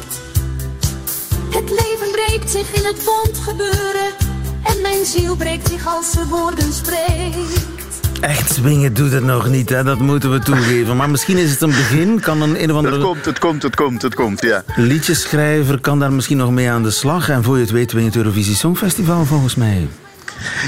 Het 1.51 1.71
leven 1.71 2.11
breekt 2.13 2.51
zich 2.51 2.73
in 2.73 2.85
het 2.85 3.05
bond 3.05 3.39
gebeuren. 3.39 4.15
En 4.63 4.81
mijn 4.83 5.05
ziel 5.05 5.37
breekt 5.37 5.69
zich 5.69 5.87
als 5.87 6.11
ze 6.11 6.27
woorden 6.29 6.73
spreekt. 6.73 7.84
Echt 8.27 8.53
zwingen 8.55 8.95
doet 8.95 9.13
het 9.13 9.25
nog 9.25 9.49
niet, 9.49 9.69
hè? 9.69 9.85
dat 9.85 9.99
moeten 9.99 10.31
we 10.31 10.39
toegeven. 10.39 10.97
Maar 10.97 11.11
misschien 11.11 11.37
is 11.37 11.51
het 11.51 11.61
een 11.61 11.69
begin. 11.69 12.21
Kan 12.21 12.43
een, 12.43 12.49
een 12.49 12.55
of 12.55 12.61
Het 12.61 12.71
andere 12.71 12.99
komt, 12.99 13.25
het 13.25 13.39
komt, 13.39 13.63
het 13.63 13.77
komt, 13.77 14.03
het 14.03 14.15
komt, 14.15 14.41
ja. 14.41 14.65
liedjeschrijver 14.77 15.81
kan 15.81 15.99
daar 15.99 16.13
misschien 16.13 16.37
nog 16.37 16.51
mee 16.51 16.71
aan 16.71 16.83
de 16.83 16.91
slag. 16.91 17.29
En 17.29 17.43
voor 17.43 17.55
je 17.55 17.63
het 17.63 17.71
weet 17.71 17.93
win 17.93 18.01
je 18.01 18.09
het 18.09 18.17
Eurovisie 18.17 18.55
Songfestival 18.55 19.25
volgens 19.25 19.55
mij. 19.55 19.89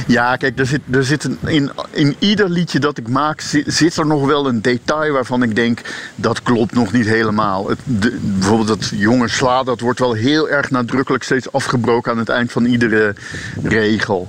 Ja, 0.07 0.37
kijk, 0.37 0.59
er 0.59 0.67
zit, 0.67 0.81
er 0.91 1.05
zit 1.05 1.25
een, 1.25 1.39
in, 1.47 1.71
in 1.91 2.17
ieder 2.19 2.51
liedje 2.51 2.79
dat 2.79 2.99
ik 2.99 3.09
maak 3.09 3.41
zit, 3.41 3.65
zit 3.75 3.97
er 3.97 4.07
nog 4.07 4.27
wel 4.27 4.49
een 4.49 4.63
detail 4.63 5.13
waarvan 5.13 5.43
ik 5.43 5.57
denk 5.57 5.81
dat 6.15 6.43
klopt 6.43 6.75
nog 6.75 6.93
niet 6.93 7.07
helemaal. 7.07 7.69
Het, 7.69 7.79
de- 7.85 8.19
bijvoorbeeld 8.23 8.69
dat 8.69 8.91
jonge 8.95 9.29
sla, 9.29 9.63
dat 9.63 9.81
wordt 9.81 9.99
wel 9.99 10.13
heel 10.13 10.49
erg 10.49 10.71
nadrukkelijk 10.71 11.25
steeds 11.25 11.53
afgebroken 11.53 12.13
aan 12.13 12.19
het 12.19 12.29
eind 12.29 12.53
van 12.53 12.65
iedere 12.65 13.15
regel. 13.63 14.29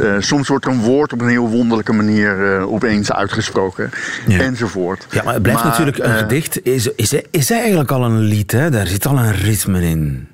Eh, 0.00 0.14
soms 0.18 0.48
wordt 0.48 0.64
er 0.64 0.70
een 0.70 0.80
woord 0.80 1.12
op 1.12 1.20
een 1.20 1.28
heel 1.28 1.48
wonderlijke 1.48 1.92
manier 1.92 2.56
eh, 2.56 2.72
opeens 2.72 3.12
uitgesproken, 3.12 3.90
Ja. 4.26 4.38
enzovoort. 4.40 5.06
Ja, 5.10 5.22
maar 5.22 5.34
het 5.34 5.42
blijft 5.42 5.64
natuurlijk 5.64 5.98
een 5.98 6.04
eh, 6.04 6.16
gedicht. 6.18 6.64
Is, 6.64 6.86
is, 6.96 7.14
is 7.30 7.50
eigenlijk 7.50 7.90
al 7.90 8.04
een 8.04 8.18
lied, 8.20 8.52
hè? 8.52 8.70
Daar 8.70 8.86
zit 8.86 9.06
al 9.06 9.18
een 9.18 9.32
ritme 9.34 9.82
in. 9.82 10.28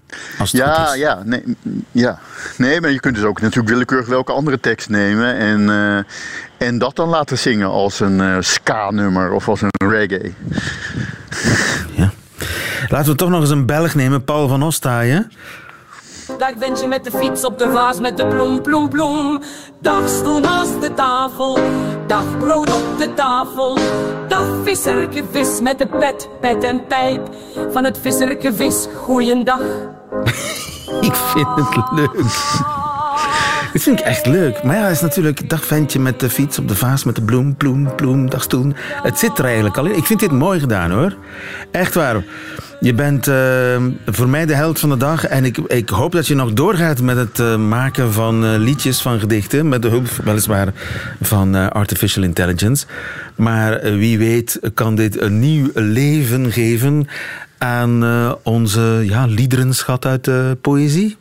Ja, 0.44 0.94
ja, 0.94 1.22
nee, 1.24 1.42
ja. 1.92 2.18
Nee, 2.56 2.80
maar 2.80 2.90
je 2.90 3.00
kunt 3.00 3.14
dus 3.14 3.24
ook 3.24 3.40
natuurlijk 3.40 3.68
willekeurig 3.68 4.06
welke 4.06 4.32
andere 4.32 4.60
tekst 4.60 4.88
nemen 4.88 5.36
en, 5.36 5.70
eh, 5.70 6.66
en 6.68 6.78
dat 6.78 6.96
dan 6.96 7.08
laten 7.08 7.38
zingen 7.38 7.68
als 7.68 8.00
een 8.00 8.20
eh, 8.20 8.36
ska-nummer 8.40 9.32
of 9.32 9.48
als 9.48 9.60
een 9.62 9.90
reggae. 9.90 10.32
Laten 12.88 13.10
we 13.10 13.16
toch 13.16 13.30
nog 13.30 13.40
eens 13.40 13.50
een 13.50 13.66
Belg 13.66 13.94
nemen, 13.94 14.24
Paul 14.24 14.48
van 14.48 14.62
Ostaaien. 14.62 15.32
Dag 16.26 16.52
ventje 16.58 16.88
met 16.88 17.04
de 17.04 17.10
fiets 17.10 17.44
op 17.44 17.58
de 17.58 17.70
vaas 17.70 18.00
met 18.00 18.16
de 18.16 18.26
bloem, 18.26 18.62
bloem, 18.62 18.88
bloem. 18.88 19.40
Dag 19.80 20.08
stoel 20.08 20.40
naast 20.40 20.80
de 20.80 20.94
tafel. 20.94 21.58
Dag 22.06 22.38
brood 22.38 22.74
op 22.74 22.98
de 22.98 23.14
tafel. 23.14 23.78
Dag 24.28 24.46
visserke 24.62 25.24
vis 25.30 25.60
met 25.60 25.78
de 25.78 25.86
pet, 25.86 26.28
pet 26.40 26.64
en 26.64 26.86
pijp. 26.86 27.28
Van 27.70 27.84
het 27.84 27.98
visserke 27.98 28.54
vis, 28.54 28.86
goeiedag. 28.96 29.60
Ik 31.08 31.14
vind 31.14 31.46
het 31.56 31.90
leuk. 31.92 32.83
Dit 33.74 33.82
vind 33.82 33.98
ik 34.00 34.04
echt 34.04 34.26
leuk. 34.26 34.62
Maar 34.62 34.76
ja, 34.76 34.82
het 34.82 34.92
is 34.92 35.00
natuurlijk 35.00 35.48
dag 35.48 35.64
ventje 35.64 35.98
met 35.98 36.20
de 36.20 36.30
fiets 36.30 36.58
op 36.58 36.68
de 36.68 36.74
vaas 36.74 37.04
met 37.04 37.14
de 37.14 37.22
bloem, 37.22 37.56
bloem, 37.56 37.94
bloem, 37.94 38.30
dag 38.30 38.42
stoen. 38.42 38.74
Het 39.02 39.18
zit 39.18 39.38
er 39.38 39.44
eigenlijk 39.44 39.76
al 39.76 39.86
in. 39.86 39.96
Ik 39.96 40.04
vind 40.04 40.20
dit 40.20 40.30
mooi 40.30 40.60
gedaan 40.60 40.90
hoor. 40.90 41.16
Echt 41.70 41.94
waar. 41.94 42.24
Je 42.80 42.94
bent 42.94 43.28
eh, 43.28 43.82
voor 44.06 44.28
mij 44.28 44.46
de 44.46 44.54
held 44.54 44.78
van 44.78 44.88
de 44.88 44.96
dag. 44.96 45.26
En 45.26 45.44
ik, 45.44 45.58
ik 45.58 45.88
hoop 45.88 46.12
dat 46.12 46.26
je 46.26 46.34
nog 46.34 46.52
doorgaat 46.52 47.00
met 47.00 47.16
het 47.16 47.38
eh, 47.38 47.56
maken 47.56 48.12
van 48.12 48.44
eh, 48.44 48.54
liedjes, 48.58 49.02
van 49.02 49.18
gedichten. 49.18 49.68
Met 49.68 49.82
de 49.82 49.88
hulp 49.88 50.08
weliswaar 50.24 50.72
van 51.20 51.72
artificial 51.72 52.24
intelligence. 52.24 52.86
Maar 53.34 53.80
wie 53.82 54.18
weet 54.18 54.60
kan 54.74 54.94
dit 54.94 55.20
een 55.20 55.38
nieuw 55.38 55.70
leven 55.74 56.52
geven 56.52 57.08
aan 57.58 58.04
onze 58.42 59.02
ja, 59.02 59.26
liederenschat 59.26 60.06
uit 60.06 60.24
de 60.24 60.56
poëzie. 60.60 61.16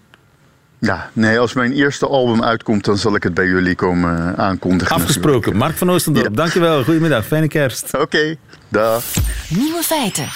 Ja, 0.86 1.10
nee, 1.14 1.40
als 1.40 1.54
mijn 1.54 1.72
eerste 1.72 2.08
album 2.08 2.44
uitkomt, 2.44 2.86
dan 2.86 2.98
zal 2.98 3.16
ik 3.16 3.24
het 3.24 3.34
bij 3.34 3.46
jullie 3.46 3.76
komen 3.76 4.36
eh, 4.36 4.44
aankondigen. 4.44 4.96
Afgesproken. 4.96 5.56
Mark 5.56 5.78
van 5.78 5.92
Oostendorp, 5.92 6.36
dankjewel. 6.36 6.84
Goedemiddag, 6.84 7.26
fijne 7.26 7.48
kerst. 7.48 7.98
Oké, 7.98 8.36
dag. 8.70 9.04
Nieuwe 9.50 9.82
feiten. 9.84 10.28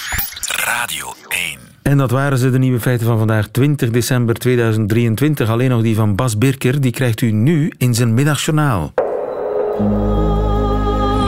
Radio 0.66 1.14
1. 1.28 1.60
En 1.82 1.98
dat 1.98 2.12
waren 2.12 2.38
ze, 2.38 2.50
de 2.50 2.58
nieuwe 2.58 2.80
feiten 2.80 3.08
van 3.08 3.18
vandaag, 3.18 3.48
20 3.48 3.90
december 3.90 4.36
2023. 4.36 5.50
Alleen 5.50 5.70
nog 5.70 5.82
die 5.82 5.96
van 5.96 6.16
Bas 6.16 6.38
Birker, 6.38 6.82
die 6.82 6.92
krijgt 6.92 7.22
u 7.22 7.32
nu 7.32 7.72
in 7.78 7.94
zijn 7.94 8.14
middagjournaal. 8.14 8.94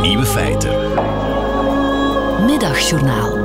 Nieuwe 0.01 0.25
feiten. 0.25 0.75
Middagjournaal. 2.45 3.38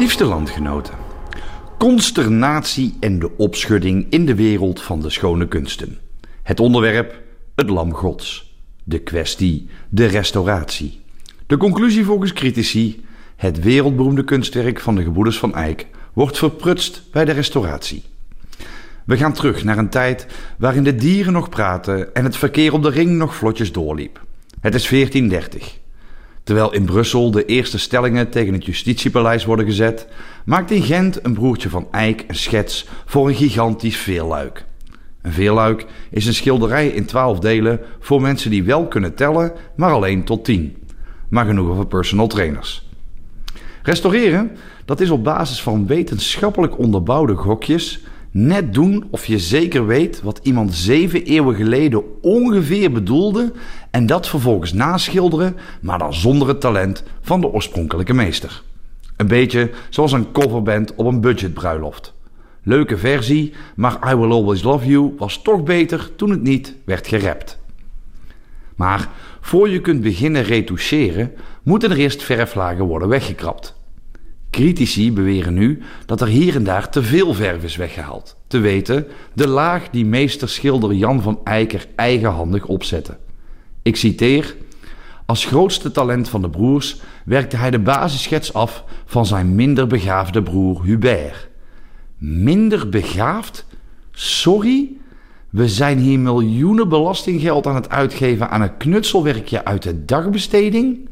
Liefste 0.00 0.24
landgenoten. 0.24 0.94
Consternatie 1.78 2.96
en 3.00 3.18
de 3.18 3.36
opschudding 3.36 4.06
in 4.10 4.26
de 4.26 4.34
wereld 4.34 4.82
van 4.82 5.00
de 5.00 5.10
schone 5.10 5.48
kunsten. 5.48 5.98
Het 6.42 6.60
onderwerp: 6.60 7.20
het 7.54 7.70
lam 7.70 7.92
gods. 7.92 8.56
De 8.84 8.98
kwestie: 8.98 9.68
de 9.88 10.06
restauratie. 10.06 11.00
De 11.46 11.56
conclusie 11.56 12.04
volgens 12.04 12.32
critici: 12.32 13.04
het 13.36 13.60
wereldberoemde 13.62 14.24
kunstwerk 14.24 14.80
van 14.80 14.94
de 14.94 15.02
gebroeders 15.02 15.38
van 15.38 15.54
Eyck 15.54 15.86
wordt 16.12 16.38
verprutst 16.38 17.02
bij 17.12 17.24
de 17.24 17.32
restauratie. 17.32 18.02
We 19.04 19.16
gaan 19.16 19.32
terug 19.32 19.64
naar 19.64 19.78
een 19.78 19.90
tijd 19.90 20.26
waarin 20.58 20.84
de 20.84 20.94
dieren 20.94 21.32
nog 21.32 21.48
praten 21.48 22.14
en 22.14 22.24
het 22.24 22.36
verkeer 22.36 22.72
op 22.72 22.82
de 22.82 22.90
ring 22.90 23.10
nog 23.10 23.34
vlotjes 23.34 23.72
doorliep. 23.72 24.24
Het 24.60 24.74
is 24.74 24.88
1430. 24.88 25.79
Terwijl 26.44 26.72
in 26.72 26.84
Brussel 26.84 27.30
de 27.30 27.44
eerste 27.44 27.78
stellingen 27.78 28.30
tegen 28.30 28.52
het 28.52 28.64
justitiepaleis 28.64 29.44
worden 29.44 29.64
gezet, 29.64 30.08
maakt 30.44 30.70
in 30.70 30.82
Gent 30.82 31.24
een 31.24 31.34
broertje 31.34 31.68
van 31.68 31.88
Eyck 31.90 32.24
een 32.26 32.34
schets 32.34 32.86
voor 33.06 33.28
een 33.28 33.34
gigantisch 33.34 33.96
veerluik. 33.96 34.64
Een 35.22 35.32
veerluik 35.32 35.86
is 36.10 36.26
een 36.26 36.34
schilderij 36.34 36.88
in 36.88 37.04
twaalf 37.04 37.38
delen 37.38 37.80
voor 37.98 38.20
mensen 38.20 38.50
die 38.50 38.64
wel 38.64 38.86
kunnen 38.86 39.14
tellen, 39.14 39.52
maar 39.76 39.92
alleen 39.92 40.24
tot 40.24 40.44
tien. 40.44 40.76
Maar 41.28 41.44
genoeg 41.44 41.76
voor 41.76 41.86
personal 41.86 42.26
trainers. 42.26 42.88
Restaureren, 43.82 44.56
dat 44.84 45.00
is 45.00 45.10
op 45.10 45.24
basis 45.24 45.62
van 45.62 45.86
wetenschappelijk 45.86 46.78
onderbouwde 46.78 47.34
gokjes 47.34 48.00
net 48.30 48.74
doen 48.74 49.08
of 49.10 49.26
je 49.26 49.38
zeker 49.38 49.86
weet 49.86 50.22
wat 50.22 50.40
iemand 50.42 50.74
zeven 50.74 51.24
eeuwen 51.24 51.54
geleden 51.54 52.22
ongeveer 52.22 52.92
bedoelde 52.92 53.52
en 53.90 54.06
dat 54.06 54.28
vervolgens 54.28 54.72
naschilderen, 54.72 55.56
maar 55.80 55.98
dan 55.98 56.14
zonder 56.14 56.48
het 56.48 56.60
talent 56.60 57.02
van 57.20 57.40
de 57.40 57.52
oorspronkelijke 57.52 58.14
meester. 58.14 58.62
Een 59.16 59.26
beetje 59.26 59.70
zoals 59.88 60.12
een 60.12 60.32
coverband 60.32 60.94
op 60.94 61.06
een 61.06 61.20
budgetbruiloft. 61.20 62.14
Leuke 62.62 62.98
versie, 62.98 63.52
maar 63.76 64.12
I 64.12 64.14
Will 64.14 64.30
Always 64.30 64.62
Love 64.62 64.86
You 64.86 65.14
was 65.18 65.42
toch 65.42 65.62
beter 65.62 66.10
toen 66.16 66.30
het 66.30 66.42
niet 66.42 66.74
werd 66.84 67.06
gerapt. 67.06 67.58
Maar 68.76 69.08
voor 69.40 69.68
je 69.68 69.80
kunt 69.80 70.02
beginnen 70.02 70.42
retoucheren, 70.42 71.32
moeten 71.62 71.90
er 71.90 71.96
eerst 71.96 72.22
verflagen 72.22 72.84
worden 72.84 73.08
weggekrapt. 73.08 73.79
Critici 74.50 75.12
beweren 75.12 75.54
nu 75.54 75.82
dat 76.06 76.20
er 76.20 76.26
hier 76.26 76.54
en 76.54 76.64
daar 76.64 76.90
te 76.90 77.02
veel 77.02 77.34
verf 77.34 77.62
is 77.62 77.76
weggehaald. 77.76 78.36
Te 78.46 78.58
weten, 78.58 79.06
de 79.32 79.48
laag 79.48 79.90
die 79.90 80.04
meester 80.04 80.48
schilder 80.48 80.92
Jan 80.92 81.22
van 81.22 81.40
Eyck 81.44 81.86
eigenhandig 81.96 82.66
opzette. 82.66 83.16
Ik 83.82 83.96
citeer: 83.96 84.56
Als 85.26 85.44
grootste 85.44 85.90
talent 85.90 86.28
van 86.28 86.42
de 86.42 86.50
broers 86.50 87.00
werkte 87.24 87.56
hij 87.56 87.70
de 87.70 87.78
basisschets 87.78 88.52
af 88.52 88.84
van 89.04 89.26
zijn 89.26 89.54
minder 89.54 89.86
begaafde 89.86 90.42
broer 90.42 90.84
Hubert. 90.84 91.48
Minder 92.18 92.88
begaafd? 92.88 93.66
Sorry? 94.10 94.88
We 95.50 95.68
zijn 95.68 95.98
hier 95.98 96.18
miljoenen 96.18 96.88
belastinggeld 96.88 97.66
aan 97.66 97.74
het 97.74 97.88
uitgeven 97.88 98.50
aan 98.50 98.62
een 98.62 98.76
knutselwerkje 98.76 99.64
uit 99.64 99.82
de 99.82 100.04
dagbesteding? 100.04 101.09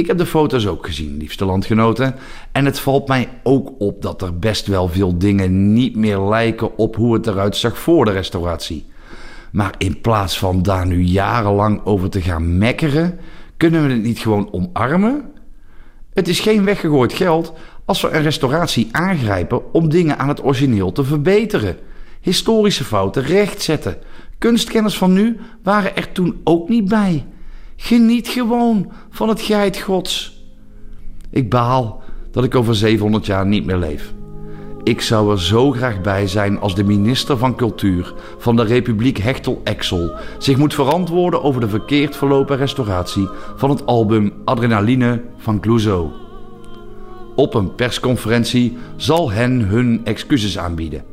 Ik 0.00 0.06
heb 0.06 0.18
de 0.18 0.26
foto's 0.26 0.66
ook 0.66 0.86
gezien, 0.86 1.16
liefste 1.16 1.44
landgenoten. 1.44 2.14
En 2.52 2.64
het 2.64 2.80
valt 2.80 3.08
mij 3.08 3.28
ook 3.42 3.72
op 3.78 4.02
dat 4.02 4.22
er 4.22 4.38
best 4.38 4.66
wel 4.66 4.88
veel 4.88 5.18
dingen 5.18 5.72
niet 5.72 5.96
meer 5.96 6.18
lijken 6.18 6.78
op 6.78 6.96
hoe 6.96 7.14
het 7.14 7.26
eruit 7.26 7.56
zag 7.56 7.78
voor 7.78 8.04
de 8.04 8.10
restauratie. 8.10 8.86
Maar 9.52 9.74
in 9.78 10.00
plaats 10.00 10.38
van 10.38 10.62
daar 10.62 10.86
nu 10.86 11.02
jarenlang 11.02 11.84
over 11.84 12.10
te 12.10 12.20
gaan 12.20 12.58
mekkeren, 12.58 13.18
kunnen 13.56 13.86
we 13.86 13.92
het 13.92 14.02
niet 14.02 14.18
gewoon 14.18 14.48
omarmen? 14.52 15.24
Het 16.14 16.28
is 16.28 16.40
geen 16.40 16.64
weggegooid 16.64 17.12
geld 17.12 17.52
als 17.84 18.00
we 18.00 18.10
een 18.10 18.22
restauratie 18.22 18.88
aangrijpen 18.92 19.72
om 19.72 19.88
dingen 19.88 20.18
aan 20.18 20.28
het 20.28 20.44
origineel 20.44 20.92
te 20.92 21.04
verbeteren. 21.04 21.76
Historische 22.20 22.84
fouten 22.84 23.22
rechtzetten. 23.22 23.96
Kunstkenners 24.38 24.98
van 24.98 25.12
nu 25.12 25.38
waren 25.62 25.96
er 25.96 26.12
toen 26.12 26.40
ook 26.44 26.68
niet 26.68 26.88
bij. 26.88 27.26
Geniet 27.82 28.28
gewoon 28.28 28.92
van 29.10 29.28
het 29.28 29.40
geit 29.40 29.78
gods. 29.78 30.42
Ik 31.30 31.50
baal 31.50 32.02
dat 32.30 32.44
ik 32.44 32.54
over 32.54 32.74
700 32.74 33.26
jaar 33.26 33.46
niet 33.46 33.64
meer 33.64 33.76
leef. 33.76 34.12
Ik 34.82 35.00
zou 35.00 35.30
er 35.30 35.40
zo 35.40 35.70
graag 35.70 36.00
bij 36.00 36.26
zijn 36.26 36.60
als 36.60 36.74
de 36.74 36.84
minister 36.84 37.38
van 37.38 37.56
Cultuur 37.56 38.14
van 38.38 38.56
de 38.56 38.62
Republiek 38.62 39.18
Hechtel-Exel 39.18 40.10
zich 40.38 40.56
moet 40.56 40.74
verantwoorden 40.74 41.42
over 41.42 41.60
de 41.60 41.68
verkeerd 41.68 42.16
verlopen 42.16 42.56
restauratie 42.56 43.28
van 43.56 43.70
het 43.70 43.86
album 43.86 44.32
Adrenaline 44.44 45.22
van 45.36 45.60
Clouseau. 45.60 46.10
Op 47.36 47.54
een 47.54 47.74
persconferentie 47.74 48.76
zal 48.96 49.30
hen 49.30 49.60
hun 49.60 50.00
excuses 50.04 50.58
aanbieden. 50.58 51.04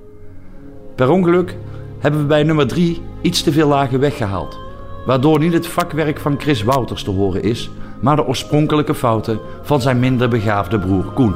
Per 0.96 1.10
ongeluk 1.10 1.58
hebben 2.00 2.22
we 2.22 2.28
bij 2.28 2.44
nummer 2.44 2.68
3 2.68 3.02
iets 3.22 3.44
te 3.44 3.52
veel 3.52 3.68
lagen 3.68 4.00
weggehaald 4.00 4.66
waardoor 5.08 5.40
niet 5.40 5.54
het 5.54 5.68
vakwerk 5.68 6.20
van 6.20 6.40
Chris 6.40 6.64
Wouters 6.64 7.04
te 7.04 7.12
horen 7.12 7.44
is, 7.44 7.70
maar 8.02 8.16
de 8.16 8.26
oorspronkelijke 8.26 8.96
fouten 8.96 9.40
van 9.62 9.82
zijn 9.82 10.00
minder 10.00 10.30
begaafde 10.30 10.80
broer 10.80 11.06
Koen. 11.14 11.36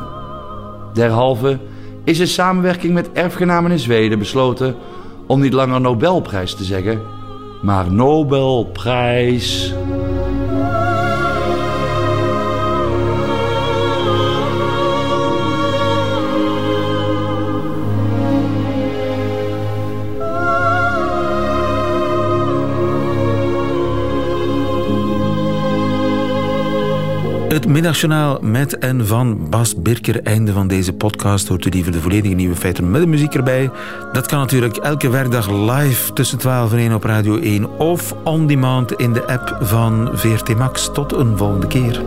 Derhalve 0.93 1.59
is 2.03 2.19
in 2.19 2.27
samenwerking 2.27 2.93
met 2.93 3.11
erfgenamen 3.11 3.71
in 3.71 3.79
Zweden 3.79 4.19
besloten 4.19 4.75
om 5.27 5.41
niet 5.41 5.53
langer 5.53 5.81
Nobelprijs 5.81 6.53
te 6.53 6.63
zeggen, 6.63 7.01
maar 7.61 7.91
Nobelprijs. 7.91 9.73
Het 27.51 27.67
middagjournaal 27.67 28.39
met 28.41 28.77
en 28.77 29.07
van 29.07 29.49
Bas 29.49 29.81
Birker. 29.81 30.23
Einde 30.23 30.51
van 30.51 30.67
deze 30.67 30.93
podcast. 30.93 31.47
Hoort 31.47 31.65
u 31.65 31.69
liever 31.69 31.91
de 31.91 32.01
volledige 32.01 32.35
nieuwe 32.35 32.55
feiten 32.55 32.91
met 32.91 33.01
de 33.01 33.07
muziek 33.07 33.33
erbij. 33.33 33.69
Dat 34.11 34.27
kan 34.27 34.39
natuurlijk 34.39 34.77
elke 34.77 35.09
werkdag 35.09 35.49
live 35.49 36.13
tussen 36.13 36.37
12 36.37 36.71
en 36.71 36.77
1 36.77 36.93
op 36.93 37.03
Radio 37.03 37.37
1 37.37 37.77
of 37.79 38.15
on 38.23 38.47
demand 38.47 38.93
in 38.93 39.13
de 39.13 39.27
app 39.27 39.57
van 39.61 40.09
VRT 40.13 40.55
Max. 40.55 40.89
Tot 40.93 41.13
een 41.13 41.37
volgende 41.37 41.67
keer. 41.67 42.01